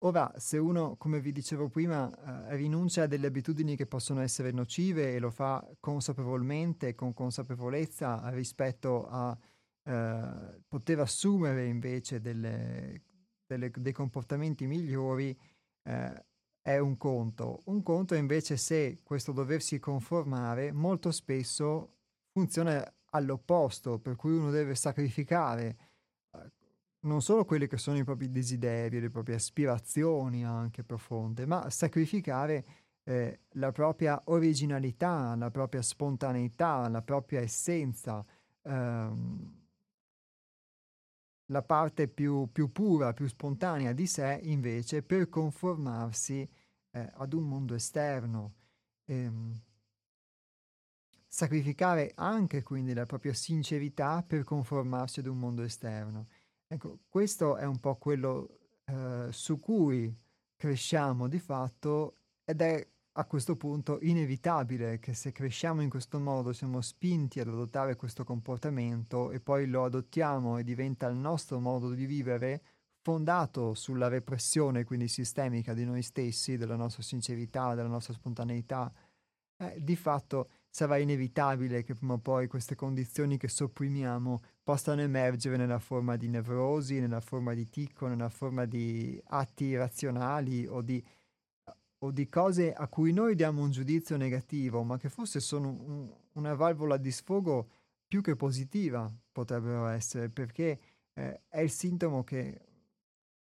Ora, 0.00 0.30
se 0.36 0.58
uno, 0.58 0.96
come 0.96 1.20
vi 1.20 1.32
dicevo 1.32 1.68
prima, 1.68 2.48
eh, 2.50 2.56
rinuncia 2.56 3.04
a 3.04 3.06
delle 3.06 3.26
abitudini 3.28 3.76
che 3.76 3.86
possono 3.86 4.20
essere 4.20 4.52
nocive 4.52 5.14
e 5.14 5.18
lo 5.18 5.30
fa 5.30 5.66
consapevolmente, 5.80 6.94
con 6.94 7.14
consapevolezza 7.14 8.28
rispetto 8.28 9.08
a 9.08 9.36
eh, 9.84 10.60
poter 10.68 11.00
assumere 11.00 11.66
invece 11.66 12.20
delle, 12.20 13.02
delle, 13.46 13.70
dei 13.74 13.92
comportamenti 13.92 14.66
migliori, 14.66 15.36
eh, 15.84 16.24
è 16.62 16.78
un 16.78 16.96
conto. 16.96 17.62
Un 17.66 17.82
conto 17.82 18.14
invece 18.14 18.56
se 18.56 19.00
questo 19.02 19.32
doversi 19.32 19.78
conformare 19.78 20.72
molto 20.72 21.10
spesso 21.12 21.92
funziona 22.32 22.84
all'opposto, 23.10 23.98
per 23.98 24.16
cui 24.16 24.36
uno 24.36 24.50
deve 24.50 24.74
sacrificare 24.74 25.76
non 27.06 27.22
solo 27.22 27.44
quelli 27.44 27.66
che 27.66 27.78
sono 27.78 27.96
i 27.96 28.04
propri 28.04 28.30
desideri, 28.30 29.00
le 29.00 29.10
proprie 29.10 29.36
aspirazioni 29.36 30.44
anche 30.44 30.82
profonde, 30.82 31.46
ma 31.46 31.70
sacrificare 31.70 32.64
eh, 33.04 33.40
la 33.52 33.70
propria 33.72 34.20
originalità, 34.26 35.34
la 35.36 35.50
propria 35.50 35.82
spontaneità, 35.82 36.88
la 36.88 37.02
propria 37.02 37.40
essenza, 37.40 38.24
ehm, 38.62 39.65
la 41.46 41.62
parte 41.62 42.08
più, 42.08 42.50
più, 42.50 42.72
pura, 42.72 43.12
più 43.12 43.26
spontanea 43.26 43.92
di 43.92 44.06
sé 44.06 44.40
invece 44.42 45.02
per 45.02 45.28
conformarsi 45.28 46.48
eh, 46.90 47.10
ad 47.14 47.32
un 47.32 47.48
mondo 47.48 47.74
esterno. 47.74 48.54
Ehm, 49.04 49.60
sacrificare 51.26 52.12
anche 52.14 52.62
quindi 52.62 52.94
la 52.94 53.04
propria 53.04 53.34
sincerità 53.34 54.22
per 54.22 54.42
conformarsi 54.42 55.20
ad 55.20 55.26
un 55.26 55.38
mondo 55.38 55.62
esterno. 55.62 56.28
Ecco, 56.66 57.00
questo 57.08 57.56
è 57.56 57.64
un 57.64 57.78
po' 57.78 57.96
quello 57.96 58.58
eh, 58.86 59.28
su 59.30 59.60
cui 59.60 60.14
cresciamo 60.56 61.28
di 61.28 61.38
fatto 61.38 62.16
ed 62.44 62.60
è 62.60 62.88
a 63.18 63.24
questo 63.24 63.56
punto 63.56 63.98
inevitabile 64.02 64.98
che 64.98 65.14
se 65.14 65.32
cresciamo 65.32 65.80
in 65.80 65.88
questo 65.88 66.18
modo 66.18 66.52
siamo 66.52 66.82
spinti 66.82 67.40
ad 67.40 67.48
adottare 67.48 67.96
questo 67.96 68.24
comportamento 68.24 69.30
e 69.30 69.40
poi 69.40 69.66
lo 69.66 69.84
adottiamo 69.84 70.58
e 70.58 70.64
diventa 70.64 71.06
il 71.06 71.16
nostro 71.16 71.58
modo 71.58 71.92
di 71.94 72.04
vivere 72.04 72.62
fondato 73.00 73.72
sulla 73.72 74.08
repressione 74.08 74.84
quindi 74.84 75.08
sistemica 75.08 75.72
di 75.72 75.84
noi 75.86 76.02
stessi, 76.02 76.58
della 76.58 76.76
nostra 76.76 77.02
sincerità, 77.02 77.74
della 77.74 77.88
nostra 77.88 78.12
spontaneità, 78.12 78.92
eh, 79.58 79.76
di 79.78 79.96
fatto 79.96 80.50
sarà 80.68 80.98
inevitabile 80.98 81.84
che 81.84 81.94
prima 81.94 82.14
o 82.14 82.18
poi 82.18 82.48
queste 82.48 82.74
condizioni 82.74 83.38
che 83.38 83.48
sopprimiamo 83.48 84.42
possano 84.62 85.00
emergere 85.00 85.56
nella 85.56 85.78
forma 85.78 86.16
di 86.16 86.28
nevrosi, 86.28 87.00
nella 87.00 87.20
forma 87.20 87.54
di 87.54 87.66
ticco, 87.70 88.08
nella 88.08 88.28
forma 88.28 88.66
di 88.66 89.18
atti 89.28 89.64
irrazionali 89.64 90.66
o 90.66 90.82
di, 90.82 91.02
o 91.98 92.10
di 92.10 92.28
cose 92.28 92.72
a 92.72 92.88
cui 92.88 93.12
noi 93.12 93.34
diamo 93.34 93.62
un 93.62 93.70
giudizio 93.70 94.16
negativo, 94.16 94.82
ma 94.82 94.98
che 94.98 95.08
forse 95.08 95.40
sono 95.40 95.68
un, 95.68 96.12
una 96.32 96.54
valvola 96.54 96.96
di 96.96 97.10
sfogo 97.10 97.68
più 98.06 98.20
che 98.20 98.36
positiva 98.36 99.12
potrebbero 99.32 99.86
essere, 99.86 100.28
perché 100.28 100.78
eh, 101.14 101.40
è 101.48 101.60
il 101.60 101.70
sintomo 101.70 102.22
che 102.22 102.60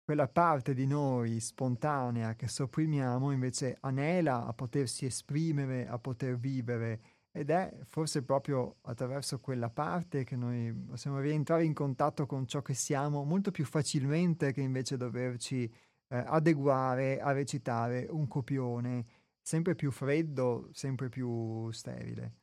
quella 0.04 0.28
parte 0.28 0.74
di 0.74 0.86
noi 0.86 1.39
spontanea 1.39 2.36
che 2.36 2.47
sopprimiamo 2.47 3.32
invece 3.32 3.78
anela 3.82 4.45
a 4.45 4.54
potersi 4.54 5.06
esprimere, 5.06 5.88
a 5.88 5.97
poter 5.97 6.38
vivere. 6.38 7.01
Ed 7.32 7.49
è 7.49 7.74
forse 7.86 8.22
proprio 8.22 8.76
attraverso 8.82 9.39
quella 9.39 9.70
parte 9.70 10.24
che 10.24 10.36
noi 10.36 10.72
possiamo 10.72 11.20
rientrare 11.20 11.64
in 11.64 11.74
contatto 11.74 12.28
con 12.28 12.45
ciò 12.45 12.62
che 12.62 12.76
siamo 12.76 13.24
molto 13.24 13.49
più 13.49 13.66
facilmente 13.66 14.51
che 14.51 14.62
invece 14.62 14.97
doverci 14.97 15.72
eh, 16.14 16.24
adeguare 16.28 17.20
a 17.20 17.32
recitare 17.32 18.05
un 18.07 18.28
copione 18.28 19.05
sempre 19.41 19.74
più 19.74 19.89
freddo, 19.89 20.70
sempre 20.72 21.09
più 21.09 21.72
sterile. 21.72 22.36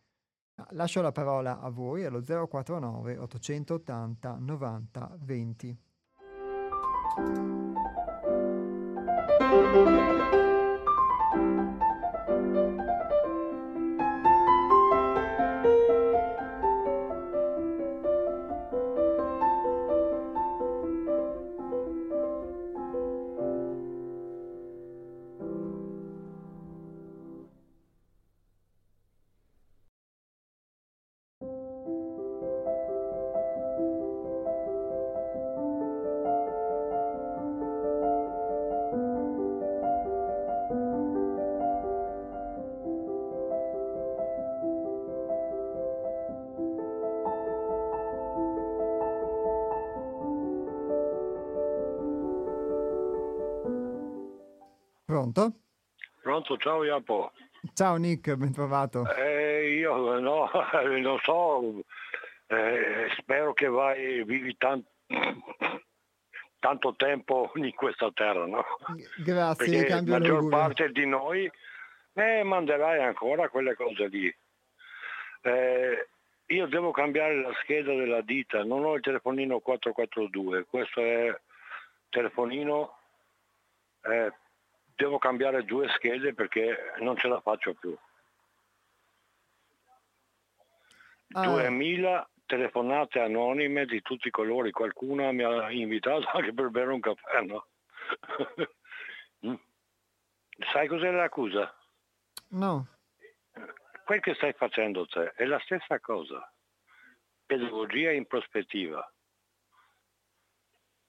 Lascio 0.71 1.01
la 1.01 1.13
parola 1.13 1.61
a 1.61 1.71
voi 1.71 2.05
allo 2.05 2.21
049 2.21 3.17
880 3.17 4.39
90 4.41 5.17
20. 5.21 5.79
Ciao 56.61 56.85
Iapo. 56.85 57.33
Ciao 57.75 57.97
Nick, 57.97 58.35
ben 58.37 58.53
trovato. 58.53 59.05
Eh, 59.17 59.75
io 59.75 60.19
no, 60.19 60.49
non 61.01 61.19
so, 61.23 61.83
eh, 62.47 63.09
spero 63.19 63.53
che 63.53 63.67
vai, 63.67 64.25
vivi 64.25 64.57
tan- 64.57 64.85
tanto 66.59 66.95
tempo 66.97 67.51
in 67.55 67.75
questa 67.75 68.11
terra, 68.13 68.47
no? 68.47 68.65
Grazie, 69.25 69.71
Perché 69.71 69.87
cambio 69.87 70.13
la 70.13 70.19
maggior 70.19 70.33
l'augurio. 70.37 70.59
parte 70.59 70.91
di 70.93 71.07
noi 71.07 71.51
eh, 72.15 72.43
manderai 72.43 73.03
ancora 73.03 73.49
quelle 73.49 73.75
cose 73.75 74.07
lì. 74.09 74.35
Eh, 75.43 76.09
io 76.47 76.67
devo 76.67 76.91
cambiare 76.91 77.41
la 77.41 77.53
scheda 77.63 77.95
della 77.95 78.21
ditta, 78.23 78.65
non 78.65 78.85
ho 78.85 78.95
il 78.95 79.03
telefonino 79.03 79.61
442, 79.61 80.65
questo 80.65 81.01
è 81.01 81.41
telefonino 82.09 82.97
eh, 84.03 84.33
devo 85.01 85.19
cambiare 85.19 85.65
due 85.65 85.89
schede 85.89 86.35
perché 86.35 86.93
non 86.99 87.17
ce 87.17 87.29
la 87.29 87.41
faccio 87.41 87.73
più. 87.73 87.97
Ah. 91.33 91.47
2000 91.47 92.29
telefonate 92.45 93.21
anonime 93.21 93.87
di 93.87 94.03
tutti 94.03 94.29
i 94.29 94.33
colori, 94.33 94.73
qualcuno 94.73 95.33
mi 95.33 95.43
ha 95.43 95.71
invitato 95.71 96.29
anche 96.37 96.53
per 96.53 96.69
bere 96.69 96.93
un 96.93 97.01
caffè, 97.01 97.41
no? 97.43 97.67
Mm. 99.43 99.55
Sai 100.71 100.87
cos'è 100.87 101.11
l'accusa? 101.11 101.75
No, 102.49 102.87
Quel 104.05 104.21
che 104.21 104.35
stai 104.35 104.53
facendo 104.53 105.07
te 105.07 105.33
è 105.33 105.47
la 105.47 105.59
stessa 105.61 105.99
cosa. 105.99 106.53
Pedagogia 107.47 108.11
in 108.11 108.27
prospettiva. 108.27 109.11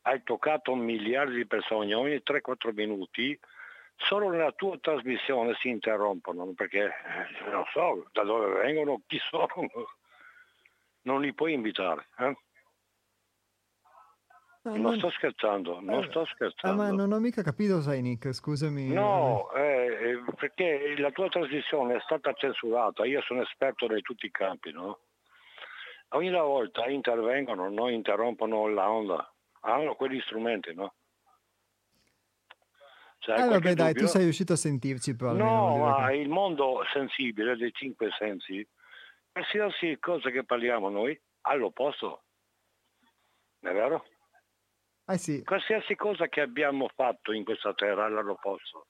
Hai 0.03 0.23
toccato 0.23 0.75
miliardi 0.75 1.35
di 1.35 1.45
persone, 1.45 1.93
ogni 1.93 2.21
3-4 2.23 2.73
minuti 2.73 3.37
solo 4.07 4.29
nella 4.29 4.51
tua 4.51 4.77
trasmissione 4.79 5.53
si 5.59 5.69
interrompono 5.69 6.51
perché 6.53 6.85
eh, 6.85 7.49
non 7.49 7.63
so 7.71 8.07
da 8.11 8.23
dove 8.23 8.61
vengono, 8.61 9.01
chi 9.07 9.17
sono, 9.29 9.47
non 11.03 11.21
li 11.21 11.33
puoi 11.33 11.53
invitare. 11.53 12.07
eh? 12.17 12.23
no, 14.63 14.71
Non 14.71 14.81
non- 14.81 14.97
sto 14.97 15.09
scherzando, 15.09 15.79
non 15.81 16.03
eh, 16.03 16.07
sto 16.09 16.19
ah, 16.19 16.23
ma 16.23 16.27
scherzando. 16.33 16.95
non 16.95 17.11
ho 17.11 17.19
mica 17.19 17.41
capito, 17.41 17.81
sai 17.81 18.01
Nick, 18.01 18.31
scusami. 18.33 18.87
No, 18.89 19.51
eh, 19.53 20.11
eh, 20.11 20.23
perché 20.35 20.93
la 20.97 21.11
tua 21.11 21.29
trasmissione 21.29 21.95
è 21.95 21.99
stata 22.01 22.33
censurata, 22.33 23.05
io 23.05 23.21
sono 23.21 23.41
esperto 23.41 23.87
di 23.87 24.01
tutti 24.01 24.25
i 24.27 24.31
campi, 24.31 24.71
no? 24.71 24.99
Ogni 26.13 26.29
volta 26.29 26.87
intervengono, 26.87 27.69
no? 27.69 27.87
interrompono 27.89 28.67
la 28.67 28.89
onda, 28.91 29.33
hanno 29.61 29.95
quegli 29.95 30.19
strumenti, 30.21 30.73
no? 30.73 30.93
Cioè, 33.23 33.35
qualche 33.35 33.53
vabbè 33.53 33.73
dai, 33.75 33.93
tu 33.93 34.07
sei 34.07 34.23
riuscito 34.23 34.53
a 34.53 34.55
sentirci 34.55 35.15
però 35.15 35.33
No, 35.33 35.77
ma 35.77 36.07
che- 36.07 36.15
il 36.15 36.27
mondo 36.27 36.83
sensibile 36.91 37.55
dei 37.55 37.71
cinque 37.71 38.09
sensi, 38.17 38.67
qualsiasi 39.31 39.99
cosa 39.99 40.31
che 40.31 40.43
parliamo 40.43 40.89
noi, 40.89 41.19
all'opposto. 41.41 42.23
È 43.59 43.71
vero? 43.71 44.05
Eh 45.05 45.17
sì, 45.19 45.43
Qualsiasi 45.43 45.95
cosa 45.95 46.27
che 46.29 46.41
abbiamo 46.41 46.89
fatto 46.95 47.31
in 47.31 47.43
questa 47.43 47.75
terra 47.75 48.05
all'opposto. 48.05 48.87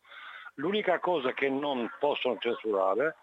L'unica 0.56 1.00
cosa 1.00 1.34
che 1.34 1.50
non 1.50 1.90
possono 2.00 2.38
censurare 2.40 3.16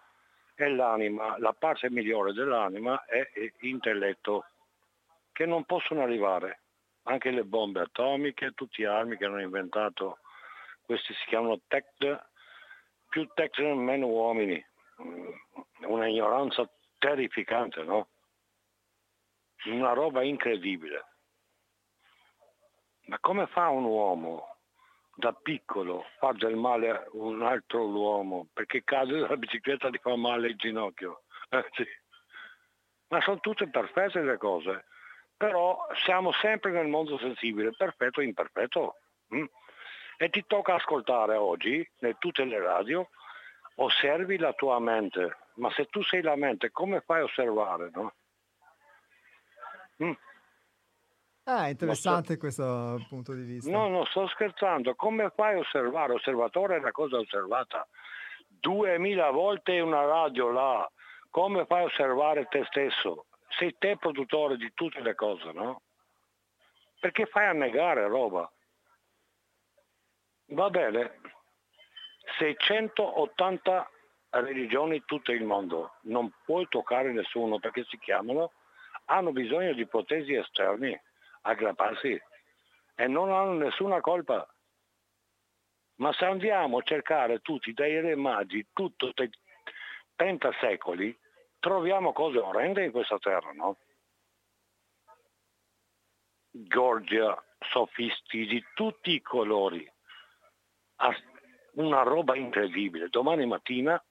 è 0.54 0.66
l'anima, 0.68 1.38
la 1.38 1.54
parte 1.54 1.88
migliore 1.90 2.34
dell'anima 2.34 3.06
è 3.06 3.30
l'intelletto, 3.60 4.44
che 5.32 5.46
non 5.46 5.64
possono 5.64 6.02
arrivare. 6.02 6.60
Anche 7.04 7.30
le 7.30 7.44
bombe 7.44 7.80
atomiche, 7.80 8.52
tutte 8.52 8.82
le 8.82 8.88
armi 8.88 9.16
che 9.16 9.24
hanno 9.24 9.40
inventato, 9.40 10.18
questi 10.88 11.12
si 11.12 11.26
chiamano 11.26 11.60
tech, 11.68 11.92
più 13.10 13.26
tech 13.34 13.58
meno 13.58 14.06
uomini. 14.06 14.64
Mm, 15.02 15.28
Una 15.84 16.06
ignoranza 16.08 16.66
terrificante, 16.96 17.82
no? 17.82 18.08
Una 19.66 19.92
roba 19.92 20.22
incredibile. 20.22 21.04
Ma 23.08 23.18
come 23.20 23.46
fa 23.48 23.68
un 23.68 23.84
uomo 23.84 24.56
da 25.14 25.34
piccolo 25.34 26.00
a 26.00 26.08
fare 26.18 26.38
del 26.38 26.56
male 26.56 26.90
a 26.90 27.04
un 27.12 27.42
altro 27.42 27.86
uomo 27.86 28.48
perché 28.54 28.82
cade 28.82 29.18
dalla 29.18 29.36
bicicletta 29.36 29.88
e 29.88 29.90
gli 29.90 29.98
fa 30.00 30.16
male 30.16 30.48
il 30.48 30.56
ginocchio? 30.56 31.24
Eh, 31.50 31.68
sì. 31.72 31.86
Ma 33.08 33.20
sono 33.22 33.40
tutte 33.40 33.68
perfette 33.68 34.20
le 34.20 34.36
cose, 34.36 34.84
però 35.36 35.86
siamo 36.04 36.32
sempre 36.32 36.72
nel 36.72 36.88
mondo 36.88 37.18
sensibile, 37.18 37.72
perfetto 37.76 38.20
e 38.20 38.24
imperfetto. 38.24 38.96
mm? 39.34 39.44
E 40.20 40.30
ti 40.30 40.44
tocca 40.48 40.74
ascoltare 40.74 41.36
oggi, 41.36 41.88
in 42.00 42.16
tutte 42.18 42.44
le 42.44 42.58
radio, 42.58 43.08
osservi 43.76 44.36
la 44.36 44.52
tua 44.52 44.80
mente. 44.80 45.36
Ma 45.54 45.70
se 45.70 45.86
tu 45.86 46.02
sei 46.02 46.22
la 46.22 46.34
mente, 46.34 46.72
come 46.72 47.00
fai 47.02 47.20
a 47.20 47.24
osservare? 47.24 47.90
No? 47.94 48.12
Mm. 50.02 50.12
ah, 51.44 51.66
è 51.66 51.68
interessante 51.68 52.36
questo 52.36 53.00
punto 53.08 53.32
di 53.32 53.42
vista. 53.42 53.70
No, 53.70 53.86
non 53.86 54.06
sto 54.06 54.26
scherzando. 54.26 54.96
Come 54.96 55.30
fai 55.36 55.54
a 55.54 55.58
osservare? 55.58 56.14
Osservatore 56.14 56.76
è 56.76 56.78
una 56.80 56.90
cosa 56.90 57.18
osservata. 57.18 57.86
Duemila 58.48 59.30
volte 59.30 59.78
una 59.78 60.04
radio 60.04 60.50
là. 60.50 60.90
Come 61.30 61.64
fai 61.66 61.82
a 61.82 61.84
osservare 61.84 62.46
te 62.46 62.64
stesso? 62.64 63.26
Sei 63.56 63.76
te 63.78 63.96
produttore 63.96 64.56
di 64.56 64.72
tutte 64.74 65.00
le 65.00 65.14
cose, 65.14 65.52
no? 65.52 65.82
Perché 66.98 67.26
fai 67.26 67.46
a 67.46 67.52
negare 67.52 68.08
roba? 68.08 68.50
Va 70.48 70.70
bene. 70.70 71.20
680 72.38 73.90
religioni 74.30 75.02
tutto 75.04 75.32
il 75.32 75.44
mondo. 75.44 75.96
Non 76.02 76.32
puoi 76.44 76.66
toccare 76.68 77.12
nessuno 77.12 77.58
perché 77.58 77.84
si 77.84 77.98
chiamano, 77.98 78.52
hanno 79.06 79.32
bisogno 79.32 79.72
di 79.72 79.86
protesi 79.86 80.34
esterni, 80.34 80.98
aggrapparsi 81.42 82.20
e 82.94 83.06
non 83.06 83.30
hanno 83.32 83.52
nessuna 83.52 84.00
colpa. 84.00 84.46
Ma 85.96 86.12
se 86.12 86.24
andiamo 86.24 86.78
a 86.78 86.82
cercare 86.82 87.40
tutti 87.40 87.72
dai 87.72 88.00
re 88.00 88.14
magi, 88.14 88.66
tutto 88.72 89.12
30 90.14 90.52
secoli, 90.60 91.16
troviamo 91.58 92.12
cose 92.12 92.38
orrende 92.38 92.84
in 92.84 92.92
questa 92.92 93.18
terra, 93.18 93.52
no? 93.52 93.78
Gorgia, 96.50 97.42
sofisti 97.58 98.46
di 98.46 98.64
tutti 98.74 99.12
i 99.12 99.20
colori. 99.20 99.90
Una 101.72 102.02
roba 102.02 102.36
incredibile. 102.36 103.08
Domani 103.08 103.46
mattina 103.46 104.02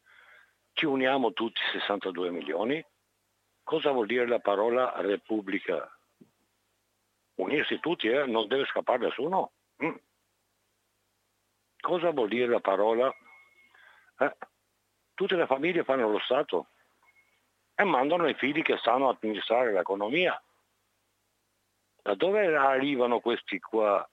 ci 0.74 0.86
uniamo 0.86 1.34
tutti 1.34 1.60
62 1.74 2.30
milioni. 2.30 2.84
Cosa 3.64 3.92
vuol 3.92 4.06
dire 4.06 4.28
la 4.28 4.40
parola 4.40 4.94
repubblica? 5.02 5.92
Unirsi 7.36 7.80
tutti, 7.80 8.08
eh? 8.08 8.26
non 8.26 8.48
deve 8.48 8.66
scappare 8.66 9.00
nessuno. 9.00 9.52
Mm. 9.84 9.96
cosa 11.82 12.10
vuol 12.10 12.30
dire 12.30 12.48
la 12.48 12.60
parola? 12.60 13.14
Eh? 14.20 14.38
Tutte 15.14 15.36
le 15.36 15.46
famiglie 15.46 15.84
fanno 15.84 16.10
lo 16.10 16.20
Stato 16.20 16.70
e 17.76 17.84
mandano 17.84 18.28
i 18.28 18.34
figli 18.34 18.62
che 18.64 18.78
sanno 18.78 19.10
amministrare 19.10 19.72
l'economia. 19.72 20.42
Da 22.02 22.16
dove 22.16 22.56
arrivano 22.56 23.20
questi 23.20 23.60
qua? 23.60 24.08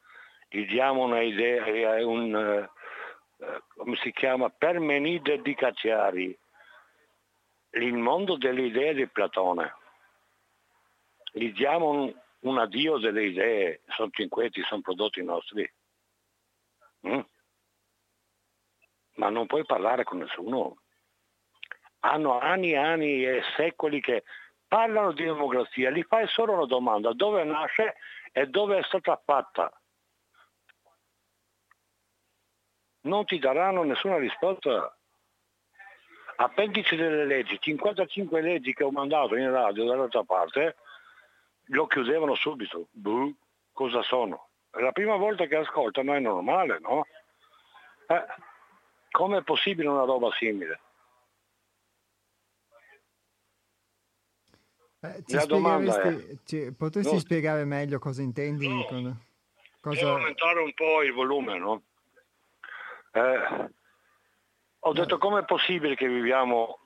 Gli 0.54 0.66
diamo 0.66 1.02
un'idea, 1.02 2.06
un, 2.06 2.32
eh, 2.36 3.62
come 3.74 3.96
si 3.96 4.12
chiama, 4.12 4.50
Permenide 4.50 5.42
di 5.42 5.52
Cacciari, 5.52 6.38
il 7.70 7.92
mondo 7.94 8.36
delle 8.36 8.62
idee 8.62 8.94
di 8.94 9.08
Platone. 9.08 9.74
Gli 11.32 11.50
diamo 11.50 11.90
un, 11.90 12.14
un 12.42 12.58
addio 12.58 12.98
delle 12.98 13.24
idee, 13.24 13.80
sono 13.96 14.10
cinquetti, 14.12 14.62
sono 14.62 14.80
prodotti 14.80 15.24
nostri. 15.24 15.68
Mm? 17.08 17.20
Ma 19.14 19.30
non 19.30 19.46
puoi 19.46 19.64
parlare 19.64 20.04
con 20.04 20.18
nessuno. 20.18 20.76
Hanno 21.98 22.38
anni 22.38 22.70
e 22.70 22.76
anni 22.76 23.26
e 23.26 23.42
secoli 23.56 24.00
che 24.00 24.22
parlano 24.68 25.10
di 25.10 25.24
democrazia, 25.24 25.90
gli 25.90 26.04
fai 26.04 26.28
solo 26.28 26.52
una 26.52 26.66
domanda, 26.66 27.12
dove 27.12 27.42
nasce 27.42 27.96
e 28.30 28.46
dove 28.46 28.78
è 28.78 28.82
stata 28.84 29.20
fatta. 29.24 29.76
Non 33.04 33.24
ti 33.24 33.38
daranno 33.38 33.82
nessuna 33.82 34.18
risposta. 34.18 34.96
Appendice 36.36 36.96
delle 36.96 37.24
leggi, 37.24 37.58
55 37.60 38.40
leggi 38.40 38.74
che 38.74 38.84
ho 38.84 38.90
mandato 38.90 39.36
in 39.36 39.50
radio 39.50 39.84
dall'altra 39.84 40.24
parte, 40.24 40.76
lo 41.66 41.86
chiudevano 41.86 42.34
subito. 42.34 42.88
Buh, 42.90 43.34
cosa 43.72 44.02
sono? 44.02 44.48
È 44.70 44.80
la 44.80 44.92
prima 44.92 45.16
volta 45.16 45.46
che 45.46 45.56
ascolto, 45.56 46.02
ma 46.02 46.16
è 46.16 46.20
normale, 46.20 46.78
no? 46.80 47.06
Eh, 48.08 48.24
Come 49.14 49.38
è 49.38 49.42
possibile 49.44 49.86
una 49.86 50.02
roba 50.02 50.28
simile? 50.32 50.80
Eh, 54.98 55.22
la 55.28 55.44
domanda 55.44 56.02
è, 56.02 56.38
ci, 56.44 56.74
potresti 56.76 57.12
no, 57.12 57.20
spiegare 57.20 57.64
meglio 57.64 58.00
cosa 58.00 58.22
intendi? 58.22 58.66
No, 58.66 58.84
con, 58.86 59.24
cosa... 59.80 60.00
Devo 60.00 60.16
aumentare 60.16 60.60
un 60.62 60.74
po' 60.74 61.04
il 61.04 61.12
volume, 61.12 61.58
no? 61.58 61.82
Eh, 63.14 63.70
ho 64.80 64.92
detto 64.92 65.18
come 65.18 65.40
è 65.40 65.44
possibile 65.44 65.94
che 65.94 66.08
viviamo, 66.08 66.78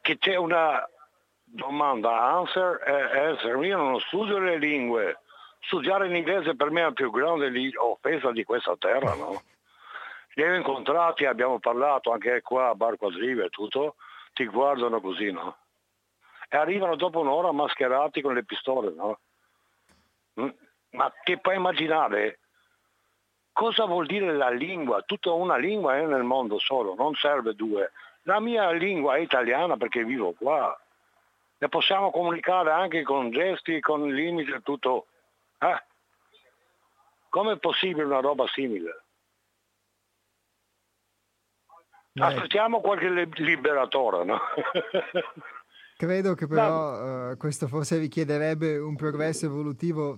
che 0.00 0.18
c'è 0.18 0.36
una 0.36 0.88
domanda, 1.44 2.20
answer 2.20 2.82
e 2.86 3.18
answer, 3.18 3.62
io 3.64 3.76
non 3.76 4.00
studio 4.00 4.38
le 4.38 4.58
lingue, 4.58 5.20
studiare 5.60 6.06
in 6.06 6.16
inglese 6.16 6.56
per 6.56 6.70
me 6.70 6.80
è 6.80 6.84
la 6.84 6.92
più 6.92 7.10
grande 7.10 7.50
offesa 7.76 8.30
di 8.32 8.44
questa 8.44 8.76
terra, 8.78 9.14
no? 9.14 9.42
Li 10.34 10.44
ho 10.44 10.54
incontrati, 10.54 11.24
abbiamo 11.24 11.58
parlato 11.58 12.12
anche 12.12 12.40
qua 12.42 12.68
a 12.68 12.74
Bar 12.74 12.96
Quadrive 12.96 13.46
e 13.46 13.50
tutto, 13.50 13.96
ti 14.32 14.46
guardano 14.46 15.00
così, 15.00 15.32
no? 15.32 15.56
e 16.48 16.56
arrivano 16.56 16.96
dopo 16.96 17.20
un'ora 17.20 17.52
mascherati 17.52 18.22
con 18.22 18.34
le 18.34 18.44
pistole, 18.44 18.92
no? 18.94 19.18
Mm? 20.40 20.48
Ma 20.90 21.12
ti 21.22 21.38
puoi 21.38 21.56
immaginare 21.56 22.38
cosa 23.58 23.86
vuol 23.86 24.06
dire 24.06 24.32
la 24.32 24.50
lingua? 24.50 25.02
Tutta 25.02 25.32
una 25.32 25.56
lingua 25.56 25.96
è 25.96 26.06
nel 26.06 26.22
mondo 26.22 26.60
solo, 26.60 26.94
non 26.94 27.14
serve 27.14 27.56
due. 27.56 27.90
La 28.22 28.38
mia 28.38 28.70
lingua 28.70 29.16
è 29.16 29.18
italiana 29.18 29.76
perché 29.76 30.04
vivo 30.04 30.32
qua. 30.32 30.80
E 31.58 31.68
possiamo 31.68 32.12
comunicare 32.12 32.70
anche 32.70 33.02
con 33.02 33.32
gesti, 33.32 33.80
con 33.80 34.08
limiti 34.14 34.52
e 34.52 34.62
tutto. 34.62 35.08
Eh? 35.58 35.82
Come 37.30 37.54
è 37.54 37.58
possibile 37.58 38.04
una 38.04 38.20
roba 38.20 38.46
simile? 38.46 39.02
Aspettiamo 42.12 42.80
qualche 42.80 43.08
liberatore, 43.08 44.24
no? 44.24 44.38
Credo 45.96 46.34
che 46.34 46.46
però 46.46 47.32
uh, 47.32 47.36
questo 47.36 47.66
forse 47.66 47.98
richiederebbe 47.98 48.78
un 48.78 48.94
progresso 48.94 49.46
evolutivo 49.46 50.16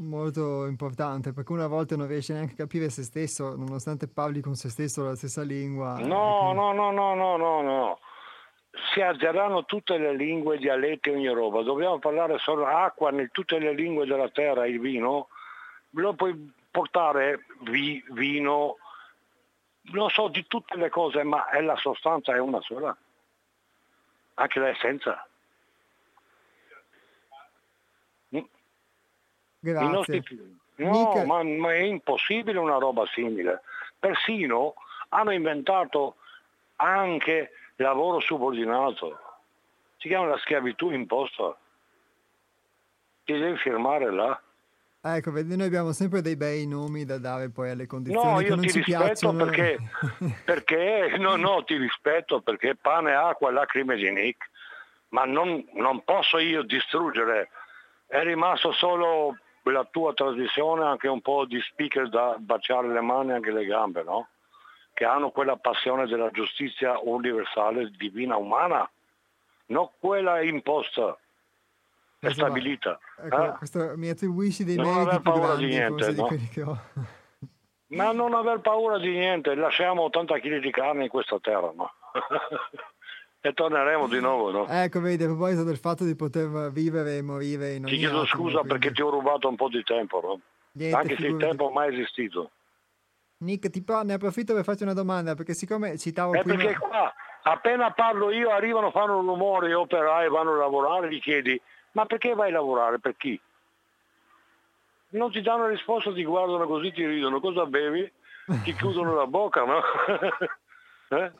molto 0.00 0.66
importante, 0.66 1.32
perché 1.32 1.52
una 1.52 1.66
volta 1.66 1.96
non 1.96 2.06
riesce 2.06 2.32
neanche 2.32 2.54
a 2.54 2.56
capire 2.56 2.90
se 2.90 3.02
stesso, 3.02 3.56
nonostante 3.56 4.08
parli 4.08 4.40
con 4.40 4.54
se 4.54 4.68
stesso 4.68 5.04
la 5.04 5.14
stessa 5.14 5.42
lingua. 5.42 5.98
No, 5.98 6.52
no, 6.52 6.72
no, 6.72 6.90
no, 6.90 7.14
no, 7.14 7.36
no, 7.36 7.62
no. 7.62 7.98
Si 8.92 9.00
alzeranno 9.00 9.64
tutte 9.64 9.98
le 9.98 10.14
lingue, 10.14 10.58
dialetti, 10.58 11.10
ogni 11.10 11.28
roba. 11.28 11.62
Dobbiamo 11.62 11.98
parlare 11.98 12.38
solo 12.38 12.66
acqua 12.66 13.10
in 13.10 13.28
tutte 13.32 13.58
le 13.58 13.74
lingue 13.74 14.06
della 14.06 14.28
terra, 14.30 14.66
il 14.66 14.80
vino. 14.80 15.28
Lo 15.90 16.14
puoi 16.14 16.52
portare 16.70 17.46
vi, 17.62 18.02
vino, 18.10 18.76
non 19.92 20.08
so 20.08 20.28
di 20.28 20.46
tutte 20.46 20.76
le 20.76 20.88
cose, 20.88 21.22
ma 21.24 21.48
è 21.48 21.60
la 21.60 21.76
sostanza 21.76 22.34
è 22.34 22.38
una 22.38 22.60
sola 22.60 22.96
anche 24.40 24.60
l'essenza. 24.60 25.26
Grazie. 29.60 29.88
Nostri... 29.88 30.58
No, 30.76 31.24
ma, 31.26 31.42
ma, 31.42 31.72
è 31.72 31.82
impossibile 31.82 32.58
una 32.58 32.78
roba 32.78 33.04
simile. 33.12 33.62
Persino 33.98 34.74
hanno 35.10 35.32
inventato 35.32 36.16
anche 36.76 37.52
lavoro 37.76 38.20
subordinato. 38.20 39.18
Si 39.98 40.08
chiama 40.08 40.28
la 40.28 40.38
schiavitù 40.38 40.90
imposta. 40.90 41.56
Ti 43.24 43.32
devi 43.32 43.58
firmare 43.58 44.10
là. 44.10 44.40
Ecco, 45.02 45.30
vedi, 45.32 45.56
noi 45.56 45.66
abbiamo 45.66 45.92
sempre 45.92 46.20
dei 46.20 46.36
bei 46.36 46.66
nomi 46.66 47.06
da 47.06 47.16
dare 47.18 47.48
poi 47.48 47.70
alle 47.70 47.86
condizioni 47.86 48.32
no, 48.32 48.40
io 48.40 48.56
ti 48.56 48.66
rispetto 48.66 48.84
piacciono. 48.84 49.44
perché, 49.44 49.78
perché 50.44 51.14
no, 51.16 51.36
no, 51.36 51.64
ti 51.64 51.76
rispetto 51.76 52.42
perché 52.42 52.76
pane, 52.76 53.14
acqua 53.14 53.48
e 53.48 53.52
lacrime 53.52 53.96
di 53.96 54.10
Nick, 54.10 54.50
ma 55.08 55.24
non, 55.24 55.66
non 55.74 56.04
posso 56.04 56.38
io 56.38 56.62
distruggere. 56.62 57.48
È 58.06 58.22
rimasto 58.22 58.72
solo 58.72 59.38
la 59.62 59.86
tua 59.90 60.14
trasmissione, 60.14 60.84
anche 60.84 61.08
un 61.08 61.20
po' 61.20 61.44
di 61.44 61.60
speaker 61.60 62.08
da 62.08 62.36
baciare 62.38 62.88
le 62.88 63.00
mani 63.00 63.30
e 63.30 63.34
anche 63.34 63.52
le 63.52 63.64
gambe, 63.64 64.02
no? 64.02 64.28
Che 64.92 65.04
hanno 65.04 65.30
quella 65.30 65.56
passione 65.56 66.06
della 66.06 66.30
giustizia 66.30 66.98
universale, 66.98 67.90
divina, 67.96 68.36
umana, 68.36 68.88
non 69.66 69.88
quella 69.98 70.42
imposta 70.42 71.16
è 72.18 72.30
stabilita. 72.32 72.98
Ecco, 73.16 73.44
eh? 73.44 73.52
questo, 73.52 73.92
mi 73.96 74.08
attribuisci 74.08 74.64
dei 74.64 74.76
non 74.76 74.94
meriti 74.94 75.20
più 75.22 75.32
grandi 75.32 75.64
di 75.66 75.70
niente, 75.70 76.12
no? 76.12 76.28
di 76.28 76.48
che 76.48 76.62
ho. 76.62 76.78
Ma 77.88 78.12
non 78.12 78.34
aver 78.34 78.60
paura 78.60 78.98
di 78.98 79.10
niente, 79.10 79.54
lasciamo 79.54 80.02
80 80.02 80.38
kg 80.38 80.60
di 80.60 80.70
carne 80.70 81.04
in 81.04 81.08
questa 81.08 81.38
terra, 81.40 81.72
no? 81.74 81.90
e 83.40 83.52
torneremo 83.52 84.06
di 84.08 84.20
nuovo, 84.20 84.50
no? 84.50 84.66
Ecco, 84.68 85.00
vedi, 85.00 85.24
a 85.24 85.26
proposito 85.26 85.64
del 85.64 85.78
fatto 85.78 86.04
di 86.04 86.14
poter 86.14 86.70
vivere 86.70 87.16
e 87.16 87.22
morire 87.22 87.74
in 87.74 87.84
ogni 87.84 87.92
Ti 87.92 87.98
chiedo 87.98 88.20
attimo, 88.20 88.42
scusa 88.42 88.58
quindi... 88.60 88.68
perché 88.68 88.92
ti 88.92 89.02
ho 89.02 89.10
rubato 89.10 89.48
un 89.48 89.56
po' 89.56 89.68
di 89.68 89.82
tempo, 89.82 90.20
no? 90.20 90.40
Niente, 90.72 90.96
Anche 90.96 91.16
se 91.16 91.26
il 91.26 91.36
tempo 91.36 91.70
è 91.70 91.72
mai 91.72 91.92
esistito. 91.92 92.50
Nick, 93.38 93.70
ti 93.70 93.84
ne 94.04 94.12
approfitto 94.12 94.54
per 94.54 94.64
farti 94.64 94.82
una 94.82 94.92
domanda, 94.92 95.34
perché 95.34 95.54
siccome 95.54 95.96
citavo 95.96 96.34
è 96.34 96.42
prima... 96.42 96.62
perché 96.62 96.78
qua, 96.78 97.12
appena 97.42 97.90
parlo 97.92 98.30
io, 98.30 98.50
arrivano, 98.50 98.90
fanno 98.90 99.18
un 99.18 99.26
rumore, 99.26 99.68
gli 99.68 99.72
operai 99.72 100.28
vanno 100.28 100.52
a 100.52 100.56
lavorare, 100.56 101.12
gli 101.12 101.20
chiedi 101.20 101.60
ma 101.92 102.06
perché 102.06 102.34
vai 102.34 102.50
a 102.50 102.54
lavorare? 102.54 103.00
Per 103.00 103.16
chi? 103.16 103.40
Non 105.10 105.30
ti 105.32 105.40
danno 105.40 105.66
risposta, 105.66 106.12
ti 106.12 106.24
guardano 106.24 106.66
così, 106.66 106.92
ti 106.92 107.04
ridono. 107.04 107.40
Cosa 107.40 107.66
bevi? 107.66 108.10
Ti 108.62 108.74
chiudono 108.74 109.14
la 109.14 109.26
bocca, 109.26 109.64
no? 109.64 109.82
eh? 111.16 111.32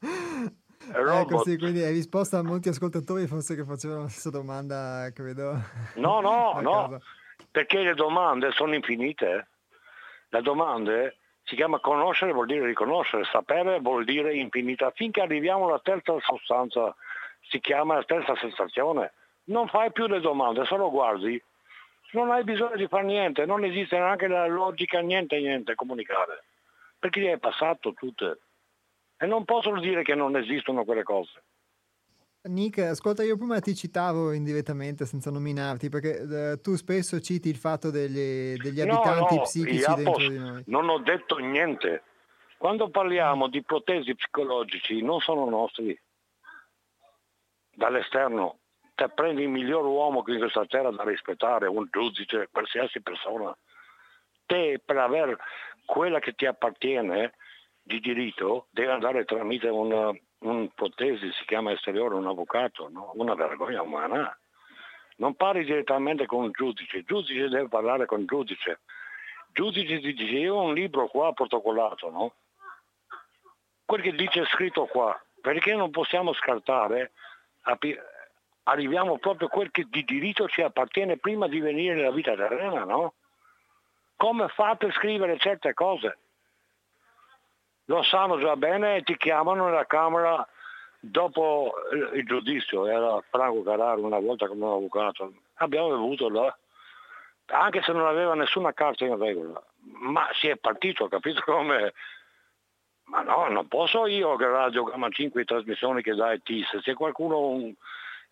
Ecco 0.92 1.38
sì, 1.42 1.58
quindi 1.58 1.82
hai 1.82 1.92
risposto 1.92 2.36
a 2.36 2.42
molti 2.42 2.68
ascoltatori 2.68 3.26
forse 3.26 3.54
che 3.54 3.64
facevano 3.64 4.02
la 4.02 4.08
stessa 4.08 4.30
domanda, 4.30 5.10
credo. 5.14 5.60
No, 5.94 6.20
no, 6.20 6.58
no, 6.62 7.00
perché 7.50 7.82
le 7.82 7.94
domande 7.94 8.50
sono 8.52 8.74
infinite. 8.74 9.48
Le 10.28 10.42
domande 10.42 11.16
si 11.44 11.54
chiama 11.54 11.80
conoscere 11.80 12.32
vuol 12.32 12.46
dire 12.46 12.66
riconoscere, 12.66 13.24
sapere 13.24 13.80
vuol 13.80 14.04
dire 14.04 14.34
infinita. 14.34 14.90
Finché 14.94 15.20
arriviamo 15.20 15.66
alla 15.66 15.80
terza 15.82 16.14
sostanza, 16.20 16.94
si 17.48 17.60
chiama 17.60 17.94
la 17.94 18.04
terza 18.04 18.34
sensazione 18.36 19.12
non 19.48 19.68
fai 19.68 19.92
più 19.92 20.06
le 20.06 20.20
domande, 20.20 20.64
solo 20.64 20.90
guardi. 20.90 21.40
Non 22.12 22.30
hai 22.30 22.42
bisogno 22.42 22.76
di 22.76 22.86
fare 22.86 23.04
niente, 23.04 23.44
non 23.44 23.64
esiste 23.64 23.98
neanche 23.98 24.28
la 24.28 24.46
logica, 24.46 25.00
niente, 25.00 25.38
niente, 25.38 25.74
comunicare. 25.74 26.44
Perché 26.98 27.20
le 27.20 27.32
hai 27.32 27.38
passato 27.38 27.92
tutte. 27.92 28.38
E 29.18 29.26
non 29.26 29.44
possono 29.44 29.80
dire 29.80 30.02
che 30.02 30.14
non 30.14 30.36
esistono 30.36 30.84
quelle 30.84 31.02
cose. 31.02 31.42
Nick, 32.42 32.78
ascolta, 32.78 33.24
io 33.24 33.36
prima 33.36 33.58
ti 33.58 33.74
citavo 33.74 34.32
indirettamente 34.32 35.04
senza 35.06 35.30
nominarti, 35.30 35.88
perché 35.88 36.52
eh, 36.52 36.60
tu 36.60 36.76
spesso 36.76 37.20
citi 37.20 37.48
il 37.48 37.56
fatto 37.56 37.90
degli, 37.90 38.54
degli 38.54 38.80
abitanti 38.80 39.34
no, 39.34 39.40
no, 39.40 39.42
psichici 39.42 39.84
dentro 39.84 40.12
posso, 40.12 40.28
di 40.28 40.38
noi. 40.38 40.62
Non 40.66 40.88
ho 40.88 40.98
detto 40.98 41.36
niente. 41.38 42.04
Quando 42.56 42.88
parliamo 42.90 43.48
di 43.48 43.62
protesi 43.62 44.14
psicologici 44.14 45.02
non 45.02 45.20
sono 45.20 45.48
nostri, 45.48 45.98
dall'esterno, 47.74 48.58
te 48.94 49.08
prendi 49.08 49.42
il 49.42 49.48
miglior 49.48 49.84
uomo 49.84 50.22
che 50.22 50.32
in 50.32 50.38
questa 50.38 50.66
terra 50.66 50.90
da 50.90 51.04
rispettare, 51.04 51.66
un 51.66 51.86
giudice, 51.90 52.48
qualsiasi 52.50 53.00
persona, 53.00 53.56
te 54.46 54.80
per 54.84 54.96
avere 54.96 55.36
quella 55.84 56.18
che 56.18 56.32
ti 56.32 56.46
appartiene 56.46 57.34
di 57.88 58.00
diritto 58.00 58.66
devi 58.70 58.90
andare 58.90 59.24
tramite 59.24 59.68
una, 59.68 60.12
un 60.40 60.68
protesi, 60.74 61.32
si 61.32 61.44
chiama 61.46 61.72
esteriore, 61.72 62.14
un 62.14 62.26
avvocato, 62.26 62.88
no? 62.90 63.12
una 63.14 63.34
vergogna 63.34 63.80
umana. 63.80 64.38
Non 65.16 65.34
parli 65.34 65.64
direttamente 65.64 66.26
con 66.26 66.44
un 66.44 66.50
giudice, 66.52 66.98
il 66.98 67.04
giudice 67.04 67.48
deve 67.48 67.66
parlare 67.66 68.04
con 68.04 68.20
il 68.20 68.26
giudice. 68.26 68.80
Il 69.48 69.54
giudice 69.54 70.00
ti 70.00 70.12
dice 70.12 70.36
io 70.36 70.54
ho 70.54 70.62
un 70.62 70.74
libro 70.74 71.08
qua 71.08 71.32
protocollato, 71.32 72.10
no? 72.10 72.34
Quel 73.84 74.02
che 74.02 74.12
dice 74.12 74.44
scritto 74.44 74.84
qua, 74.84 75.18
perché 75.40 75.74
non 75.74 75.90
possiamo 75.90 76.34
scartare, 76.34 77.12
arriviamo 78.64 79.16
proprio 79.16 79.48
a 79.48 79.50
quel 79.50 79.70
che 79.70 79.86
di 79.88 80.04
diritto 80.04 80.46
ci 80.46 80.60
appartiene 80.60 81.16
prima 81.16 81.48
di 81.48 81.58
venire 81.58 81.94
nella 81.94 82.12
vita 82.12 82.36
terrena, 82.36 82.84
no? 82.84 83.14
Come 84.14 84.48
fate 84.48 84.86
a 84.86 84.92
scrivere 84.92 85.38
certe 85.38 85.72
cose? 85.72 86.18
Lo 87.88 88.02
sanno 88.02 88.38
già 88.38 88.54
bene 88.56 88.96
e 88.96 89.02
ti 89.02 89.16
chiamano 89.16 89.64
nella 89.64 89.86
Camera 89.86 90.46
dopo 91.00 91.72
il 92.12 92.24
giudizio, 92.26 92.86
era 92.86 93.18
Franco 93.30 93.62
Carraro 93.62 94.04
una 94.04 94.18
volta 94.18 94.46
come 94.46 94.64
un 94.64 94.72
avvocato, 94.72 95.32
abbiamo 95.54 95.88
bevuto 95.88 96.28
là, 96.28 96.54
anche 97.46 97.80
se 97.82 97.92
non 97.92 98.06
aveva 98.06 98.34
nessuna 98.34 98.74
carta 98.74 99.06
in 99.06 99.16
regola, 99.16 99.62
ma 100.00 100.28
si 100.34 100.48
è 100.48 100.56
partito, 100.56 101.08
capito 101.08 101.40
come? 101.44 101.94
Ma 103.04 103.22
no, 103.22 103.48
non 103.48 103.68
posso 103.68 104.06
io 104.06 104.36
che 104.36 104.46
Radio 104.46 104.82
Gamma 104.82 105.08
5 105.08 105.44
trasmissioni 105.44 106.02
che 106.02 106.14
dai 106.14 106.42
TIS, 106.42 106.80
se 106.82 106.92
qualcuno 106.92 107.38
un, 107.38 107.72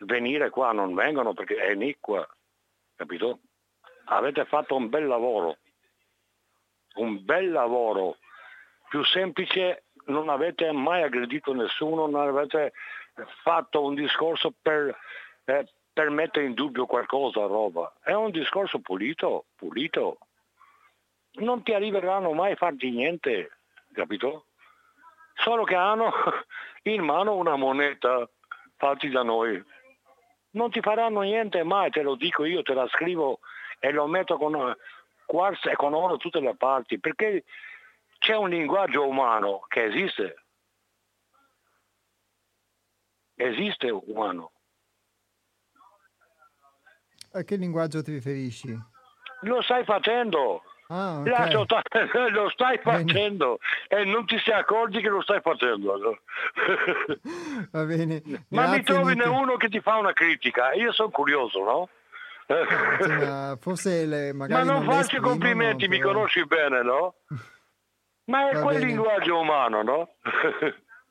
venire 0.00 0.50
qua 0.50 0.72
non 0.72 0.94
vengono 0.94 1.32
perché 1.32 1.56
è 1.56 1.70
iniqua, 1.70 2.28
capito? 2.94 3.38
Avete 4.08 4.44
fatto 4.44 4.76
un 4.76 4.90
bel 4.90 5.06
lavoro, 5.06 5.56
un 6.96 7.24
bel 7.24 7.50
lavoro, 7.50 8.18
più 8.88 9.04
semplice 9.04 9.84
non 10.06 10.28
avete 10.28 10.70
mai 10.72 11.02
aggredito 11.02 11.52
nessuno, 11.52 12.06
non 12.06 12.28
avete 12.28 12.72
fatto 13.42 13.82
un 13.82 13.94
discorso 13.94 14.52
per, 14.60 14.96
eh, 15.44 15.66
per 15.92 16.10
mettere 16.10 16.46
in 16.46 16.54
dubbio 16.54 16.86
qualcosa, 16.86 17.46
roba. 17.46 17.92
È 18.02 18.12
un 18.12 18.30
discorso 18.30 18.80
pulito, 18.80 19.46
pulito. 19.56 20.18
Non 21.38 21.62
ti 21.62 21.72
arriveranno 21.72 22.32
mai 22.32 22.52
a 22.52 22.56
farti 22.56 22.90
niente, 22.90 23.50
capito? 23.92 24.46
solo 25.36 25.64
che 25.64 25.74
hanno 25.74 26.12
in 26.84 27.02
mano 27.02 27.36
una 27.36 27.56
moneta 27.56 28.28
fatti 28.76 29.08
da 29.08 29.22
noi. 29.22 29.62
Non 30.50 30.70
ti 30.70 30.80
faranno 30.80 31.20
niente 31.20 31.62
mai, 31.62 31.90
te 31.90 32.02
lo 32.02 32.14
dico 32.14 32.44
io, 32.44 32.62
te 32.62 32.74
la 32.74 32.88
scrivo 32.88 33.40
e 33.78 33.90
lo 33.90 34.06
metto 34.06 34.36
con 34.38 34.74
quarzo 35.26 35.68
e 35.68 35.76
con 35.76 35.92
oro 35.92 36.16
tutte 36.16 36.40
le 36.40 36.54
parti, 36.56 36.98
perché 36.98 37.44
c'è 38.18 38.36
un 38.36 38.48
linguaggio 38.48 39.06
umano 39.06 39.64
che 39.68 39.84
esiste. 39.84 40.44
Esiste 43.34 43.90
umano. 43.90 44.52
A 47.32 47.42
che 47.42 47.56
linguaggio 47.56 48.02
ti 48.02 48.12
riferisci? 48.12 48.78
Lo 49.42 49.60
stai 49.62 49.84
facendo. 49.84 50.62
Ah, 50.88 51.18
okay. 51.18 51.52
lo 52.30 52.48
stai 52.50 52.78
facendo 52.78 53.58
bene. 53.88 54.02
e 54.02 54.04
non 54.04 54.24
ti 54.24 54.38
si 54.38 54.50
accorgi 54.50 55.00
che 55.00 55.08
lo 55.08 55.20
stai 55.20 55.40
facendo. 55.40 55.98
Va 57.72 57.84
bene. 57.84 58.22
Ma 58.48 58.68
mi 58.68 58.82
trovi 58.82 59.14
Nick. 59.14 59.26
uno 59.26 59.56
che 59.56 59.68
ti 59.68 59.80
fa 59.80 59.96
una 59.96 60.12
critica, 60.12 60.72
io 60.72 60.92
sono 60.92 61.10
curioso, 61.10 61.64
no? 61.64 61.88
Insomma, 63.00 63.56
forse 63.60 64.06
le, 64.06 64.32
magari 64.32 64.64
Ma 64.64 64.72
non, 64.72 64.84
non 64.84 64.94
faccio 64.94 65.20
complimenti, 65.20 65.88
però... 65.88 65.98
mi 65.98 66.00
conosci 66.00 66.46
bene, 66.46 66.82
no? 66.82 67.14
Ma 68.26 68.48
è 68.50 68.54
Va 68.54 68.62
quel 68.62 68.78
bene. 68.78 68.86
linguaggio 68.86 69.38
umano, 69.38 69.82
no? 69.82 70.08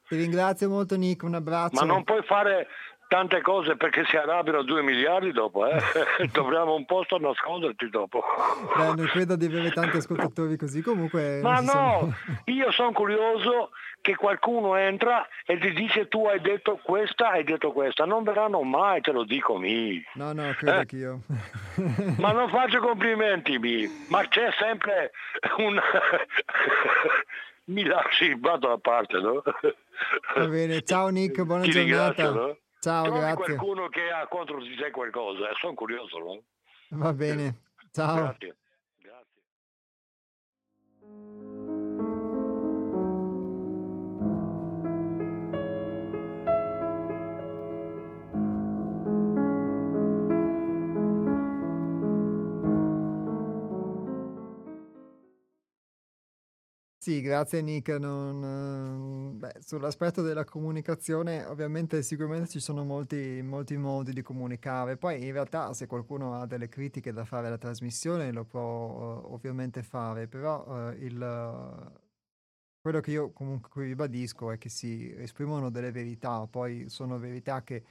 Ti 0.08 0.16
ringrazio 0.16 0.70
molto 0.70 0.96
Nick, 0.96 1.24
un 1.24 1.36
abbraccio. 1.36 1.80
Ma 1.80 1.92
non 1.92 2.04
puoi 2.04 2.22
fare 2.24 2.68
tante 3.08 3.42
cose 3.42 3.76
perché 3.76 4.04
si 4.06 4.18
arrabbiano 4.18 4.64
2 4.64 4.82
miliardi 4.82 5.32
dopo, 5.32 5.66
eh? 5.68 5.80
dovremmo 6.32 6.76
un 6.76 6.86
posto 6.86 7.16
a 7.16 7.20
nasconderci 7.20 7.90
dopo. 7.90 8.24
Beh, 8.76 8.94
non 8.96 9.06
credo 9.08 9.36
di 9.36 9.46
avere 9.46 9.72
tanti 9.72 9.98
ascoltatori 9.98 10.58
così, 10.58 10.82
comunque... 10.82 11.40
Ma 11.42 11.60
no, 11.60 11.72
sono... 11.72 12.16
io 12.46 12.72
sono 12.72 12.92
curioso 12.92 13.72
che 14.02 14.16
qualcuno 14.16 14.76
entra 14.76 15.28
e 15.46 15.58
ti 15.58 15.72
dice 15.74 16.08
tu 16.08 16.28
hai 16.28 16.40
detto 16.40 16.80
questa, 16.84 17.32
hai 17.32 17.44
detto 17.44 17.72
questa, 17.72 18.06
non 18.06 18.24
verranno 18.24 18.62
mai, 18.62 19.02
te 19.02 19.12
lo 19.12 19.24
dico 19.24 19.58
mi. 19.58 20.04
No, 20.14 20.32
no, 20.34 20.54
credo 20.56 20.80
eh? 20.82 20.86
che 20.86 20.96
io. 20.96 21.22
ma 22.20 22.32
non 22.32 22.50
faccio 22.50 22.80
complimenti 22.80 23.58
mi, 23.58 23.88
ma 24.10 24.28
c'è 24.28 24.50
sempre 24.60 25.12
un... 25.58 25.80
mi 27.66 27.84
lasci, 27.84 28.36
vado 28.38 28.72
a 28.72 28.78
parte, 28.78 29.20
no? 29.20 29.42
Va 30.36 30.48
bene, 30.48 30.84
ciao 30.84 31.08
Nick, 31.10 31.42
buona 31.44 31.64
Ti 31.64 31.72
giornata. 31.72 32.30
No? 32.30 32.58
Ciao, 32.86 33.06
Trovi 33.06 33.20
grazie. 33.20 33.56
qualcuno 33.56 33.90
che 33.90 34.12
ha 34.12 34.28
contro 34.28 34.62
di 34.62 34.76
te 34.76 34.92
qualcosa, 34.92 35.50
eh? 35.50 35.56
sono 35.60 35.74
curioso, 35.74 36.20
no? 36.20 36.44
Va 36.90 37.14
bene, 37.14 37.62
ciao. 37.92 38.16
Grazie. 38.18 38.58
Sì, 57.06 57.22
grazie 57.22 57.62
Nick. 57.62 57.90
Non, 58.00 58.44
ehm, 58.44 59.38
beh, 59.38 59.58
sull'aspetto 59.60 60.24
della 60.24 60.44
comunicazione, 60.44 61.46
ovviamente 61.46 62.02
sicuramente 62.02 62.48
ci 62.50 62.60
sono 62.60 62.84
molti, 62.84 63.42
molti 63.44 63.78
modi 63.78 64.12
di 64.12 64.24
comunicare. 64.24 64.98
Poi 64.98 65.24
in 65.24 65.32
realtà 65.32 65.72
se 65.76 65.86
qualcuno 65.86 66.34
ha 66.42 66.48
delle 66.48 66.68
critiche 66.68 67.14
da 67.14 67.24
fare 67.24 67.46
alla 67.46 67.60
trasmissione 67.60 68.32
lo 68.32 68.44
può 68.46 69.22
eh, 69.24 69.34
ovviamente 69.34 69.84
fare, 69.84 70.28
però 70.28 70.90
eh, 70.90 70.96
il, 71.06 71.94
quello 72.82 73.00
che 73.02 73.12
io 73.12 73.32
comunque 73.32 73.84
ribadisco 73.86 74.52
è 74.52 74.58
che 74.58 74.70
si 74.70 75.14
esprimono 75.16 75.70
delle 75.70 75.92
verità, 75.92 76.48
poi 76.48 76.90
sono 76.90 77.18
verità 77.20 77.64
che 77.64 77.84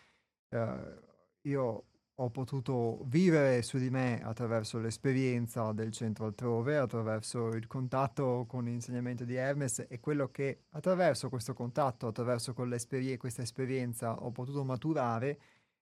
eh, 0.49 1.01
io 1.43 1.85
ho 2.19 2.31
potuto 2.31 3.01
vivere 3.07 3.63
su 3.63 3.79
di 3.79 3.91
me 3.91 4.21
attraverso 4.23 4.79
l'esperienza 4.79 5.73
del 5.73 5.91
centro 5.91 6.27
altrove, 6.27 6.77
attraverso 6.77 7.49
il 7.49 7.67
contatto 7.67 8.45
con 8.47 8.65
l'insegnamento 8.65 9.25
di 9.25 9.35
Hermes 9.35 9.87
e 9.89 9.99
quello 9.99 10.31
che 10.31 10.65
attraverso 10.71 11.29
questo 11.29 11.55
contatto, 11.55 12.07
attraverso 12.07 12.55
questa 12.55 13.43
esperienza 13.43 14.23
ho 14.23 14.31
potuto 14.31 14.63
maturare 14.63 15.39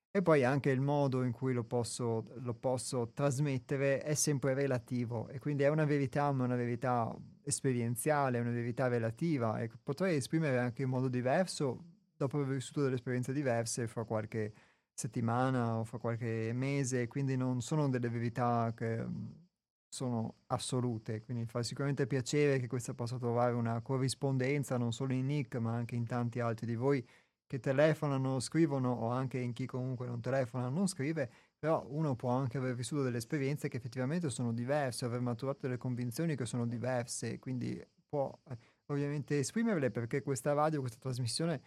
e 0.09 0.21
poi 0.23 0.43
anche 0.43 0.71
il 0.71 0.81
modo 0.81 1.23
in 1.23 1.31
cui 1.31 1.53
lo 1.53 1.63
posso, 1.63 2.25
lo 2.35 2.53
posso 2.53 3.11
trasmettere 3.13 4.01
è 4.01 4.13
sempre 4.15 4.53
relativo 4.53 5.27
e 5.27 5.39
quindi 5.39 5.63
è 5.63 5.69
una 5.69 5.85
verità, 5.85 6.31
ma 6.31 6.45
una 6.45 6.55
verità 6.55 7.15
esperienziale, 7.43 8.39
una 8.39 8.51
verità 8.51 8.87
relativa 8.87 9.59
e 9.59 9.69
potrei 9.81 10.17
esprimere 10.17 10.59
anche 10.59 10.83
in 10.83 10.89
modo 10.89 11.09
diverso 11.09 11.83
dopo 12.15 12.37
aver 12.37 12.55
vissuto 12.55 12.81
delle 12.81 12.95
esperienze 12.95 13.33
diverse 13.33 13.87
fra 13.87 14.03
qualche 14.03 14.53
settimana 14.93 15.77
o 15.79 15.83
fra 15.83 15.97
qualche 15.97 16.51
mese, 16.53 17.07
quindi 17.07 17.35
non 17.35 17.61
sono 17.61 17.89
delle 17.89 18.09
verità 18.09 18.73
che 18.75 19.03
mhmm, 19.05 19.41
sono 19.89 20.37
assolute, 20.47 21.21
quindi 21.23 21.45
fa 21.45 21.61
sicuramente 21.61 22.07
piacere 22.07 22.59
che 22.59 22.67
questa 22.67 22.93
possa 22.93 23.17
trovare 23.17 23.53
una 23.53 23.79
corrispondenza 23.81 24.77
non 24.77 24.91
solo 24.91 25.13
in 25.13 25.25
Nick 25.27 25.55
ma 25.57 25.73
anche 25.75 25.95
in 25.95 26.05
tanti 26.07 26.39
altri 26.39 26.65
di 26.65 26.75
voi 26.75 27.05
che 27.45 27.59
telefonano, 27.59 28.39
scrivono 28.39 28.91
o 28.91 29.09
anche 29.09 29.37
in 29.37 29.53
chi 29.53 29.67
comunque 29.67 30.07
non 30.07 30.19
telefona, 30.21 30.69
non 30.69 30.87
scrive, 30.87 31.29
però 31.59 31.85
uno 31.89 32.15
può 32.15 32.31
anche 32.31 32.57
aver 32.57 32.73
vissuto 32.73 33.03
delle 33.03 33.17
esperienze 33.17 33.67
che 33.69 33.77
effettivamente 33.77 34.31
sono 34.31 34.51
diverse, 34.51 35.05
aver 35.05 35.19
maturato 35.19 35.59
delle 35.61 35.77
convinzioni 35.77 36.35
che 36.35 36.47
sono 36.47 36.65
diverse, 36.65 37.37
quindi 37.37 37.79
può 38.09 38.35
eh, 38.49 38.57
ovviamente 38.87 39.37
esprimerle 39.37 39.91
perché 39.91 40.23
questa 40.23 40.53
radio, 40.53 40.79
questa 40.79 40.97
trasmissione 40.99 41.61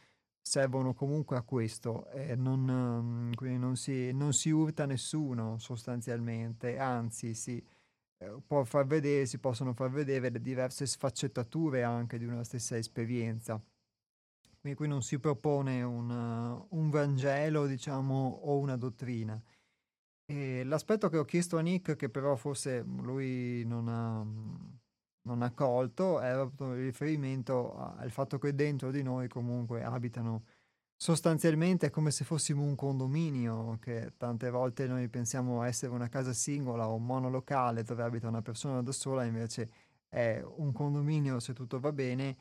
servono 0.47 0.95
comunque 0.95 1.37
a 1.37 1.43
questo, 1.43 2.09
eh, 2.13 2.37
non, 2.37 2.61
mhmm, 2.61 3.35
quindi 3.35 3.59
non 3.59 3.75
si, 3.75 4.13
non 4.13 4.33
si, 4.33 4.51
urta 4.51 4.87
nessuno 4.87 5.59
sostanzialmente, 5.59 6.79
anzi 6.79 7.35
si, 7.35 7.61
eh, 8.19 8.37
può 8.47 8.63
far 8.63 8.87
vedere, 8.87 9.27
si 9.27 9.39
possono 9.39 9.75
far 9.75 9.91
vedere 9.91 10.31
le 10.31 10.41
diverse 10.41 10.87
sfaccettature 10.87 11.83
anche 11.83 12.17
di 12.17 12.27
una 12.27 12.45
stessa 12.45 12.77
esperienza. 12.77 13.61
Quindi 14.61 14.79
qui 14.79 14.87
non 14.89 15.03
si 15.03 15.19
propone 15.19 15.83
un, 15.83 16.11
un 16.11 16.91
Vangelo, 16.91 17.67
diciamo, 17.67 18.41
o 18.45 18.59
una 18.59 18.77
dottrina. 18.77 19.41
E 20.27 20.63
l'aspetto 20.65 21.09
che 21.09 21.19
ho 21.19 21.25
chiesto 21.25 21.59
a 21.59 21.61
Nick, 21.61 21.97
che 21.97 22.09
però 22.09 22.37
forse 22.37 22.83
lui 22.83 23.65
non 23.67 23.89
ha 23.89 24.23
mhmm, 24.23 24.76
non 25.27 25.43
ha 25.43 25.51
colto 25.51 26.21
era 26.21 26.43
il 26.43 26.85
riferimento 26.85 27.77
al 27.77 28.11
fatto 28.11 28.39
che 28.39 28.55
dentro 28.55 28.91
di 28.91 29.03
noi 29.03 29.29
comunque 29.29 29.83
abitano 29.83 30.45
sostanzialmente 30.97 31.89
è 31.89 31.91
come 31.91 32.11
se 32.11 32.25
fossimo 32.25 32.63
un 32.63 32.75
condominio, 32.75 33.79
che 33.81 34.15
tante 34.17 34.49
volte 34.51 34.87
noi 34.87 35.09
pensiamo 35.09 35.63
essere 35.63 35.93
una 35.93 36.09
casa 36.09 36.33
singola 36.33 36.89
o 36.89 36.95
un 36.95 37.05
monolocale 37.05 37.83
dove 37.83 38.03
abita 38.03 38.29
una 38.29 38.41
persona 38.41 38.81
da 38.83 38.93
sola, 38.93 39.25
invece 39.25 39.71
è 40.09 40.43
un 40.43 40.73
condominio 40.73 41.39
se 41.41 41.53
tutto 41.53 41.79
va 41.81 41.93
bene 41.93 42.37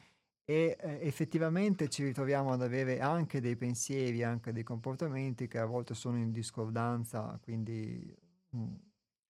e 0.45 0.77
eh, 0.79 0.99
effettivamente 1.01 1.89
ci 1.89 2.03
ritroviamo 2.03 2.51
ad 2.53 2.61
avere 2.61 2.99
anche 3.01 3.41
dei 3.41 3.55
pensieri, 3.55 4.23
anche 4.23 4.53
dei 4.53 4.63
comportamenti 4.63 5.47
che 5.47 5.57
a 5.57 5.65
volte 5.65 5.95
sono 5.95 6.17
in 6.17 6.31
discordanza, 6.31 7.38
quindi 7.41 8.15
mh, 8.49 8.57
mm, 8.59 8.73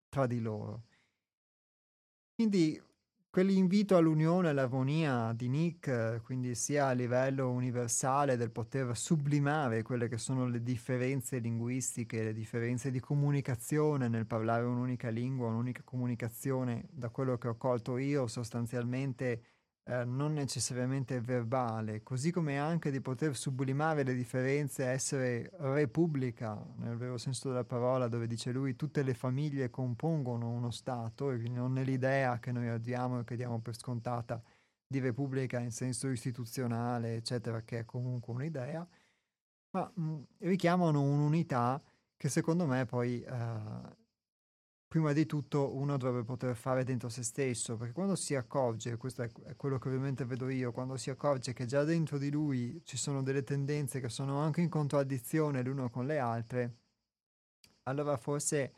tra 0.10 0.26
di 0.26 0.40
loro. 0.40 0.84
Quindi 2.34 2.82
quell'invito 3.32 3.96
all'unione, 3.96 4.50
all'armonia 4.50 5.32
di 5.34 5.48
Nick, 5.48 6.22
quindi 6.22 6.54
sia 6.54 6.88
a 6.88 6.92
livello 6.92 7.50
universale 7.50 8.36
del 8.36 8.52
poter 8.52 8.96
sublimare 8.98 9.84
quelle 9.84 10.10
che 10.10 10.18
sono 10.18 10.48
le 10.48 10.62
differenze 10.62 11.40
linguistiche, 11.40 12.24
le 12.26 12.34
differenze 12.34 12.92
di 12.92 13.00
comunicazione 13.00 14.10
nel 14.10 14.28
parlare 14.28 14.66
un'unica 14.66 15.08
lingua, 15.10 15.48
un'unica 15.48 15.82
comunicazione, 15.84 16.90
da 16.92 17.08
quello 17.10 17.38
che 17.38 17.48
ho 17.48 17.56
colto 17.56 17.98
io 17.98 18.28
sostanzialmente 18.28 19.42
eh, 19.84 20.06
non 20.06 20.34
necessariamente 20.34 21.20
verbale, 21.22 22.04
così 22.04 22.32
come 22.32 22.60
anche 22.60 22.92
di 22.92 23.02
poter 23.02 23.36
sublimare 23.36 24.04
le 24.04 24.14
differenze, 24.14 24.86
essere 24.86 25.50
repubblica, 25.58 26.64
nel 26.78 26.98
vero 26.98 27.18
senso 27.18 27.50
della 27.50 27.64
parola, 27.64 28.08
dove 28.08 28.28
dice 28.28 28.52
lui 28.52 28.76
tutte 28.76 29.04
le 29.04 29.14
famiglie 29.14 29.70
compongono 29.70 30.50
uno 30.50 30.72
Stato, 30.72 31.32
e 31.32 31.38
non 31.50 31.78
è 31.78 31.84
l'idea 31.84 32.40
che 32.40 32.52
noi 32.52 32.68
abbiamo 32.68 33.20
e 33.20 33.24
che 33.24 33.36
diamo 33.36 33.60
per 33.60 33.76
scontata 33.76 34.42
di 34.86 35.00
repubblica 35.00 35.60
in 35.60 35.72
senso 35.72 36.10
istituzionale, 36.10 37.16
eccetera, 37.16 37.62
che 37.62 37.80
è 37.80 37.86
comunque 37.86 38.34
un'idea, 38.34 38.88
ma 39.72 39.92
mh, 39.94 40.04
mm, 40.04 40.22
richiamano 40.40 41.02
un'unità 41.02 41.82
che 42.18 42.30
secondo 42.30 42.68
me 42.68 42.86
poi 42.86 43.22
eh, 43.24 44.00
prima 44.92 45.14
di 45.14 45.26
tutto 45.26 45.74
uno 45.74 45.96
dovrebbe 45.96 46.26
poter 46.26 46.54
fare 46.54 46.84
dentro 46.84 47.08
se 47.08 47.24
stesso, 47.24 47.78
perché 47.78 47.94
quando 47.94 48.18
si 48.18 48.36
accorge, 48.36 48.98
questo 48.98 49.22
è, 49.24 49.56
quello 49.56 49.80
che 49.80 49.88
ovviamente 49.88 50.26
vedo 50.26 50.50
io, 50.50 50.74
quando 50.74 50.98
si 50.98 51.10
accorge 51.10 51.54
che 51.54 51.66
già 51.66 51.86
dentro 51.86 52.18
di 52.18 52.30
lui 52.30 52.82
ci 52.84 52.98
sono 52.98 53.24
delle 53.24 53.44
tendenze 53.44 54.02
che 54.02 54.10
sono 54.10 54.40
anche 54.40 54.60
in 54.60 54.68
contraddizione 54.68 55.64
l'uno 55.64 55.90
con 55.90 56.06
le 56.06 56.20
altre, 56.20 56.76
allora 57.84 58.18
forse 58.18 58.74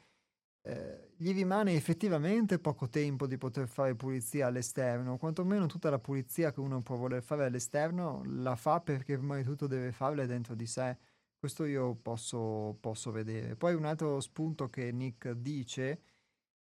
eh, 0.62 1.14
gli 1.18 1.34
rimane 1.34 1.74
effettivamente 1.74 2.60
poco 2.60 2.90
tempo 2.90 3.26
di 3.26 3.40
poter 3.40 3.68
fare 3.68 3.96
pulizia 3.96 4.46
all'esterno, 4.46 5.18
quantomeno 5.18 5.66
tutta 5.66 5.90
la 5.90 5.98
pulizia 5.98 6.52
che 6.54 6.60
uno 6.60 6.84
può 6.84 6.96
voler 6.96 7.24
fare 7.24 7.46
all'esterno 7.46 8.22
la 8.24 8.56
fa 8.56 8.82
perché 8.82 9.18
prima 9.18 9.38
di 9.38 9.44
tutto 9.44 9.66
deve 9.66 9.92
farla 9.92 10.28
dentro 10.28 10.54
di 10.54 10.68
sé 10.68 10.96
questo 11.44 11.66
io 11.66 11.96
posso, 11.96 12.78
posso 12.80 13.12
vedere. 13.12 13.58
Poi 13.58 13.74
un 13.74 13.84
altro 13.84 14.22
spunto 14.22 14.70
che 14.70 14.94
Nick 14.94 15.30
dice, 15.32 16.00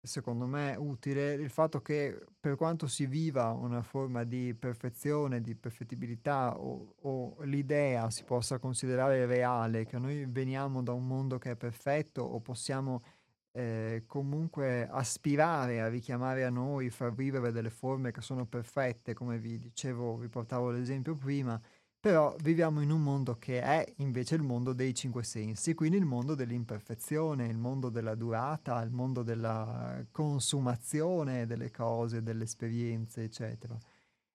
secondo 0.02 0.48
me 0.48 0.76
utile, 0.76 1.34
il 1.34 1.52
fatto 1.52 1.84
che 1.84 2.20
per 2.40 2.56
quanto 2.56 2.88
si 2.88 3.06
viva 3.06 3.52
una 3.52 3.84
forma 3.84 4.24
di 4.24 4.56
perfezione, 4.56 5.40
di 5.40 5.54
perfettibilità 5.54 6.60
o, 6.60 6.96
o 7.00 7.44
l'idea 7.44 8.10
si 8.10 8.24
possa 8.24 8.58
considerare 8.58 9.28
reale, 9.28 9.86
che 9.86 10.00
noi 10.00 10.26
veniamo 10.26 10.82
da 10.82 10.94
un 10.94 11.06
mondo 11.06 11.38
che 11.38 11.52
è 11.52 11.56
perfetto 11.56 12.24
o 12.24 12.40
possiamo 12.40 13.04
eh, 13.52 14.06
comunque 14.08 14.88
aspirare 14.90 15.80
a 15.80 15.90
richiamare 15.90 16.44
a 16.44 16.50
noi, 16.50 16.90
far 16.90 17.14
vivere 17.14 17.52
delle 17.52 17.70
forme 17.70 18.12
che 18.12 18.22
sono 18.22 18.48
perfette, 18.48 19.14
come 19.14 19.38
vi 19.38 19.60
dicevo, 19.60 20.18
vi 20.18 20.28
portavo 20.28 20.72
l'esempio 20.72 21.16
prima, 21.16 21.62
però 22.02 22.36
viviamo 22.42 22.82
in 22.82 22.90
un 22.90 23.04
mondo 23.04 23.38
che 23.38 23.62
è 23.62 23.86
invece 23.98 24.34
il 24.34 24.42
mondo 24.42 24.74
dei 24.74 24.92
cinque 24.96 25.24
sensi, 25.24 25.76
quindi 25.76 25.98
il 25.98 26.06
mondo 26.06 26.34
dell'imperfezione, 26.34 27.46
il 27.46 27.60
mondo 27.60 27.90
della 27.90 28.16
durata, 28.16 28.82
il 28.82 28.90
mondo 28.90 29.22
della 29.22 30.04
consumazione 30.10 31.46
delle 31.46 31.70
cose, 31.70 32.24
delle 32.24 32.46
esperienze, 32.46 33.22
eccetera. 33.22 33.78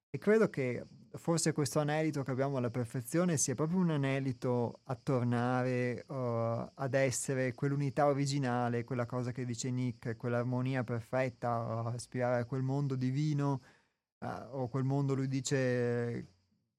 E 0.09 0.19
credo 0.19 0.49
che 0.49 0.87
forse 1.14 1.51
questo 1.53 1.81
anelito 1.81 2.23
che 2.23 2.31
abbiamo 2.31 2.57
alla 2.57 2.71
perfezione 2.71 3.37
sia 3.37 3.57
proprio 3.57 3.81
un 3.81 3.91
anelito 3.91 4.81
a 4.85 4.95
tornare 4.95 6.05
uh, 6.07 6.14
ad 6.73 6.95
essere 6.95 7.53
quell'unità 7.53 8.07
originale, 8.07 8.85
quella 8.85 9.07
cosa 9.07 9.33
che 9.33 9.45
dice 9.45 9.73
Nick, 9.73 10.17
quell'armonia 10.17 10.85
perfetta, 10.85 11.83
uh, 11.83 11.87
aspirare 11.89 12.43
a 12.43 12.45
quel 12.45 12.62
mondo 12.62 12.95
divino, 12.95 13.61
uh, 14.21 14.27
o 14.53 14.69
quel 14.69 14.85
mondo, 14.85 15.14
lui 15.14 15.27
dice, 15.29 16.36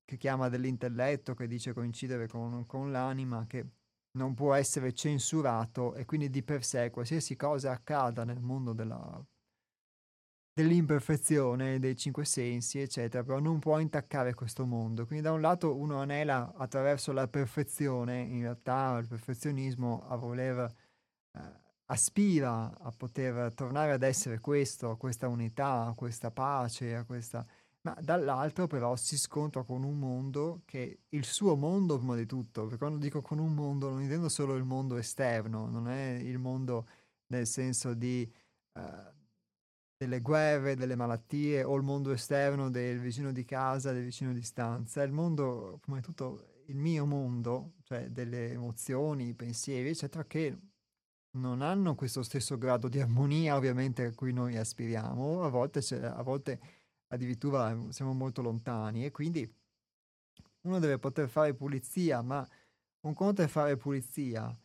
che 0.08 0.16
chiama 0.16 0.48
dell'intelletto, 0.48 1.34
che 1.34 1.48
dice 1.48 1.74
coincidere 1.74 2.28
con, 2.30 2.66
con 2.66 2.94
l'anima, 2.94 3.46
che 3.46 3.66
non 4.12 4.34
può 4.34 4.54
essere 4.54 4.94
censurato 4.94 5.96
e 5.96 6.06
quindi 6.06 6.30
di 6.30 6.44
per 6.44 6.64
sé 6.64 6.90
qualsiasi 6.90 7.36
cosa 7.36 7.72
accada 7.72 8.24
nel 8.24 8.40
mondo 8.40 8.72
della, 8.72 9.22
dell'imperfezione, 10.54 11.78
dei 11.80 11.98
cinque 11.98 12.24
sensi, 12.24 12.80
eccetera, 12.80 13.22
però 13.22 13.40
non 13.40 13.60
può 13.60 13.80
intaccare 13.80 14.34
questo 14.34 14.66
mondo. 14.66 15.06
Quindi 15.06 15.26
da 15.26 15.34
un 15.34 15.42
lato 15.42 15.76
uno 15.76 16.00
anela 16.00 16.54
attraverso 16.56 17.12
la 17.12 17.28
perfezione, 17.28 18.22
in 18.22 18.44
realtà 18.44 18.98
il 19.02 19.10
perfezionismo 19.10 20.08
a 20.08 20.16
voler 20.16 20.74
eh, 21.34 21.40
aspira 21.88 22.74
a 22.80 22.92
poter 22.96 23.54
tornare 23.54 23.92
ad 23.92 24.04
essere 24.04 24.40
questo, 24.40 24.90
a 24.90 24.98
questa 24.98 25.28
unità, 25.28 25.86
a 25.88 25.94
questa 25.94 26.32
pace, 26.32 26.96
a 26.96 27.04
questa 27.04 27.46
ma 27.82 27.96
dall'altro 28.02 28.68
però 28.68 28.96
si 28.96 29.18
scontra 29.18 29.64
con 29.64 29.84
un 29.84 29.98
mondo 29.98 30.62
che 30.66 31.00
il 31.10 31.26
suo 31.26 31.56
mondo 31.56 31.98
prima 31.98 32.16
di 32.16 32.26
tutto, 32.26 32.64
perché 32.64 32.78
quando 32.78 32.98
dico 32.98 33.22
con 33.22 33.40
un 33.40 33.54
mondo 33.54 33.90
non 33.90 34.02
intendo 34.02 34.30
solo 34.30 34.56
il 34.56 34.64
mondo 34.64 34.98
esterno, 34.98 35.68
non 35.70 35.88
è 35.88 36.20
il 36.22 36.38
mondo 36.38 36.88
nel 37.28 37.48
senso 37.48 37.94
di 37.94 38.30
uh, 38.74 38.82
delle 39.98 40.22
guerre, 40.22 40.76
delle 40.76 40.96
malattie 40.96 41.64
o 41.64 41.76
il 41.76 41.82
mondo 41.82 42.12
esterno 42.12 42.70
del 42.70 43.00
vicino 43.00 43.32
di 43.32 43.44
casa, 43.44 43.92
del 43.92 44.04
vicino 44.04 44.32
di 44.32 44.44
stanza, 44.44 45.02
è 45.02 45.06
il 45.06 45.12
mondo 45.12 45.80
prima 45.82 45.98
di 45.98 46.04
tutto 46.04 46.62
il 46.68 46.76
mio 46.76 47.06
mondo, 47.06 47.74
cioè 47.84 48.10
delle 48.10 48.52
emozioni, 48.52 49.34
pensieri, 49.34 49.90
eccetera, 49.90 50.26
che 50.26 50.56
non 51.38 51.62
hanno 51.62 51.96
questo 51.96 52.22
stesso 52.24 52.58
grado 52.58 52.88
di 52.88 53.00
armonia 53.00 53.56
ovviamente 53.56 54.06
a 54.06 54.14
cui 54.14 54.34
noi 54.34 54.56
aspiriamo, 54.58 55.44
a 55.44 55.50
volte, 55.50 55.80
a 56.02 56.22
volte 56.22 56.60
addirittura 57.08 57.70
ehm, 57.72 57.90
siamo 57.90 58.14
molto 58.14 58.42
lontani 58.42 59.06
e 59.06 59.12
quindi 59.12 59.50
uno 60.62 60.80
deve 60.80 61.00
poter 61.00 61.30
fare 61.30 61.54
pulizia, 61.54 62.22
ma 62.22 62.46
un 63.02 63.14
conto 63.14 63.42
è 63.42 63.48
fare 63.48 63.78
pulizia 63.78 64.56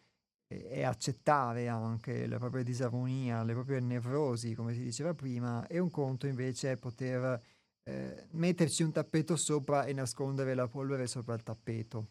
e, 0.49 0.69
e 0.71 0.83
accettare 0.83 1.69
anche 1.69 2.27
la 2.27 2.39
propria 2.39 2.63
disarmonia, 2.63 3.43
le 3.45 3.53
proprie 3.55 3.81
nevrosi, 3.81 4.55
come 4.55 4.75
si 4.75 4.83
diceva 4.83 5.15
prima, 5.15 5.67
e 5.67 5.79
un 5.79 5.91
conto 5.91 6.27
invece 6.27 6.73
è 6.73 6.77
poter 6.77 7.41
eh, 7.85 8.27
metterci 8.33 8.83
un 8.83 8.93
tappeto 8.93 9.37
sopra 9.37 9.85
e 9.85 9.93
nascondere 9.93 10.55
la 10.55 10.69
polvere 10.69 11.07
sopra 11.07 11.35
il 11.35 11.43
tappeto. 11.43 12.09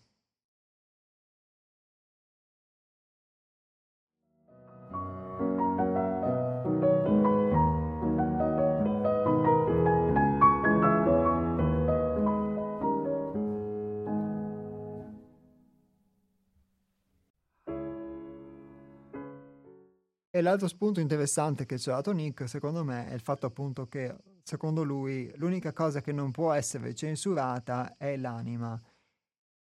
L'altro 20.42 20.68
spunto 20.68 21.00
interessante 21.00 21.66
che 21.66 21.78
ci 21.78 21.90
ha 21.90 21.94
dato 21.94 22.12
Nick, 22.12 22.48
secondo 22.48 22.84
me, 22.84 23.08
è 23.08 23.14
il 23.14 23.22
fatto 23.22 23.46
appunto 23.46 23.88
che, 23.88 24.16
secondo 24.44 24.84
lui, 24.84 25.32
l'unica 25.36 25.74
cosa 25.74 26.02
che 26.02 26.12
non 26.12 26.32
può 26.32 26.52
essere 26.52 26.94
censurata 26.94 27.96
è 27.98 28.18
l'anima. 28.18 28.80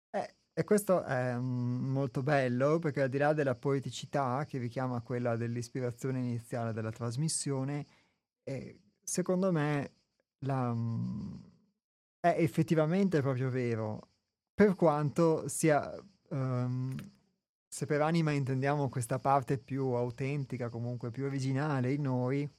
E, 0.10 0.64
questo 0.64 1.04
è 1.04 1.36
um, 1.36 1.92
molto 1.92 2.24
bello 2.24 2.80
perché 2.80 3.02
al 3.02 3.10
di 3.10 3.18
là 3.18 3.34
della 3.34 3.56
poeticità 3.56 4.46
che 4.48 4.58
richiama 4.58 5.02
quella 5.02 5.36
dell'ispirazione 5.36 6.20
iniziale 6.20 6.72
della 6.72 6.92
trasmissione, 6.92 7.86
secondo 9.04 9.52
me 9.52 9.92
la, 10.40 10.72
um, 10.72 11.42
è 12.20 12.36
effettivamente 12.38 13.22
proprio 13.22 13.50
vero, 13.50 14.10
per 14.54 14.76
quanto 14.76 15.48
sia... 15.48 15.94
Um, 16.30 16.96
se 17.76 17.86
per 17.86 18.00
anima 18.00 18.32
intendiamo 18.32 18.88
questa 18.88 19.20
parte 19.20 19.58
più 19.58 19.88
autentica, 19.88 20.70
comunque 20.70 21.12
più 21.12 21.26
originale 21.26 21.92
in 21.92 22.04
noi, 22.04 22.50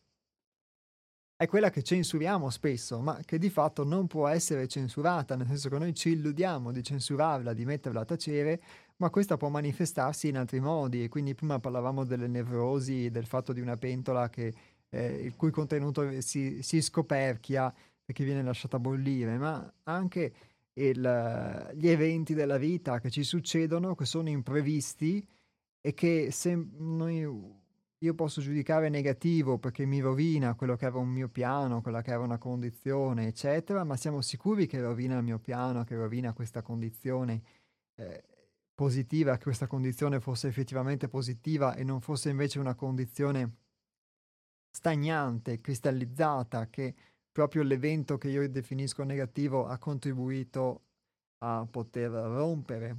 è 1.34 1.46
quella 1.46 1.70
che 1.70 1.82
censuriamo 1.82 2.50
spesso, 2.50 3.00
ma 3.00 3.18
che 3.24 3.38
di 3.38 3.48
fatto 3.48 3.82
non 3.82 4.08
può 4.08 4.28
essere 4.28 4.68
censurata, 4.68 5.34
nel 5.34 5.46
senso 5.46 5.70
che 5.70 5.78
noi 5.78 5.94
ci 5.94 6.10
illudiamo 6.10 6.70
di 6.70 6.82
censurarla, 6.82 7.54
di 7.54 7.64
metterla 7.64 8.00
a 8.00 8.04
tacere, 8.04 8.60
ma 8.96 9.08
questa 9.08 9.38
può 9.38 9.48
manifestarsi 9.48 10.28
in 10.28 10.36
altri 10.36 10.60
modi. 10.60 11.04
E 11.04 11.08
quindi 11.08 11.34
prima 11.34 11.58
parlavamo 11.58 12.04
delle 12.04 12.26
nevrosi, 12.26 13.08
del 13.08 13.24
fatto 13.24 13.54
di 13.54 13.60
una 13.62 13.78
pentola 13.78 14.28
che, 14.28 14.52
eh, 14.90 15.14
il 15.14 15.34
cui 15.34 15.50
contenuto 15.50 16.20
si, 16.20 16.62
si 16.62 16.82
scoperchia 16.82 17.72
perché 18.04 18.22
viene 18.22 18.42
lasciata 18.42 18.78
bollire, 18.78 19.38
ma 19.38 19.66
anche 19.84 20.34
il, 20.78 21.72
gli 21.74 21.88
eventi 21.88 22.34
della 22.34 22.58
vita 22.58 22.98
che 23.00 23.10
ci 23.10 23.22
succedono, 23.22 23.94
che 23.94 24.04
sono 24.04 24.28
imprevisti 24.28 25.26
e 25.80 25.94
che 25.94 26.30
se 26.30 26.54
noi, 26.54 27.26
io 27.98 28.14
posso 28.14 28.40
giudicare 28.40 28.88
negativo 28.88 29.58
perché 29.58 29.86
mi 29.86 30.00
rovina 30.00 30.54
quello 30.54 30.76
che 30.76 30.86
era 30.86 30.98
un 30.98 31.08
mio 31.08 31.28
piano, 31.28 31.80
quella 31.80 32.02
che 32.02 32.10
era 32.10 32.20
una 32.20 32.38
condizione, 32.38 33.28
eccetera, 33.28 33.84
ma 33.84 33.96
siamo 33.96 34.20
sicuri 34.20 34.66
che 34.66 34.80
rovina 34.80 35.16
il 35.16 35.24
mio 35.24 35.38
piano, 35.38 35.84
che 35.84 35.96
rovina 35.96 36.32
questa 36.32 36.62
condizione 36.62 37.42
eh, 37.94 38.22
positiva, 38.74 39.36
che 39.36 39.44
questa 39.44 39.66
condizione 39.66 40.20
fosse 40.20 40.48
effettivamente 40.48 41.08
positiva 41.08 41.74
e 41.74 41.84
non 41.84 42.00
fosse 42.00 42.28
invece 42.28 42.58
una 42.58 42.74
condizione 42.74 43.56
stagnante, 44.70 45.60
cristallizzata, 45.60 46.68
che 46.68 46.94
proprio 47.36 47.62
l'evento 47.64 48.16
che 48.16 48.28
io 48.28 48.48
definisco 48.48 49.04
negativo 49.04 49.66
ha 49.66 49.76
contribuito 49.76 50.84
a 51.40 51.66
poter 51.70 52.10
rompere. 52.10 52.96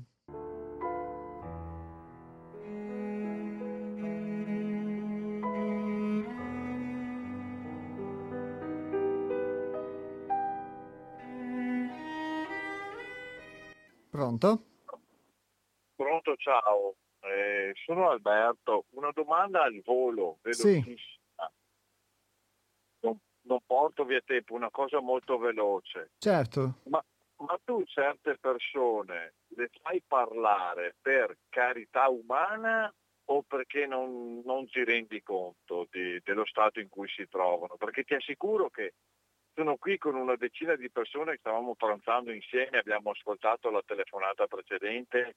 Pronto? 14.12 14.66
Pronto, 15.96 16.36
ciao. 16.36 16.94
Eh, 17.22 17.74
sono 17.86 18.12
Alberto. 18.12 18.86
Una 18.92 19.10
domanda 19.16 19.64
al 19.64 19.82
volo, 19.84 20.38
velocissima. 20.44 20.96
Sì 20.96 21.17
non 23.48 23.60
porto 23.66 24.06
via 24.06 24.22
tempo, 24.24 24.54
una 24.54 24.70
cosa 24.70 25.00
molto 25.00 25.38
veloce. 25.38 26.12
Certo. 26.18 26.80
Ma, 26.86 27.04
ma 27.38 27.60
tu 27.64 27.84
certe 27.86 28.38
persone 28.38 29.34
le 29.56 29.70
fai 29.82 30.04
parlare 30.06 30.96
per 31.02 31.36
carità 31.50 32.08
umana 32.10 32.94
o 33.30 33.44
perché 33.44 33.86
non, 33.86 34.42
non 34.46 34.68
ti 34.70 34.84
rendi 34.84 35.22
conto 35.22 35.88
di, 35.90 36.20
dello 36.24 36.46
stato 36.46 36.80
in 36.80 36.90
cui 36.90 37.08
si 37.10 37.28
trovano? 37.28 37.76
Perché 37.76 38.04
ti 38.04 38.14
assicuro 38.14 38.70
che 38.70 38.94
sono 39.54 39.76
qui 39.78 39.98
con 39.98 40.16
una 40.16 40.36
decina 40.36 40.76
di 40.76 40.90
persone 40.92 41.34
che 41.34 41.40
stavamo 41.40 41.76
pranzando 41.76 42.32
insieme, 42.32 42.78
abbiamo 42.78 43.10
ascoltato 43.10 43.70
la 43.70 43.82
telefonata 43.86 44.46
precedente, 44.46 45.36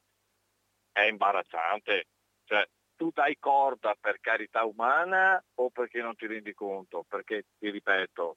è 0.92 1.02
imbarazzante. 1.02 2.04
Cioè, 2.44 2.68
tu 3.00 3.10
dai 3.14 3.38
corda 3.38 3.96
per 3.98 4.20
carità 4.20 4.64
umana 4.64 5.42
o 5.54 5.70
perché 5.70 6.02
non 6.02 6.14
ti 6.16 6.26
rendi 6.26 6.52
conto? 6.52 7.06
Perché, 7.08 7.46
ti 7.58 7.70
ripeto, 7.70 8.36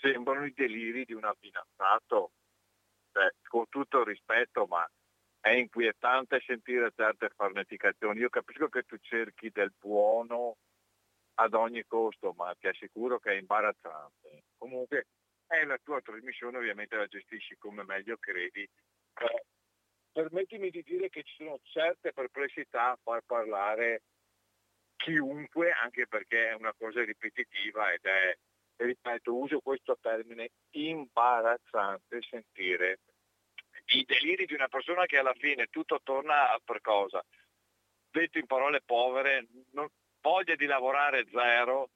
sembrano 0.00 0.46
i 0.46 0.52
deliri 0.52 1.04
di 1.04 1.12
un 1.12 1.22
abbinazzato. 1.22 2.32
Cioè, 3.12 3.30
con 3.46 3.68
tutto 3.68 4.00
il 4.00 4.06
rispetto, 4.06 4.66
ma 4.66 4.84
è 5.38 5.50
inquietante 5.50 6.42
sentire 6.44 6.90
certe 6.92 7.28
farneticazioni. 7.36 8.18
Io 8.18 8.30
capisco 8.30 8.66
che 8.68 8.82
tu 8.82 8.96
cerchi 8.96 9.50
del 9.50 9.72
buono 9.78 10.56
ad 11.34 11.54
ogni 11.54 11.84
costo, 11.86 12.32
ma 12.36 12.52
ti 12.58 12.66
assicuro 12.66 13.20
che 13.20 13.30
è 13.30 13.38
imbarazzante. 13.38 14.42
Comunque 14.58 15.06
è 15.46 15.62
la 15.64 15.78
tua 15.80 16.00
trasmissione, 16.00 16.58
ovviamente 16.58 16.96
la 16.96 17.06
gestisci 17.06 17.54
come 17.58 17.84
meglio 17.84 18.16
credi. 18.16 18.62
Eh, 18.62 19.44
permettimi 20.14 20.70
di 20.70 20.82
dire 20.84 21.08
che 21.08 21.24
ci 21.24 21.34
sono 21.38 21.58
certe 21.64 22.12
perplessità 22.12 22.92
a 22.92 22.98
far 23.02 23.22
parlare 23.26 24.02
chiunque, 24.94 25.72
anche 25.72 26.06
perché 26.06 26.50
è 26.50 26.54
una 26.54 26.72
cosa 26.72 27.02
ripetitiva 27.02 27.92
ed 27.92 28.04
è, 28.04 28.38
ripeto, 28.76 29.34
uso 29.34 29.58
questo 29.58 29.98
termine, 30.00 30.50
imbarazzante 30.70 32.22
sentire 32.22 33.00
i 33.86 34.04
deliri 34.04 34.46
di 34.46 34.54
una 34.54 34.68
persona 34.68 35.04
che 35.04 35.18
alla 35.18 35.34
fine 35.34 35.66
tutto 35.66 36.00
torna 36.02 36.58
per 36.64 36.80
cosa? 36.80 37.22
Detto 38.08 38.38
in 38.38 38.46
parole 38.46 38.80
povere, 38.82 39.46
non, 39.72 39.88
voglia 40.20 40.54
di 40.54 40.66
lavorare 40.66 41.26
zero, 41.30 41.90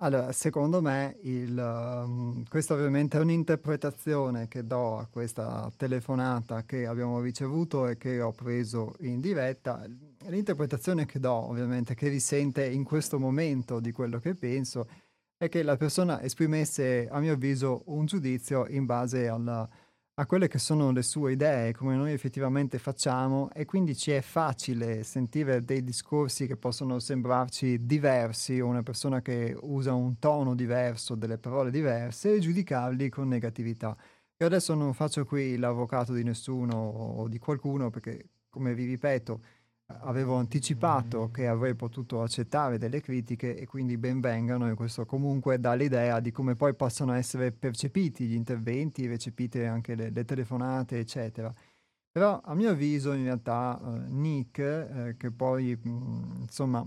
Allora, 0.00 0.30
secondo 0.32 0.82
me 0.82 1.16
il, 1.22 1.56
um, 1.56 2.44
questa 2.50 2.74
ovviamente 2.74 3.16
è 3.16 3.20
un'interpretazione 3.20 4.46
che 4.46 4.66
do 4.66 4.98
a 4.98 5.06
questa 5.10 5.72
telefonata 5.74 6.64
che 6.64 6.86
abbiamo 6.86 7.18
ricevuto 7.20 7.86
e 7.88 7.96
che 7.96 8.20
ho 8.20 8.30
preso 8.30 8.94
in 9.00 9.20
diretta. 9.20 9.86
L'interpretazione 10.26 11.06
che 11.06 11.18
do, 11.18 11.32
ovviamente, 11.32 11.94
che 11.94 12.08
risente 12.08 12.66
in 12.66 12.84
questo 12.84 13.18
momento 13.18 13.80
di 13.80 13.90
quello 13.90 14.18
che 14.18 14.34
penso, 14.34 14.86
è 15.38 15.48
che 15.48 15.62
la 15.62 15.78
persona 15.78 16.20
esprimesse, 16.20 17.08
a 17.10 17.18
mio 17.18 17.32
avviso, 17.32 17.82
un 17.86 18.04
giudizio 18.04 18.66
in 18.66 18.84
base 18.84 19.28
alla 19.28 19.66
a 20.18 20.24
quelle 20.24 20.48
che 20.48 20.58
sono 20.58 20.92
le 20.92 21.02
sue 21.02 21.32
idee, 21.32 21.74
come 21.74 21.94
noi 21.94 22.12
effettivamente 22.12 22.78
facciamo 22.78 23.50
e 23.52 23.66
quindi 23.66 23.94
ci 23.94 24.12
è 24.12 24.22
facile 24.22 25.02
sentire 25.02 25.60
dei 25.60 25.84
discorsi 25.84 26.46
che 26.46 26.56
possono 26.56 26.98
sembrarci 26.98 27.84
diversi 27.84 28.58
o 28.58 28.66
una 28.66 28.82
persona 28.82 29.20
che 29.20 29.54
usa 29.60 29.92
un 29.92 30.18
tono 30.18 30.54
diverso, 30.54 31.16
delle 31.16 31.36
parole 31.36 31.70
diverse 31.70 32.32
e 32.34 32.38
giudicarli 32.38 33.10
con 33.10 33.28
negatività. 33.28 33.94
Io 34.38 34.46
adesso 34.46 34.72
non 34.74 34.94
faccio 34.94 35.26
qui 35.26 35.58
l'avvocato 35.58 36.14
di 36.14 36.22
nessuno 36.22 36.76
o 36.76 37.28
di 37.28 37.38
qualcuno 37.38 37.90
perché, 37.90 38.30
come 38.48 38.72
vi 38.74 38.86
ripeto, 38.86 39.40
avevo 39.86 40.34
anticipato 40.34 41.30
che 41.30 41.46
avrei 41.46 41.74
potuto 41.74 42.22
accettare 42.22 42.78
delle 42.78 43.00
critiche 43.00 43.56
e 43.56 43.66
quindi 43.66 43.96
ben 43.96 44.20
vengano 44.20 44.68
e 44.68 44.74
questo 44.74 45.06
comunque 45.06 45.60
dà 45.60 45.74
l'idea 45.74 46.18
di 46.20 46.32
come 46.32 46.56
poi 46.56 46.74
possono 46.74 47.12
essere 47.12 47.52
percepiti 47.52 48.26
gli 48.26 48.34
interventi, 48.34 49.06
recepite 49.06 49.66
anche 49.66 49.94
le, 49.94 50.10
le 50.10 50.24
telefonate, 50.24 50.98
eccetera. 50.98 51.52
Però 52.10 52.40
a 52.42 52.54
mio 52.54 52.70
avviso 52.70 53.12
in 53.12 53.24
realtà 53.24 53.78
eh, 53.80 54.08
Nick, 54.08 54.58
eh, 54.58 55.14
che 55.16 55.30
poi 55.30 55.78
mh, 55.80 55.88
mm, 55.88 56.40
insomma 56.42 56.84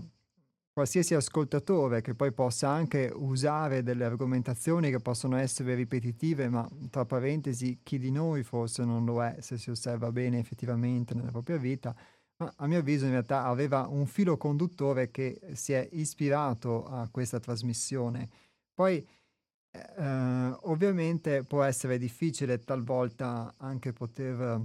qualsiasi 0.72 1.14
ascoltatore 1.14 2.00
che 2.00 2.14
poi 2.14 2.32
possa 2.32 2.68
anche 2.68 3.10
usare 3.14 3.82
delle 3.82 4.04
argomentazioni 4.04 4.90
che 4.90 5.00
possono 5.00 5.36
essere 5.36 5.74
ripetitive, 5.74 6.48
ma 6.48 6.68
tra 6.90 7.04
parentesi 7.04 7.80
chi 7.82 7.98
di 7.98 8.10
noi 8.10 8.42
forse 8.42 8.84
non 8.84 9.04
lo 9.04 9.22
è 9.22 9.36
se 9.40 9.58
si 9.58 9.70
osserva 9.70 10.10
bene 10.12 10.38
effettivamente 10.38 11.14
nella 11.14 11.30
propria 11.30 11.56
vita, 11.58 11.94
a 12.56 12.66
mio 12.66 12.78
avviso 12.78 13.04
in 13.04 13.10
realtà 13.10 13.44
aveva 13.44 13.86
un 13.86 14.06
filo 14.06 14.36
conduttore 14.36 15.10
che 15.10 15.40
si 15.52 15.72
è 15.72 15.86
ispirato 15.92 16.84
a 16.84 17.08
questa 17.10 17.38
trasmissione. 17.38 18.28
Poi 18.72 19.06
eh, 19.72 20.56
ovviamente 20.62 21.44
può 21.44 21.62
essere 21.62 21.98
difficile 21.98 22.58
talvolta 22.58 23.54
anche 23.58 23.92
poter 23.92 24.60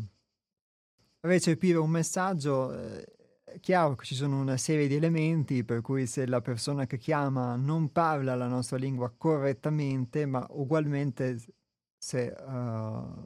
recepire 1.22 1.78
un 1.78 1.90
messaggio. 1.90 2.74
Eh, 2.74 3.06
è 3.44 3.60
chiaro 3.60 3.96
che 3.96 4.06
ci 4.06 4.16
sono 4.16 4.40
una 4.40 4.58
serie 4.58 4.88
di 4.88 4.96
elementi 4.96 5.64
per 5.64 5.82
cui 5.82 6.08
se 6.08 6.26
la 6.26 6.42
persona 6.42 6.86
che 6.88 6.98
chiama 6.98 7.56
non 7.56 7.92
parla 7.92 8.36
la 8.36 8.48
nostra 8.48 8.78
lingua 8.78 9.14
correttamente, 9.16 10.26
ma 10.26 10.46
ugualmente 10.50 11.38
se, 11.98 12.36
uh, 12.38 13.26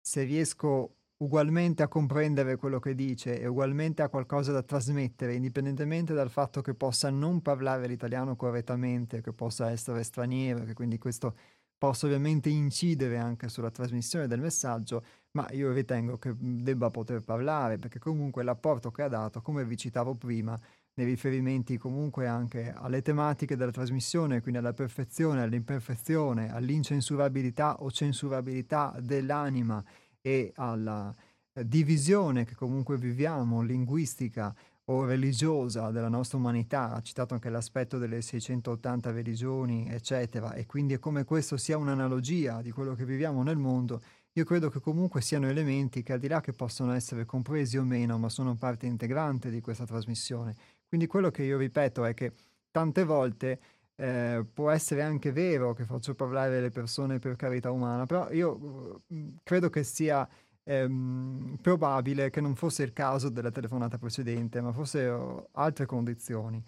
se 0.00 0.22
riesco 0.22 0.97
ugualmente 1.18 1.82
a 1.82 1.88
comprendere 1.88 2.56
quello 2.56 2.78
che 2.78 2.94
dice 2.94 3.40
e 3.40 3.46
ugualmente 3.46 4.02
ha 4.02 4.08
qualcosa 4.08 4.52
da 4.52 4.62
trasmettere, 4.62 5.34
indipendentemente 5.34 6.14
dal 6.14 6.30
fatto 6.30 6.60
che 6.60 6.74
possa 6.74 7.10
non 7.10 7.42
parlare 7.42 7.86
l'italiano 7.86 8.36
correttamente, 8.36 9.20
che 9.20 9.32
possa 9.32 9.70
essere 9.70 10.02
straniero, 10.04 10.64
che 10.64 10.74
quindi 10.74 10.98
questo 10.98 11.34
possa 11.76 12.06
ovviamente 12.06 12.48
incidere 12.48 13.18
anche 13.18 13.48
sulla 13.48 13.70
trasmissione 13.70 14.26
del 14.26 14.40
messaggio, 14.40 15.04
ma 15.32 15.48
io 15.52 15.72
ritengo 15.72 16.18
che 16.18 16.34
debba 16.36 16.90
poter 16.90 17.20
parlare, 17.22 17.78
perché 17.78 17.98
comunque 17.98 18.42
l'apporto 18.42 18.90
che 18.90 19.02
ha 19.02 19.08
dato, 19.08 19.40
come 19.40 19.64
vi 19.64 19.76
citavo 19.76 20.14
prima, 20.14 20.58
nei 20.94 21.06
riferimenti 21.06 21.76
comunque 21.78 22.26
anche 22.26 22.72
alle 22.76 23.02
tematiche 23.02 23.56
della 23.56 23.70
trasmissione, 23.70 24.40
quindi 24.40 24.58
alla 24.58 24.72
perfezione, 24.72 25.42
all'imperfezione, 25.42 26.52
all'incensurabilità 26.52 27.76
o 27.82 27.90
censurabilità 27.92 28.96
dell'anima, 29.00 29.82
e 30.20 30.52
alla 30.56 31.14
eh, 31.52 31.66
divisione 31.66 32.44
che 32.44 32.54
comunque 32.54 32.96
viviamo, 32.96 33.62
linguistica 33.62 34.54
o 34.90 35.04
religiosa 35.04 35.90
della 35.90 36.08
nostra 36.08 36.38
umanità, 36.38 36.92
ha 36.92 37.00
citato 37.02 37.34
anche 37.34 37.50
l'aspetto 37.50 37.98
delle 37.98 38.22
680 38.22 39.10
religioni, 39.10 39.86
eccetera, 39.88 40.54
e 40.54 40.64
quindi 40.64 40.94
è 40.94 40.98
come 40.98 41.24
questo 41.24 41.56
sia 41.56 41.76
un'analogia 41.76 42.62
di 42.62 42.70
quello 42.70 42.94
che 42.94 43.04
viviamo 43.04 43.42
nel 43.42 43.58
mondo, 43.58 44.00
io 44.32 44.44
credo 44.44 44.70
che 44.70 44.80
comunque 44.80 45.20
siano 45.20 45.48
elementi 45.48 46.02
che 46.02 46.12
al 46.12 46.20
di 46.20 46.28
là 46.28 46.40
che 46.40 46.52
possono 46.52 46.92
essere 46.92 47.24
compresi 47.24 47.76
o 47.76 47.82
meno, 47.82 48.18
ma 48.18 48.28
sono 48.28 48.54
parte 48.54 48.86
integrante 48.86 49.50
di 49.50 49.60
questa 49.60 49.84
trasmissione. 49.84 50.54
Quindi 50.86 51.06
quello 51.06 51.30
che 51.30 51.42
io 51.42 51.58
ripeto 51.58 52.04
è 52.04 52.14
che 52.14 52.32
tante 52.70 53.04
volte 53.04 53.58
eh, 54.00 54.46
può 54.52 54.70
essere 54.70 55.02
anche 55.02 55.32
vero 55.32 55.72
che 55.74 55.84
faccio 55.84 56.14
parlare 56.14 56.60
le 56.60 56.70
persone 56.70 57.18
per 57.18 57.34
carità 57.34 57.72
umana, 57.72 58.06
però 58.06 58.30
io 58.30 59.02
uh, 59.08 59.34
credo 59.42 59.70
che 59.70 59.82
sia 59.82 60.28
ehm, 60.62 61.58
probabile 61.60 62.30
che 62.30 62.40
non 62.40 62.54
fosse 62.54 62.84
il 62.84 62.92
caso 62.92 63.28
della 63.28 63.50
telefonata 63.50 63.98
precedente, 63.98 64.60
ma 64.60 64.72
fossero 64.72 65.48
altre 65.52 65.86
condizioni. 65.86 66.62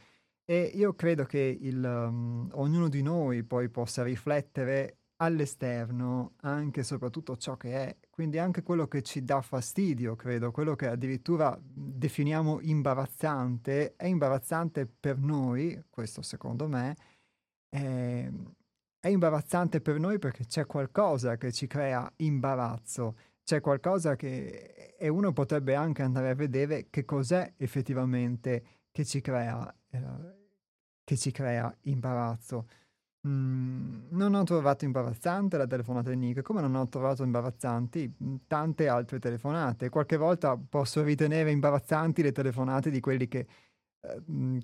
E 0.45 0.73
io 0.75 0.95
credo 0.95 1.25
che 1.25 1.57
il, 1.61 1.85
um, 1.85 2.49
ognuno 2.55 2.89
di 2.89 3.03
noi 3.03 3.45
poi 3.45 3.69
possa 3.69 4.03
riflettere 4.03 4.97
all'esterno 5.19 6.33
anche 6.41 6.81
e 6.81 6.83
soprattutto 6.83 7.37
ciò 7.37 7.57
che 7.57 7.75
è, 7.75 7.97
quindi 8.11 8.39
anche 8.39 8.63
quello 8.65 8.89
che 8.89 9.03
ci 9.03 9.23
dà 9.23 9.41
fastidio, 9.41 10.17
credo, 10.17 10.51
quello 10.51 10.75
che 10.75 10.89
addirittura 10.89 11.57
definiamo 11.63 12.59
imbarazzante, 12.61 13.95
è 13.95 14.07
imbarazzante 14.07 14.87
per 14.87 15.19
noi, 15.19 15.81
questo 15.91 16.23
secondo 16.23 16.67
me, 16.67 16.97
è, 17.71 17.77
ehm, 17.77 18.53
è 19.01 19.09
imbarazzante 19.09 19.81
per 19.81 19.99
noi 19.99 20.19
perché 20.19 20.45
c'è 20.45 20.67
qualcosa 20.67 21.37
che 21.39 21.53
ci 21.53 21.67
crea 21.67 22.11
imbarazzo, 22.17 23.17
c'è 23.43 23.61
qualcosa 23.61 24.15
che... 24.17 24.95
e 24.99 25.09
uno 25.09 25.33
potrebbe 25.33 25.75
anche 25.75 26.03
andare 26.03 26.29
a 26.31 26.35
vedere 26.35 26.89
che 26.91 27.05
cos'è 27.07 27.55
effettivamente 27.57 28.65
che 28.91 29.05
ci 29.05 29.21
crea, 29.23 29.75
eh, 29.91 30.03
che 31.05 31.17
ci 31.17 31.31
crea 31.31 31.75
imbarazzo. 31.83 32.67
Mm, 33.27 34.09
non 34.11 34.35
ho 34.35 34.45
trovato 34.45 34.85
imbarazzante 34.85 35.57
la 35.59 35.67
telefonata 35.67 36.11
di 36.11 36.17
Nick, 36.17 36.43
come 36.43 36.61
non 36.63 36.75
ho 36.75 36.89
trovato 36.89 37.23
imbarazzanti 37.23 38.15
tante 38.47 38.89
altre 38.89 39.19
telefonate. 39.19 39.89
Qualche 39.91 40.17
volta 40.17 40.57
posso 40.57 41.03
ritenere 41.03 41.51
imbarazzanti 41.51 42.23
le 42.23 42.33
telefonate 42.33 42.91
di 42.91 43.01
quelli 43.01 43.29
che 43.29 43.47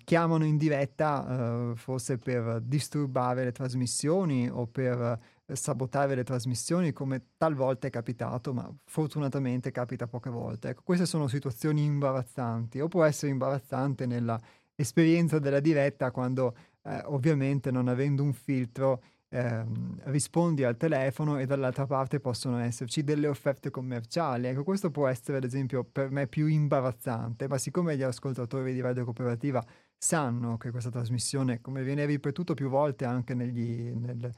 chiamano 0.05 0.45
in 0.45 0.57
diretta, 0.57 1.73
eh, 1.73 1.77
forse 1.77 2.17
per 2.17 2.61
disturbare 2.63 3.45
le 3.45 3.53
trasmissioni 3.53 4.49
o 4.49 4.67
per 4.67 5.19
eh, 5.47 5.55
sabotare 5.55 6.15
le 6.15 6.25
trasmissioni, 6.25 6.93
come 6.93 7.33
talvolta 7.37 7.87
è 7.87 7.91
capitato, 7.91 8.55
ma 8.55 8.71
fortunatamente 8.85 9.71
capita 9.71 10.07
poche 10.07 10.31
volte. 10.31 10.71
Ecco, 10.71 10.83
queste 10.85 11.05
sono 11.05 11.29
situazioni 11.29 11.85
imbarazzanti, 11.85 12.81
o 12.81 12.89
può 12.89 13.05
essere 13.05 13.31
imbarazzante 13.31 14.07
nella 14.07 14.41
esperienza 14.75 15.39
della 15.39 15.61
diretta 15.61 16.11
quando 16.11 16.55
eh, 16.83 17.03
ovviamente 17.07 17.71
non 17.71 17.89
avendo 17.89 18.23
un 18.23 18.33
filtro 18.33 19.03
ehm, 19.37 20.01
rispondi 20.05 20.65
al 20.65 20.77
telefono 20.77 21.39
e 21.39 21.47
dall'altra 21.47 21.87
parte 21.87 22.21
possono 22.21 22.59
esserci 22.59 23.05
delle 23.05 23.29
offerte 23.29 23.71
commerciali. 23.71 24.47
Ecco, 24.47 24.65
questo 24.65 24.91
può 24.91 25.07
essere 25.07 25.37
ad 25.39 25.45
esempio 25.45 25.85
per 25.85 26.11
me 26.11 26.27
più 26.27 26.47
imbarazzante, 26.47 27.47
ma 27.49 27.59
siccome 27.59 27.97
gli 27.97 28.03
ascoltatori 28.03 28.73
di 28.73 28.81
Radio 28.81 29.05
Cooperativa 29.05 29.65
sanno 29.99 30.57
che 30.57 30.71
questa 30.71 30.91
trasmissione, 30.91 31.61
come 31.61 31.83
viene 31.83 32.07
ripetuto 32.07 32.55
più 32.55 32.69
volte 32.69 33.05
anche 33.05 33.35
negli, 33.35 33.93
nel, 33.95 34.31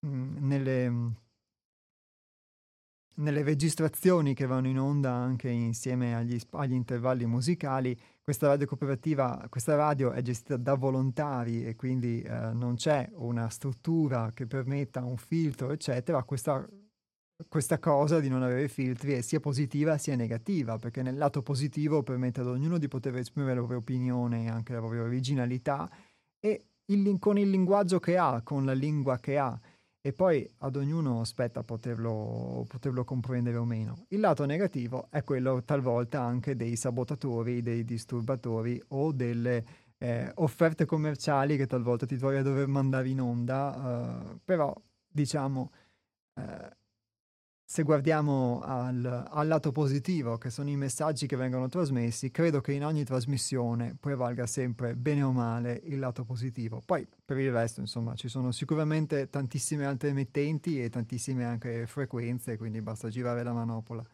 mh, 0.00 0.08
mm, 0.08 0.36
nelle 0.46 0.90
mm, 0.90 1.08
nelle 3.14 3.42
registrazioni 3.42 4.32
che 4.34 4.46
vanno 4.46 4.68
in 4.68 4.78
onda 4.78 5.12
anche 5.12 5.48
insieme 5.50 6.14
agli, 6.14 6.38
agli, 6.52 6.72
intervalli 6.72 7.26
musicali, 7.26 7.94
questa 8.22 8.46
radio 8.46 8.66
cooperativa, 8.66 9.46
questa 9.48 9.74
radio 9.74 10.12
è 10.12 10.22
gestita 10.22 10.56
da 10.56 10.74
volontari 10.74 11.66
e 11.66 11.74
quindi 11.74 12.22
eh, 12.22 12.52
non 12.52 12.76
c'è 12.76 13.10
una 13.14 13.48
struttura 13.48 14.30
che 14.32 14.46
permetta 14.46 15.04
un 15.04 15.16
filtro, 15.16 15.72
eccetera. 15.72 16.22
Questa, 16.22 16.64
questa 17.48 17.80
cosa 17.80 18.20
di 18.20 18.28
non 18.28 18.44
avere 18.44 18.68
filtri 18.68 19.14
è 19.14 19.22
sia 19.22 19.40
positiva 19.40 19.98
sia 19.98 20.14
negativa, 20.14 20.78
perché 20.78 21.02
nel 21.02 21.16
lato 21.16 21.42
positivo 21.42 22.04
permette 22.04 22.40
ad 22.40 22.46
ognuno 22.46 22.78
di 22.78 22.86
poter 22.86 23.16
esprimere 23.16 23.54
la 23.54 23.60
propria 23.60 23.78
opinione 23.78 24.44
e 24.44 24.48
anche 24.48 24.72
la 24.72 24.78
propria 24.78 25.02
originalità 25.02 25.90
e 26.38 26.66
il, 26.86 27.18
con 27.18 27.38
il 27.38 27.50
linguaggio 27.50 27.98
che 27.98 28.16
ha, 28.16 28.40
con 28.42 28.64
la 28.64 28.72
lingua 28.72 29.18
che 29.18 29.36
ha 29.36 29.58
e 30.04 30.12
poi 30.12 30.46
ad 30.58 30.74
ognuno 30.74 31.22
spetta 31.22 31.62
poterlo, 31.62 32.64
poterlo, 32.66 33.04
comprendere 33.04 33.56
o 33.56 33.64
meno. 33.64 34.04
Il 34.08 34.18
lato 34.18 34.44
negativo 34.44 35.06
è 35.10 35.22
quello 35.22 35.62
talvolta 35.62 36.20
anche 36.20 36.56
dei 36.56 36.74
sabotatori, 36.74 37.62
dei 37.62 37.84
disturbatori 37.84 38.82
o 38.88 39.12
delle 39.12 39.64
eh, 39.98 40.28
offerte 40.34 40.86
commerciali 40.86 41.56
che 41.56 41.68
talvolta 41.68 42.04
ti 42.04 42.16
trovi 42.16 42.36
a 42.36 42.42
dover 42.42 42.66
mandare 42.66 43.08
in 43.08 43.20
onda, 43.20 44.32
eh, 44.34 44.38
però 44.44 44.74
diciamo 45.06 45.70
eh, 46.34 46.76
se 47.72 47.84
guardiamo 47.84 48.60
al, 48.62 49.28
al, 49.30 49.48
lato 49.48 49.72
positivo, 49.72 50.36
che 50.36 50.50
sono 50.50 50.68
i 50.68 50.76
messaggi 50.76 51.26
che 51.26 51.36
vengono 51.36 51.68
trasmessi, 51.68 52.30
credo 52.30 52.60
che 52.60 52.72
in 52.72 52.84
ogni 52.84 53.02
trasmissione 53.02 53.96
prevalga 53.98 54.44
sempre, 54.44 54.94
bene 54.94 55.22
o 55.22 55.32
male, 55.32 55.80
il 55.84 55.98
lato 55.98 56.22
positivo. 56.22 56.82
Poi, 56.84 57.08
per 57.24 57.38
il 57.38 57.50
resto, 57.50 57.80
insomma, 57.80 58.14
ci 58.14 58.28
sono 58.28 58.52
sicuramente 58.52 59.30
tantissime 59.30 59.86
altre 59.86 60.10
emittenti 60.10 60.82
e 60.82 60.90
tantissime 60.90 61.46
anche 61.46 61.86
frequenze, 61.86 62.58
quindi 62.58 62.82
basta 62.82 63.08
girare 63.08 63.42
la 63.42 63.54
manopola. 63.54 64.04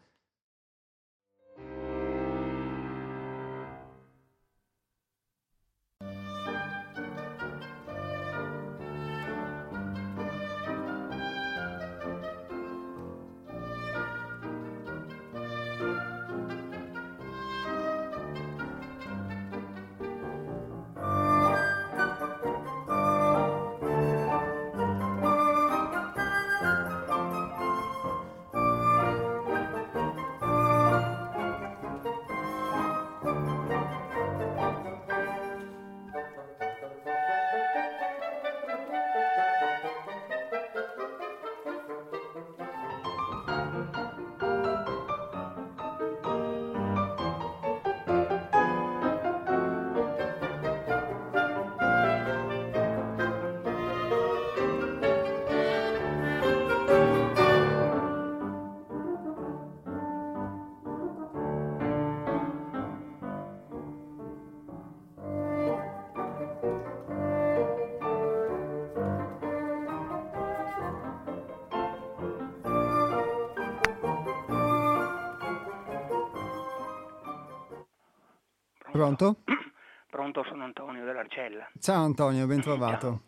Pronto? 79.15 79.41
Pronto, 80.07 80.43
sono 80.43 80.63
Antonio 80.63 81.03
dell'Arcella. 81.03 81.67
Ciao 81.79 82.03
Antonio, 82.03 82.45
ben 82.45 82.61
trovato. 82.61 83.07
Ciao. 83.07 83.21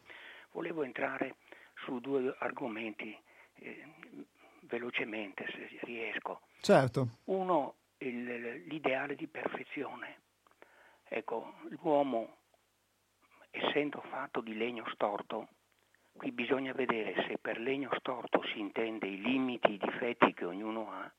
Volevo 0.52 0.84
entrare 0.84 1.38
su 1.86 2.00
due 2.00 2.36
argomenti 2.40 3.18
eh, 3.56 3.86
velocemente, 4.62 5.46
se 5.48 5.80
riesco. 5.82 6.42
Certo. 6.62 7.18
Uno, 7.26 7.76
il, 8.00 8.64
l'ideale 8.68 9.16
di 9.16 9.28
perfezione. 9.28 10.20
Ecco, 11.04 11.56
l'uomo, 11.82 12.38
essendo 13.50 14.02
fatto 14.10 14.42
di 14.42 14.56
legno 14.56 14.86
storto, 14.94 15.48
qui 16.14 16.32
bisogna 16.32 16.74
vedere 16.74 17.26
se 17.28 17.38
per 17.40 17.60
legno 17.60 17.90
storto 17.98 18.44
si 18.54 18.60
intende 18.60 19.08
i 19.08 19.20
limiti, 19.20 19.74
i 19.74 19.78
difetti 19.78 20.34
che 20.34 20.46
ognuno 20.46 20.92
ha, 20.92 21.12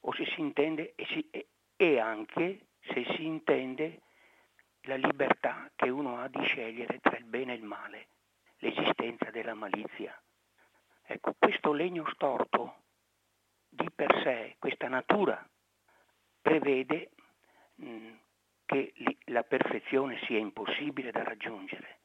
o 0.00 0.12
se 0.14 0.24
si 0.34 0.40
intende 0.40 0.94
e, 0.94 1.06
si, 1.06 1.28
e, 1.30 1.48
e 1.76 1.98
anche 1.98 2.66
se 2.92 3.04
si 3.16 3.24
intende 3.24 4.02
la 4.82 4.96
libertà 4.96 5.70
che 5.74 5.88
uno 5.88 6.18
ha 6.18 6.28
di 6.28 6.42
scegliere 6.44 6.98
tra 7.00 7.16
il 7.16 7.24
bene 7.24 7.52
e 7.52 7.56
il 7.56 7.64
male, 7.64 8.08
l'esistenza 8.58 9.30
della 9.30 9.54
malizia. 9.54 10.18
Ecco, 11.02 11.34
questo 11.38 11.72
legno 11.72 12.08
storto 12.12 12.82
di 13.68 13.90
per 13.90 14.20
sé, 14.22 14.56
questa 14.58 14.88
natura, 14.88 15.44
prevede 16.40 17.10
mh, 17.74 17.88
mm, 17.88 18.14
che 18.64 18.92
li, 18.96 19.18
la 19.26 19.42
perfezione 19.42 20.18
sia 20.24 20.38
impossibile 20.38 21.10
da 21.10 21.22
raggiungere. 21.22 22.00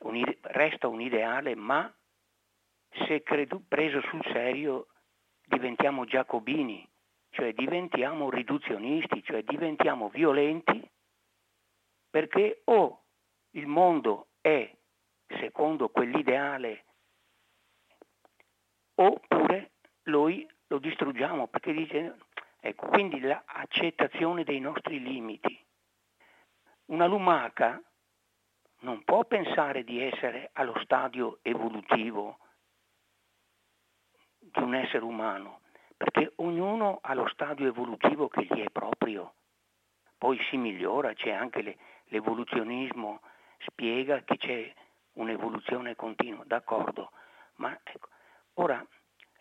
Un, 0.00 0.22
resta 0.42 0.88
un 0.88 1.00
ideale, 1.00 1.54
ma 1.54 1.92
se 3.06 3.22
credo, 3.22 3.62
preso 3.66 4.00
sul 4.02 4.22
serio 4.32 4.88
diventiamo 5.46 6.04
giacobini, 6.04 6.86
cioè 7.34 7.52
diventiamo 7.52 8.30
riduzionisti, 8.30 9.22
cioè 9.24 9.42
diventiamo 9.42 10.08
violenti 10.08 10.88
perché 12.08 12.62
o 12.66 13.02
il 13.50 13.66
mondo 13.66 14.28
è 14.40 14.72
secondo 15.26 15.88
quell'ideale 15.88 16.84
oppure 18.94 19.72
noi 20.04 20.48
lo 20.68 20.78
distruggiamo 20.78 21.48
perché 21.48 21.72
dice, 21.72 22.18
ecco, 22.60 22.86
quindi 22.86 23.18
l'accettazione 23.18 24.44
dei 24.44 24.60
nostri 24.60 25.00
limiti. 25.00 25.60
Una 26.86 27.06
lumaca 27.06 27.82
non 28.82 29.02
può 29.02 29.24
pensare 29.74 29.82
di 29.82 30.00
essere 30.00 30.50
allo 30.52 30.78
stadio 30.84 31.38
evolutivo 31.42 32.38
di 34.38 34.62
un 34.62 34.74
essere 34.74 35.02
umano, 35.02 35.60
perché 35.96 36.32
ognuno 36.36 37.00
ha 37.02 37.14
lo 37.14 37.26
stadio 37.28 37.66
evolutivo 37.66 38.28
che 38.28 38.44
gli 38.44 38.60
è 38.60 38.70
proprio. 38.70 39.34
Poi 40.16 40.38
si 40.48 40.56
migliora, 40.56 41.12
c'è 41.14 41.32
anche 41.32 41.62
le, 41.62 41.76
l'evoluzionismo, 42.04 43.20
spiega 43.66 44.22
che 44.22 44.36
c'è 44.36 44.72
un'evoluzione 45.14 45.96
continua, 45.96 46.44
d'accordo, 46.44 47.10
ma 47.56 47.76
ecco, 47.82 48.08
ora 48.54 48.84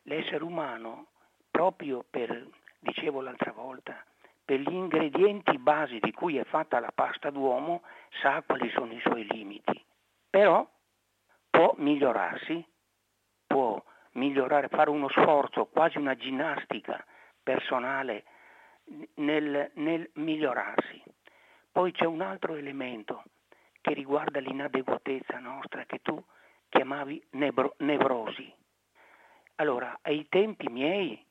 l'essere 0.04 0.44
umano, 0.44 1.10
proprio 1.52 2.04
per, 2.10 2.48
dicevo 2.80 3.22
l'altra 3.22 3.52
volta, 3.52 4.04
per 4.44 4.60
gli 4.60 4.74
ingredienti 4.74 5.58
basi 5.60 6.00
di 6.00 6.12
cui 6.12 6.38
è 6.38 6.44
fatta 6.44 6.80
la 6.80 6.92
pasta 6.94 7.30
d'uomo, 7.30 7.84
sa 8.22 8.42
quali 8.42 8.70
sono 8.72 8.94
i 8.94 9.00
suoi 9.02 9.26
limiti, 9.26 9.83
però 10.34 10.68
può 11.48 11.76
migliorarsi, 11.78 12.66
può 13.46 13.80
migliorare, 14.14 14.68
fare 14.68 14.90
uno 14.90 15.08
sforzo, 15.10 15.68
quasi 15.68 16.00
una 16.00 16.16
ginnastica 16.16 17.06
personale 17.44 18.24
nel, 19.18 19.70
nel 19.76 20.10
migliorarsi. 20.16 21.04
Poi 21.72 21.92
c'è 21.92 22.06
un 22.06 22.22
altro 22.22 22.56
elemento 22.56 23.26
che 23.80 23.94
riguarda 23.94 24.40
l'inadeguatezza 24.40 25.38
nostra 25.38 25.86
che 25.86 26.00
tu 26.02 26.20
chiamavi 26.68 27.28
nebro, 27.34 27.76
nevrosi. 27.80 28.52
Allora, 29.58 30.00
ai 30.02 30.26
tempi 30.30 30.68
miei, 30.68 31.24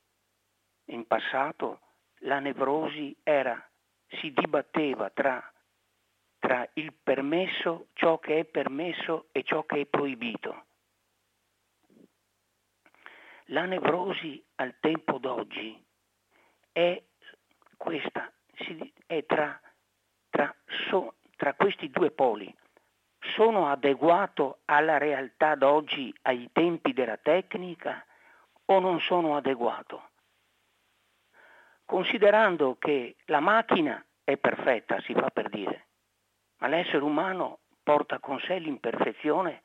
in 0.85 1.05
passato, 1.07 1.81
la 2.19 2.39
nevrosi 2.39 3.13
era, 3.21 3.61
si 4.21 4.31
dibatteva 4.31 5.09
tra, 5.09 5.52
tra 6.43 6.69
il 6.73 6.91
permesso, 6.91 7.87
ciò 7.93 8.19
che 8.19 8.39
è 8.39 8.43
permesso 8.43 9.27
e 9.31 9.43
ciò 9.43 9.63
che 9.63 9.79
è 9.79 9.85
proibito. 9.85 10.65
La 13.45 13.63
nevrosi 13.63 14.43
al 14.55 14.75
tempo 14.81 15.19
d'oggi 15.19 15.81
è 16.73 17.01
questa, 17.77 18.29
è 19.05 19.25
tra, 19.25 19.57
tra, 20.29 20.53
so, 20.89 21.15
tra 21.37 21.53
questi 21.53 21.89
due 21.89 22.11
poli. 22.11 22.53
Sono 23.19 23.69
adeguato 23.69 24.63
alla 24.65 24.97
realtà 24.97 25.55
d'oggi, 25.55 26.13
ai 26.23 26.49
tempi 26.51 26.91
della 26.91 27.15
tecnica, 27.15 28.05
o 28.65 28.79
non 28.79 28.99
sono 28.99 29.37
adeguato? 29.37 30.09
Considerando 31.85 32.75
che 32.77 33.15
la 33.27 33.39
macchina 33.39 34.05
è 34.25 34.35
perfetta, 34.35 34.99
si 34.99 35.13
fa 35.13 35.29
per 35.29 35.47
dire, 35.47 35.87
ma 36.63 36.69
l'essere 36.69 37.03
umano 37.03 37.59
porta 37.83 38.19
con 38.19 38.39
sé 38.39 38.57
l'imperfezione 38.57 39.63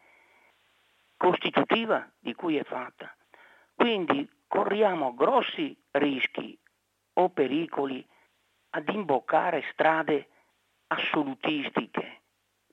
costitutiva 1.17 2.11
di 2.19 2.35
cui 2.35 2.57
è 2.57 2.65
fatta. 2.65 3.15
Quindi 3.73 4.29
corriamo 4.49 5.15
grossi 5.15 5.81
rischi 5.93 6.59
o 7.15 7.29
pericoli 7.29 8.05
ad 8.71 8.89
imboccare 8.89 9.65
strade 9.71 10.29
assolutistiche, 10.89 12.23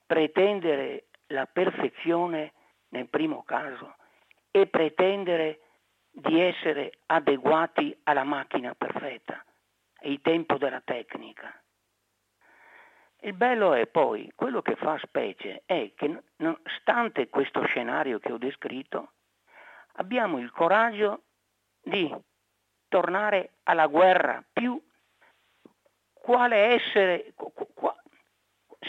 pretendere 0.08 1.10
la 1.28 1.46
perfezione 1.46 2.54
nel 2.90 3.08
primo 3.08 3.44
caso 3.44 3.96
e 4.50 4.66
pretendere 4.66 5.60
di 6.10 6.40
essere 6.40 6.98
adeguati 7.06 7.96
alla 8.04 8.24
macchina 8.24 8.74
perfetta, 8.74 9.46
il 10.02 10.20
tempo 10.22 10.58
della 10.58 10.82
tecnica. 10.82 11.60
Il 13.26 13.34
bello 13.34 13.74
è 13.74 13.88
poi, 13.88 14.32
quello 14.36 14.62
che 14.62 14.76
fa 14.76 15.00
specie 15.00 15.64
è 15.66 15.94
che 15.96 16.22
nonostante 16.36 17.28
questo 17.28 17.64
scenario 17.64 18.20
che 18.20 18.32
ho 18.32 18.38
descritto, 18.38 19.14
abbiamo 19.94 20.38
il 20.38 20.52
coraggio 20.52 21.24
di 21.82 22.16
tornare 22.88 23.54
alla 23.64 23.88
guerra 23.88 24.44
più 24.54 24.80
quale 26.14 26.56
essere, 26.76 27.34
qua, 27.74 27.96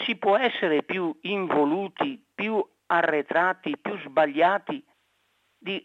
si 0.05 0.15
può 0.17 0.37
essere 0.37 0.83
più 0.83 1.17
involuti, 1.21 2.23
più 2.35 2.63
arretrati, 2.85 3.75
più 3.79 3.97
sbagliati 4.01 4.85
di 5.57 5.83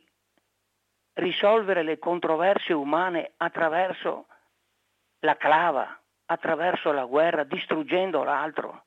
risolvere 1.14 1.82
le 1.82 1.98
controversie 1.98 2.74
umane 2.74 3.32
attraverso 3.38 4.26
la 5.20 5.38
clava, 5.38 6.01
attraverso 6.26 6.92
la 6.92 7.04
guerra, 7.04 7.44
distruggendo 7.44 8.22
l'altro. 8.22 8.84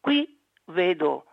Qui 0.00 0.40
vedo, 0.66 1.26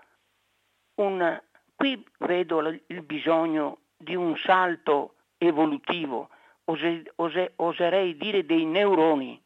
un, 0.95 1.41
qui 1.75 2.05
vedo 2.19 2.59
il 2.87 3.01
bisogno 3.03 3.79
di 3.97 4.15
un 4.15 4.35
salto 4.37 5.15
evolutivo, 5.37 6.29
ose, 6.65 7.11
ose, 7.15 7.53
oserei 7.57 8.17
dire 8.17 8.45
dei 8.45 8.65
neuroni, 8.65 9.41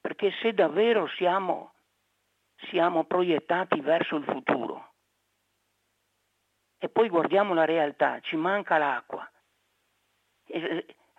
perché 0.00 0.32
se 0.40 0.52
davvero 0.52 1.06
siamo, 1.08 1.74
siamo 2.68 3.04
proiettati 3.04 3.80
verso 3.80 4.16
il 4.16 4.24
futuro, 4.24 4.92
e 6.78 6.88
poi 6.88 7.08
guardiamo 7.08 7.54
la 7.54 7.64
realtà, 7.64 8.20
ci 8.20 8.36
manca 8.36 8.78
l'acqua. 8.78 9.30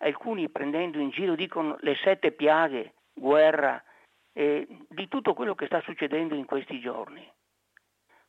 Alcuni 0.01 0.49
prendendo 0.49 0.99
in 0.99 1.09
giro 1.09 1.35
dicono 1.35 1.77
le 1.81 1.95
sette 1.95 2.31
piaghe, 2.31 2.93
guerra, 3.13 3.81
eh, 4.33 4.67
di 4.87 5.07
tutto 5.07 5.33
quello 5.33 5.55
che 5.55 5.65
sta 5.65 5.81
succedendo 5.81 6.35
in 6.35 6.45
questi 6.45 6.79
giorni. 6.79 7.25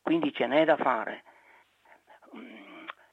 Quindi 0.01 0.33
ce 0.33 0.47
n'è 0.47 0.65
da 0.65 0.77
fare. 0.77 1.23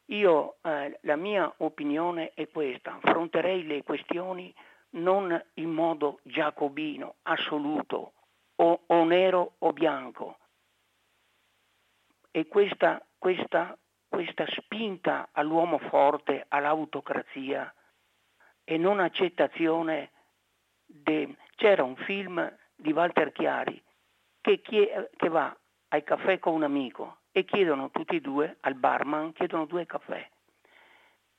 Io, 0.06 0.56
eh, 0.62 0.98
la 1.02 1.16
mia 1.16 1.52
opinione 1.58 2.32
è 2.34 2.48
questa, 2.48 2.98
affronterei 3.00 3.64
le 3.64 3.82
questioni 3.82 4.52
non 4.92 5.40
in 5.54 5.70
modo 5.70 6.18
giacobino, 6.22 7.16
assoluto, 7.22 8.12
o, 8.56 8.82
o 8.86 9.04
nero 9.04 9.54
o 9.58 9.72
bianco. 9.72 10.38
E 12.32 12.48
questa, 12.48 13.04
questa 13.18 13.76
questa 14.10 14.44
spinta 14.48 15.28
all'uomo 15.32 15.78
forte, 15.78 16.44
all'autocrazia 16.48 17.72
e 18.70 18.78
non 18.78 19.00
accettazione. 19.00 20.12
De... 20.86 21.36
C'era 21.56 21.82
un 21.82 21.96
film 21.96 22.56
di 22.76 22.92
Walter 22.92 23.32
Chiari 23.32 23.82
che, 24.40 24.60
chie... 24.60 25.10
che 25.16 25.28
va 25.28 25.54
al 25.88 26.04
caffè 26.04 26.38
con 26.38 26.54
un 26.54 26.62
amico 26.62 27.18
e 27.32 27.44
chiedono 27.44 27.90
tutti 27.90 28.16
e 28.16 28.20
due 28.20 28.58
al 28.60 28.74
barman, 28.74 29.32
chiedono 29.32 29.66
due 29.66 29.86
caffè. 29.86 30.24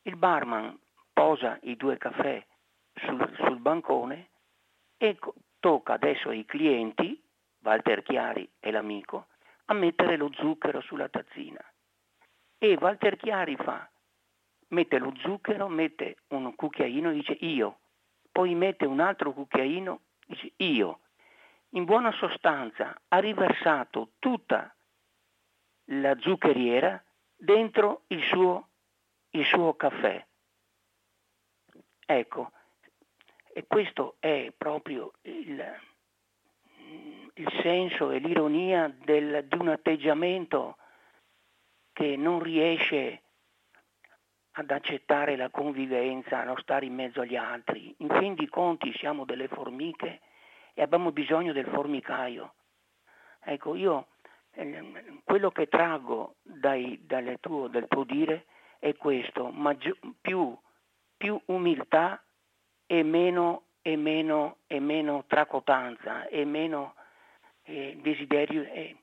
Il 0.02 0.18
barman 0.18 0.78
posa 1.14 1.58
i 1.62 1.78
due 1.78 1.98
caffè 1.98 2.46
sul, 2.96 3.34
sul 3.38 3.60
bancone 3.60 4.30
e 4.98 5.18
tocca 5.60 5.94
adesso 5.94 6.30
ai 6.30 6.44
clienti, 6.44 7.22
Walter 7.60 8.04
Chiari 8.04 8.50
e 8.60 8.72
l'amico, 8.72 9.28
a 9.66 9.74
mettere 9.74 10.18
lo 10.18 10.30
zucchero 10.34 10.82
sulla 10.82 11.08
tazzina. 11.08 11.64
E 12.58 12.78
Walter 12.80 13.16
Chiari 13.16 13.56
fa, 13.56 13.90
mette 14.72 14.98
lo 14.98 15.14
zucchero, 15.18 15.68
mette 15.68 16.18
un 16.30 16.54
cucchiaino 16.56 17.10
e 17.10 17.14
dice 17.14 17.38
io, 17.42 17.80
poi 18.32 18.56
mette 18.56 18.86
un 18.86 19.00
altro 19.00 19.34
cucchiaino, 19.34 20.02
dice 20.26 20.54
io. 20.58 21.00
In 21.74 21.86
buona 21.86 22.12
sostanza 22.12 23.00
ha 23.08 23.20
riversato 23.20 24.12
tutta 24.20 24.76
la 25.86 26.18
zuccheriera 26.20 27.02
dentro 27.36 28.04
il 28.08 28.24
suo, 28.24 28.70
il 29.32 29.46
suo 29.46 29.74
caffè. 29.76 30.26
Ecco, 32.06 32.52
e 33.54 33.66
questo 33.68 34.16
è 34.20 34.52
proprio 34.58 35.14
il, 35.22 35.80
il 37.36 37.60
senso 37.62 38.12
e 38.12 38.20
l'ironia 38.20 38.94
del, 39.04 39.46
di 39.48 39.58
un 39.58 39.70
atteggiamento 39.70 40.78
che 41.94 42.16
non 42.16 42.42
riesce 42.42 43.22
ad 44.54 44.72
accettare 44.72 45.36
la 45.36 45.50
convivenza, 45.50 46.40
a 46.40 46.44
non 46.44 46.58
stare 46.58 46.86
in 46.86 46.94
mezzo 46.94 47.22
agli 47.22 47.36
altri. 47.36 47.94
In 48.00 48.10
fin 48.20 48.34
di 48.34 48.48
conti 48.48 48.94
siamo 48.98 49.26
delle 49.26 49.48
formiche 49.48 50.22
e 50.74 50.82
abbiamo 50.82 51.12
bisogno 51.12 51.54
del 51.54 51.68
formicaio. 51.68 52.54
Ecco, 53.44 53.76
io 53.76 54.08
eh, 54.52 55.22
quello 55.24 55.52
che 55.52 55.68
traggo 55.68 56.36
dai, 56.42 57.06
tuo, 57.40 57.68
dal 57.68 57.88
tuo 57.88 58.04
dire 58.04 58.46
è 58.80 58.96
questo, 58.96 59.50
maggior, 59.50 59.98
più, 60.20 60.58
più, 61.16 61.40
umiltà 61.46 62.22
e 62.86 63.04
meno, 63.04 63.64
e 63.82 63.96
meno, 63.96 64.58
e 64.68 64.80
meno 64.80 65.24
tracotanza 65.28 66.28
e 66.28 66.44
meno 66.46 66.96
eh, 67.64 67.98
desiderio. 68.02 68.64
Eh, 68.64 68.96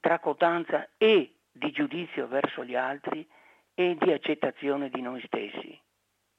tracotanza 0.00 0.88
e 0.98 1.36
di 1.50 1.70
giudizio 1.70 2.26
verso 2.28 2.64
gli 2.64 2.74
altri 2.74 3.26
e 3.74 3.96
di 3.98 4.12
accettazione 4.12 4.88
di 4.88 5.00
noi 5.00 5.22
stessi. 5.26 5.78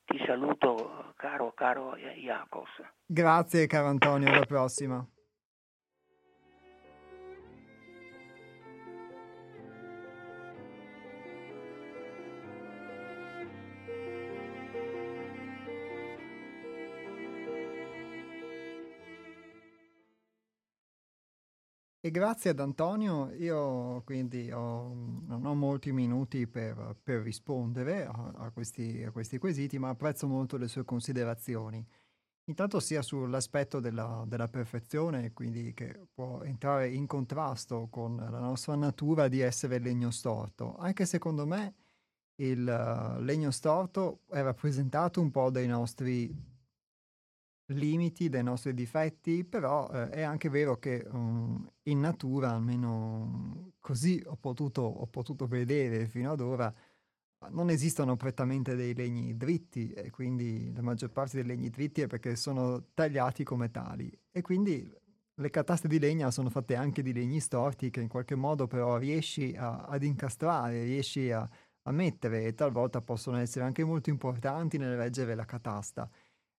Ti 0.05 0.23
saluto 0.25 1.13
caro, 1.17 1.51
caro 1.53 1.95
Iacos. 1.97 2.69
Grazie 3.05 3.67
caro 3.67 3.87
Antonio, 3.87 4.29
alla 4.31 4.45
prossima. 4.45 5.05
E 22.05 22.11
grazie 22.11 22.51
ad 22.51 22.59
Antonio, 22.59 23.31
io 23.33 24.03
quindi 24.05 24.51
ho, 24.51 24.93
non 25.25 25.43
ho 25.43 25.55
molti 25.55 25.91
minuti 25.91 26.45
per, 26.45 26.95
per 27.01 27.23
rispondere 27.23 28.05
a, 28.05 28.31
a, 28.35 28.51
questi, 28.51 29.01
a, 29.03 29.09
questi, 29.09 29.39
quesiti, 29.39 29.79
ma 29.79 29.89
apprezzo 29.89 30.27
molto 30.27 30.55
le 30.57 30.67
sue 30.67 30.85
considerazioni. 30.85 31.83
Intanto 32.43 32.79
sia 32.79 33.01
sull'aspetto 33.01 33.79
della, 33.79 34.23
della, 34.27 34.47
perfezione, 34.47 35.33
quindi 35.33 35.73
che 35.73 35.99
può 36.13 36.43
entrare 36.43 36.89
in 36.89 37.07
contrasto 37.07 37.87
con 37.89 38.17
la 38.17 38.37
nostra 38.37 38.75
natura 38.75 39.27
di 39.27 39.39
essere 39.39 39.79
legno 39.79 40.11
storto. 40.11 40.75
Anche 40.75 41.07
secondo 41.07 41.47
me 41.47 41.73
il 42.35 42.63
legno 42.63 43.49
storto 43.49 44.19
è 44.29 44.43
rappresentato 44.43 45.21
un 45.21 45.31
po' 45.31 45.49
dai 45.49 45.65
nostri 45.65 46.31
limiti, 47.67 48.29
dei 48.29 48.43
nostri 48.43 48.73
difetti, 48.73 49.43
però 49.43 49.89
eh, 49.89 50.09
è 50.09 50.21
anche 50.21 50.49
vero 50.49 50.77
che 50.77 51.05
um, 51.09 51.67
in 51.83 51.99
natura, 51.99 52.51
almeno 52.51 53.73
così 53.79 54.21
ho 54.25 54.35
potuto, 54.35 54.81
ho 54.81 55.07
potuto, 55.07 55.47
vedere 55.47 56.07
fino 56.07 56.31
ad 56.31 56.41
ora, 56.41 56.73
non 57.49 57.69
esistono 57.69 58.15
prettamente 58.15 58.75
dei 58.75 58.93
legni 58.95 59.35
dritti 59.37 59.91
e 59.91 60.09
quindi 60.09 60.71
la 60.73 60.81
maggior 60.81 61.11
parte 61.11 61.37
dei 61.37 61.45
legni 61.45 61.69
dritti 61.69 62.01
è 62.01 62.07
perché 62.07 62.35
sono 62.35 62.87
tagliati 62.93 63.43
come 63.43 63.69
tali 63.69 64.11
e 64.31 64.41
quindi 64.41 64.91
le 65.37 65.49
cataste 65.49 65.87
di 65.87 65.99
legna 65.99 66.31
sono 66.31 66.49
fatte 66.49 66.75
anche 66.75 67.01
di 67.03 67.13
legni 67.13 67.39
storti 67.39 67.89
che 67.89 68.01
in 68.01 68.07
qualche 68.07 68.35
modo 68.35 68.67
però 68.67 68.97
riesci 68.97 69.53
a, 69.55 69.83
ad 69.83 70.03
incastrare, 70.03 70.83
riesci 70.83 71.29
a, 71.31 71.47
a 71.83 71.91
mettere 71.91 72.45
e 72.45 72.53
talvolta 72.55 73.01
possono 73.01 73.37
essere 73.37 73.65
anche 73.65 73.83
molto 73.83 74.09
importanti 74.09 74.77
nel 74.77 74.95
reggere 74.95 75.35
la 75.35 75.45
catasta. 75.45 76.09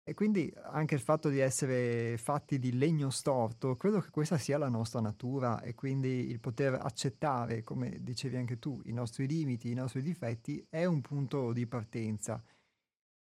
E 0.09 0.15
quindi 0.15 0.53
anche 0.63 0.95
il 0.95 1.01
fatto 1.01 1.29
di 1.29 1.41
essere 1.41 2.17
fatti 2.17 2.61
di 2.61 2.79
legno 2.79 3.11
storto, 3.11 3.77
credo 3.77 3.99
che 3.99 4.11
questa 4.11 4.39
sia 4.39 4.57
la 4.57 4.69
nostra 4.69 5.01
natura 5.01 5.61
e 5.63 5.75
quindi 5.75 6.31
il 6.31 6.39
poter 6.39 6.75
accettare, 6.75 7.65
come 7.65 7.99
dicevi 8.01 8.37
anche 8.37 8.61
tu, 8.61 8.81
i 8.85 8.93
nostri 8.93 9.27
limiti, 9.27 9.69
i 9.69 9.75
nostri 9.75 10.03
difetti 10.03 10.65
è 10.71 10.85
un 10.85 11.01
punto 11.01 11.53
di 11.53 11.67
partenza. 11.67 12.41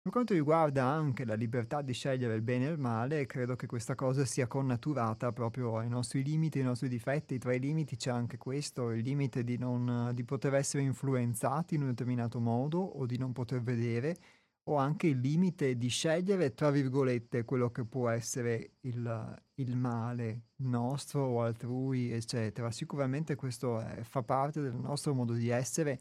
Per 0.02 0.10
quanto 0.10 0.34
riguarda 0.34 0.84
anche 0.84 1.24
la 1.24 1.34
libertà 1.34 1.80
di 1.80 1.92
scegliere 1.92 2.34
il 2.34 2.42
bene 2.42 2.66
e 2.66 2.72
il 2.72 2.78
male, 2.78 3.24
credo 3.26 3.54
che 3.54 3.68
questa 3.68 3.94
cosa 3.94 4.24
sia 4.24 4.48
connaturata 4.48 5.30
proprio 5.30 5.78
ai 5.78 5.88
nostri 5.88 6.24
limiti, 6.24 6.58
ai 6.58 6.64
nostri 6.64 6.88
difetti. 6.88 7.38
Tra 7.38 7.54
i 7.54 7.60
limiti 7.60 7.94
c'è 7.94 8.10
anche 8.10 8.36
questo, 8.36 8.90
il 8.90 9.04
limite 9.04 9.44
di, 9.44 9.56
non, 9.58 10.10
di 10.12 10.24
poter 10.24 10.54
essere 10.54 10.82
influenzati 10.82 11.76
in 11.76 11.82
un 11.82 11.90
determinato 11.90 12.40
modo 12.40 12.80
o 12.80 13.06
di 13.06 13.16
non 13.16 13.32
poter 13.32 13.62
vedere 13.62 14.16
ho 14.64 14.76
anche 14.76 15.08
il 15.08 15.18
limite 15.18 15.76
di 15.76 15.88
scegliere, 15.88 16.54
tra 16.54 16.70
virgolette, 16.70 17.44
quello 17.44 17.70
che 17.70 17.84
può 17.84 18.08
essere 18.08 18.76
il, 18.80 19.42
il 19.56 19.76
male 19.76 20.48
nostro 20.56 21.24
o 21.24 21.42
altrui, 21.42 22.10
eccetera. 22.12 22.70
Sicuramente 22.70 23.34
questo 23.34 23.80
è, 23.80 24.02
fa 24.02 24.22
parte 24.22 24.60
del 24.62 24.74
nostro 24.74 25.12
modo 25.14 25.34
di 25.34 25.50
essere, 25.50 26.00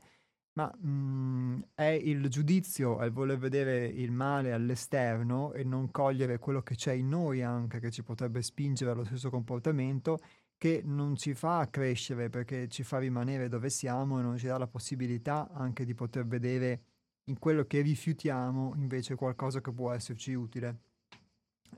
ma 0.54 0.72
mh, 0.74 0.88
mm, 0.88 1.62
è 1.74 1.84
il 1.84 2.28
giudizio 2.30 2.98
al 2.98 3.12
voler 3.12 3.38
vedere 3.38 3.86
il 3.86 4.12
male 4.12 4.54
all'esterno 4.54 5.52
e 5.54 5.64
non 5.64 5.92
cogliere 5.92 6.40
quello 6.40 6.62
che 6.62 6.76
c'è 6.76 6.94
in 6.94 7.10
noi 7.10 7.42
anche, 7.42 7.80
che 7.80 7.92
ci 7.92 8.04
potrebbe 8.04 8.42
spingere 8.42 8.92
allo 8.92 9.04
stesso 9.04 9.30
comportamento, 9.30 10.20
che 10.58 10.82
non 10.86 11.18
ci 11.18 11.34
fa 11.34 11.68
crescere 11.70 12.30
perché 12.30 12.70
ci 12.70 12.84
fa 12.84 13.00
rimanere 13.00 13.50
dove 13.50 13.70
siamo 13.70 14.20
e 14.20 14.22
non 14.22 14.38
ci 14.38 14.48
dà 14.48 14.58
la 14.58 14.68
possibilità 14.68 15.50
anche 15.52 15.84
di 15.84 15.94
poter 15.94 16.26
vedere 16.26 16.93
in 17.26 17.40
quello 17.40 17.64
che 17.66 17.82
rifiutiamo 17.82 18.74
invece 18.76 19.16
qualcosa 19.16 19.62
che 19.62 19.72
può 19.72 19.92
esserci 19.92 20.34
utile. 20.34 20.78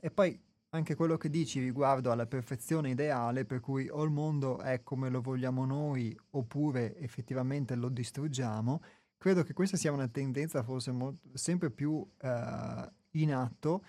E 0.00 0.10
poi 0.10 0.38
anche 0.70 0.94
quello 0.94 1.16
che 1.16 1.30
dici 1.30 1.60
riguardo 1.60 2.10
alla 2.10 2.26
perfezione 2.26 2.90
ideale, 2.90 3.44
per 3.44 3.60
cui 3.60 3.88
o 3.88 4.02
il 4.02 4.10
mondo 4.10 4.58
è 4.58 4.82
come 4.82 5.08
lo 5.08 5.20
vogliamo 5.20 5.64
noi 5.64 6.16
oppure 6.30 6.96
effettivamente 6.98 7.74
lo 7.74 7.88
distruggiamo, 7.88 8.82
credo 9.16 9.42
che 9.42 9.52
questa 9.54 9.76
sia 9.76 9.92
una 9.92 10.08
tendenza 10.08 10.62
forse 10.62 10.90
molto, 10.90 11.28
sempre 11.34 11.70
più 11.70 12.06
eh, 12.20 12.92
in 13.12 13.32
atto, 13.32 13.84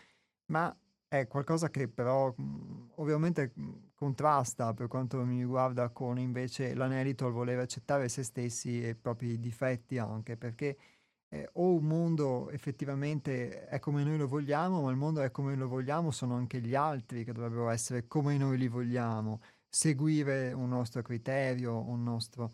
ma 0.47 0.75
è 1.09 1.27
qualcosa 1.27 1.69
che 1.69 1.87
però 1.87 2.33
ovviamente 2.95 3.53
contrasta 3.93 4.73
per 4.73 4.87
quanto 4.87 5.23
mi 5.25 5.39
riguarda 5.39 5.89
con 5.89 6.19
invece 6.19 6.73
l'anelito 6.75 7.25
al 7.25 7.31
voler 7.31 7.59
accettare 7.59 8.09
se 8.09 8.23
stessi 8.23 8.83
e 8.83 8.89
i 8.89 8.95
propri 8.95 9.39
difetti 9.39 9.97
anche, 9.97 10.37
perché 10.37 10.77
eh, 11.29 11.49
o 11.53 11.73
un 11.73 11.85
mondo 11.85 12.49
effettivamente 12.51 13.65
è 13.67 13.79
come 13.79 14.03
noi 14.03 14.17
lo 14.17 14.27
vogliamo, 14.27 14.81
ma 14.81 14.91
il 14.91 14.97
mondo 14.97 15.21
è 15.21 15.31
come 15.31 15.55
lo 15.55 15.67
vogliamo, 15.67 16.11
sono 16.11 16.35
anche 16.35 16.59
gli 16.61 16.75
altri 16.75 17.23
che 17.23 17.33
dovrebbero 17.33 17.69
essere 17.69 18.07
come 18.07 18.37
noi 18.37 18.57
li 18.57 18.67
vogliamo, 18.67 19.41
seguire 19.67 20.53
un 20.53 20.69
nostro 20.69 21.01
criterio, 21.01 21.79
un 21.79 22.03
nostro... 22.03 22.53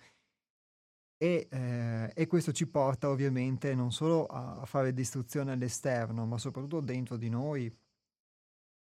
E, 1.17 1.47
eh, 1.49 2.11
e 2.13 2.27
questo 2.27 2.51
ci 2.51 2.67
porta 2.67 3.09
ovviamente 3.09 3.73
non 3.75 3.93
solo 3.93 4.25
a 4.25 4.65
fare 4.65 4.93
distruzione 4.93 5.53
all'esterno, 5.53 6.25
ma 6.25 6.37
soprattutto 6.37 6.81
dentro 6.81 7.15
di 7.15 7.29
noi, 7.29 7.73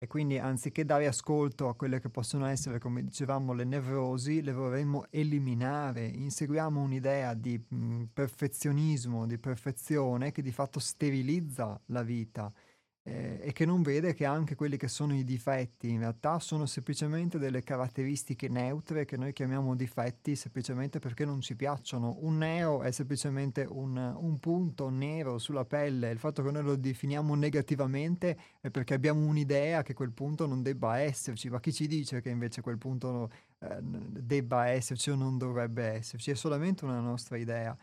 e 0.04 0.06
quindi 0.06 0.38
anziché 0.38 0.84
dare 0.84 1.06
ascolto 1.06 1.68
a 1.68 1.74
quelle 1.74 1.98
che 1.98 2.10
possono 2.10 2.44
essere, 2.44 2.78
come 2.78 3.02
dicevamo, 3.02 3.54
le 3.54 3.64
nevrosi, 3.64 4.42
le 4.42 4.52
vorremmo 4.52 5.06
eliminare. 5.08 6.04
Inseguiamo 6.04 6.78
un'idea 6.78 7.32
di 7.32 7.58
mh, 7.66 8.04
perfezionismo, 8.12 9.26
di 9.26 9.38
perfezione 9.38 10.30
che 10.30 10.42
di 10.42 10.52
fatto 10.52 10.78
sterilizza 10.78 11.80
la 11.86 12.02
vita 12.02 12.52
eh, 13.06 13.38
e 13.42 13.52
che 13.52 13.66
non 13.66 13.82
vede 13.82 14.14
che 14.14 14.24
anche 14.24 14.54
quelli 14.54 14.78
che 14.78 14.88
sono 14.88 15.14
i 15.14 15.24
difetti 15.24 15.90
in 15.90 15.98
realtà 15.98 16.38
sono 16.38 16.64
semplicemente 16.64 17.38
delle 17.38 17.62
caratteristiche 17.62 18.48
neutre 18.48 19.04
che 19.04 19.18
noi 19.18 19.34
chiamiamo 19.34 19.76
difetti 19.76 20.34
semplicemente 20.34 21.00
perché 21.00 21.26
non 21.26 21.42
ci 21.42 21.54
piacciono. 21.54 22.16
Un 22.20 22.38
neo 22.38 22.82
è 22.82 22.90
semplicemente 22.90 23.66
un, 23.68 23.96
un 23.96 24.38
punto 24.38 24.88
nero 24.88 25.36
sulla 25.38 25.66
pelle, 25.66 26.10
il 26.10 26.18
fatto 26.18 26.42
che 26.42 26.50
noi 26.50 26.62
lo 26.62 26.76
definiamo 26.76 27.34
negativamente 27.34 28.38
è 28.60 28.70
perché 28.70 28.94
abbiamo 28.94 29.26
un'idea 29.26 29.82
che 29.82 29.92
quel 29.92 30.12
punto 30.12 30.46
non 30.46 30.62
debba 30.62 30.98
esserci, 30.98 31.50
ma 31.50 31.60
chi 31.60 31.72
ci 31.74 31.86
dice 31.86 32.22
che 32.22 32.30
invece 32.30 32.62
quel 32.62 32.78
punto 32.78 33.30
eh, 33.58 33.78
debba 33.82 34.68
esserci 34.68 35.10
o 35.10 35.14
non 35.14 35.36
dovrebbe 35.36 35.84
esserci? 35.84 36.30
È 36.30 36.34
solamente 36.34 36.86
una 36.86 37.00
nostra 37.00 37.36
idea. 37.36 37.76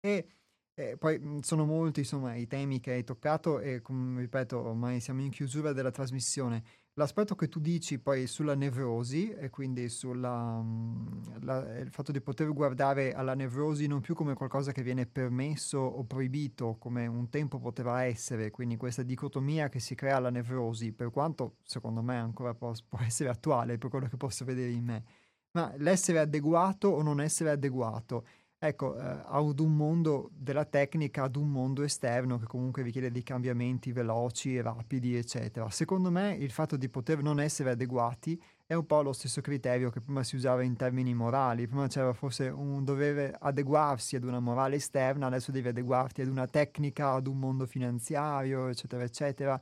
E 0.00 0.26
e 0.74 0.96
poi 0.96 1.18
mhmm, 1.18 1.40
sono 1.40 1.64
molti 1.66 2.00
insomma 2.00 2.34
i 2.34 2.46
temi 2.46 2.80
che 2.80 2.92
hai 2.92 3.04
toccato 3.04 3.60
e 3.60 3.80
come 3.82 4.20
ripeto 4.20 4.58
ormai 4.58 5.00
siamo 5.00 5.20
in 5.20 5.30
chiusura 5.30 5.72
della 5.72 5.90
trasmissione. 5.90 6.62
L'aspetto 6.94 7.34
che 7.34 7.48
tu 7.48 7.58
dici 7.58 7.98
poi 7.98 8.26
sulla 8.26 8.54
nevrosi 8.54 9.30
e 9.30 9.48
quindi 9.48 9.88
sul 9.88 10.18
mhmm, 10.18 11.88
fatto 11.90 12.12
di 12.12 12.20
poter 12.20 12.52
guardare 12.52 13.14
alla 13.14 13.34
nevrosi 13.34 13.86
non 13.86 14.00
più 14.00 14.14
come 14.14 14.34
qualcosa 14.34 14.72
che 14.72 14.82
viene 14.82 15.06
permesso 15.06 15.78
o 15.78 16.04
proibito 16.04 16.76
come 16.78 17.06
un 17.06 17.30
tempo 17.30 17.58
poteva 17.58 18.02
essere, 18.04 18.50
quindi 18.50 18.76
questa 18.76 19.02
dicotomia 19.02 19.68
che 19.70 19.80
si 19.80 19.94
crea 19.94 20.16
alla 20.16 20.30
nevrosi, 20.30 20.92
per 20.92 21.10
quanto 21.10 21.56
secondo 21.64 22.02
me 22.02 22.16
ancora 22.16 22.54
può, 22.54 22.72
può 22.88 22.98
essere 23.00 23.30
attuale 23.30 23.78
per 23.78 23.88
quello 23.88 24.06
che 24.06 24.18
posso 24.18 24.44
vedere 24.44 24.70
in 24.70 24.84
me, 24.84 25.04
ma 25.52 25.72
l'essere 25.78 26.18
adeguato 26.18 26.88
o 26.88 27.02
non 27.02 27.20
essere 27.22 27.50
adeguato 27.50 28.26
ecco, 28.64 28.96
eh, 28.96 29.22
ad 29.24 29.58
un 29.58 29.74
mondo 29.74 30.30
della 30.32 30.64
tecnica, 30.64 31.24
ad 31.24 31.34
un 31.34 31.50
mondo 31.50 31.82
esterno 31.82 32.38
che 32.38 32.46
comunque 32.46 32.84
richiede 32.84 33.10
dei 33.10 33.24
cambiamenti 33.24 33.90
veloci, 33.90 34.60
rapidi, 34.60 35.16
eccetera. 35.16 35.68
Secondo 35.68 36.12
me 36.12 36.36
il 36.38 36.52
fatto 36.52 36.76
di 36.76 36.88
poter 36.88 37.22
non 37.22 37.40
essere 37.40 37.70
adeguati 37.70 38.40
è 38.64 38.74
un 38.74 38.86
po' 38.86 39.02
lo 39.02 39.12
stesso 39.12 39.40
criterio 39.40 39.90
che 39.90 40.00
prima 40.00 40.22
si 40.22 40.36
usava 40.36 40.62
in 40.62 40.76
termini 40.76 41.12
morali. 41.12 41.66
Prima 41.66 41.88
c'era 41.88 42.12
forse 42.12 42.48
un 42.48 42.84
dover 42.84 43.36
adeguarsi 43.40 44.14
ad 44.14 44.22
una 44.22 44.38
morale 44.38 44.76
esterna, 44.76 45.26
adesso 45.26 45.50
devi 45.50 45.66
adeguarti 45.66 46.22
ad 46.22 46.28
una 46.28 46.46
tecnica, 46.46 47.14
ad 47.14 47.26
un 47.26 47.40
mondo 47.40 47.66
finanziario, 47.66 48.68
eccetera, 48.68 49.02
eccetera. 49.02 49.60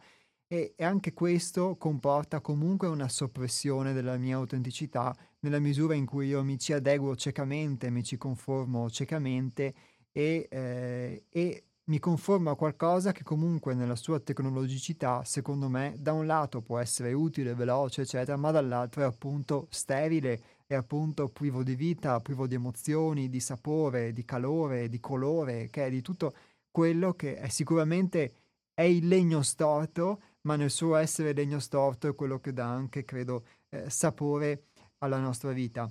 E, 0.52 0.74
e 0.74 0.82
anche 0.84 1.12
questo 1.12 1.76
comporta 1.76 2.40
comunque 2.40 2.88
una 2.88 3.08
soppressione 3.08 3.92
della 3.92 4.16
mia 4.16 4.34
autenticità 4.34 5.14
nella 5.42 5.60
misura 5.60 5.94
in 5.94 6.04
cui 6.04 6.26
io 6.26 6.42
mi 6.42 6.58
ci 6.58 6.72
adeguo 6.72 7.14
ciecamente, 7.14 7.88
mi 7.88 8.02
ci 8.02 8.16
conformo 8.16 8.90
ciecamente 8.90 9.72
e, 10.10 10.48
eh, 10.50 11.24
e 11.28 11.64
mi 11.84 12.00
conformo 12.00 12.50
a 12.50 12.56
qualcosa 12.56 13.12
che 13.12 13.22
comunque 13.22 13.74
nella 13.74 13.94
sua 13.94 14.18
tecnologicità, 14.18 15.22
secondo 15.22 15.68
me, 15.68 15.94
da 15.96 16.12
un 16.12 16.26
lato 16.26 16.62
può 16.62 16.78
essere 16.78 17.12
utile, 17.12 17.54
veloce, 17.54 18.02
eccetera, 18.02 18.36
ma 18.36 18.50
dall'altro 18.50 19.02
è 19.02 19.04
appunto 19.04 19.68
sterile, 19.70 20.40
è 20.66 20.74
appunto 20.74 21.28
privo 21.28 21.62
di 21.62 21.76
vita, 21.76 22.18
privo 22.18 22.48
di 22.48 22.56
emozioni, 22.56 23.28
di 23.28 23.38
sapore, 23.38 24.12
di 24.12 24.24
calore, 24.24 24.88
di 24.88 24.98
colore, 24.98 25.68
che 25.70 25.86
è 25.86 25.90
di 25.90 26.02
tutto 26.02 26.34
quello 26.72 27.12
che 27.12 27.36
è 27.36 27.48
sicuramente 27.48 28.34
è 28.74 28.82
il 28.82 29.06
legno 29.08 29.42
storto, 29.42 30.22
ma 30.42 30.56
nel 30.56 30.70
suo 30.70 30.96
essere 30.96 31.32
legno 31.32 31.58
storto 31.58 32.08
è 32.08 32.14
quello 32.14 32.40
che 32.40 32.52
dà 32.52 32.66
anche, 32.66 33.04
credo, 33.04 33.44
eh, 33.70 33.90
sapore 33.90 34.64
alla 34.98 35.18
nostra 35.18 35.52
vita. 35.52 35.90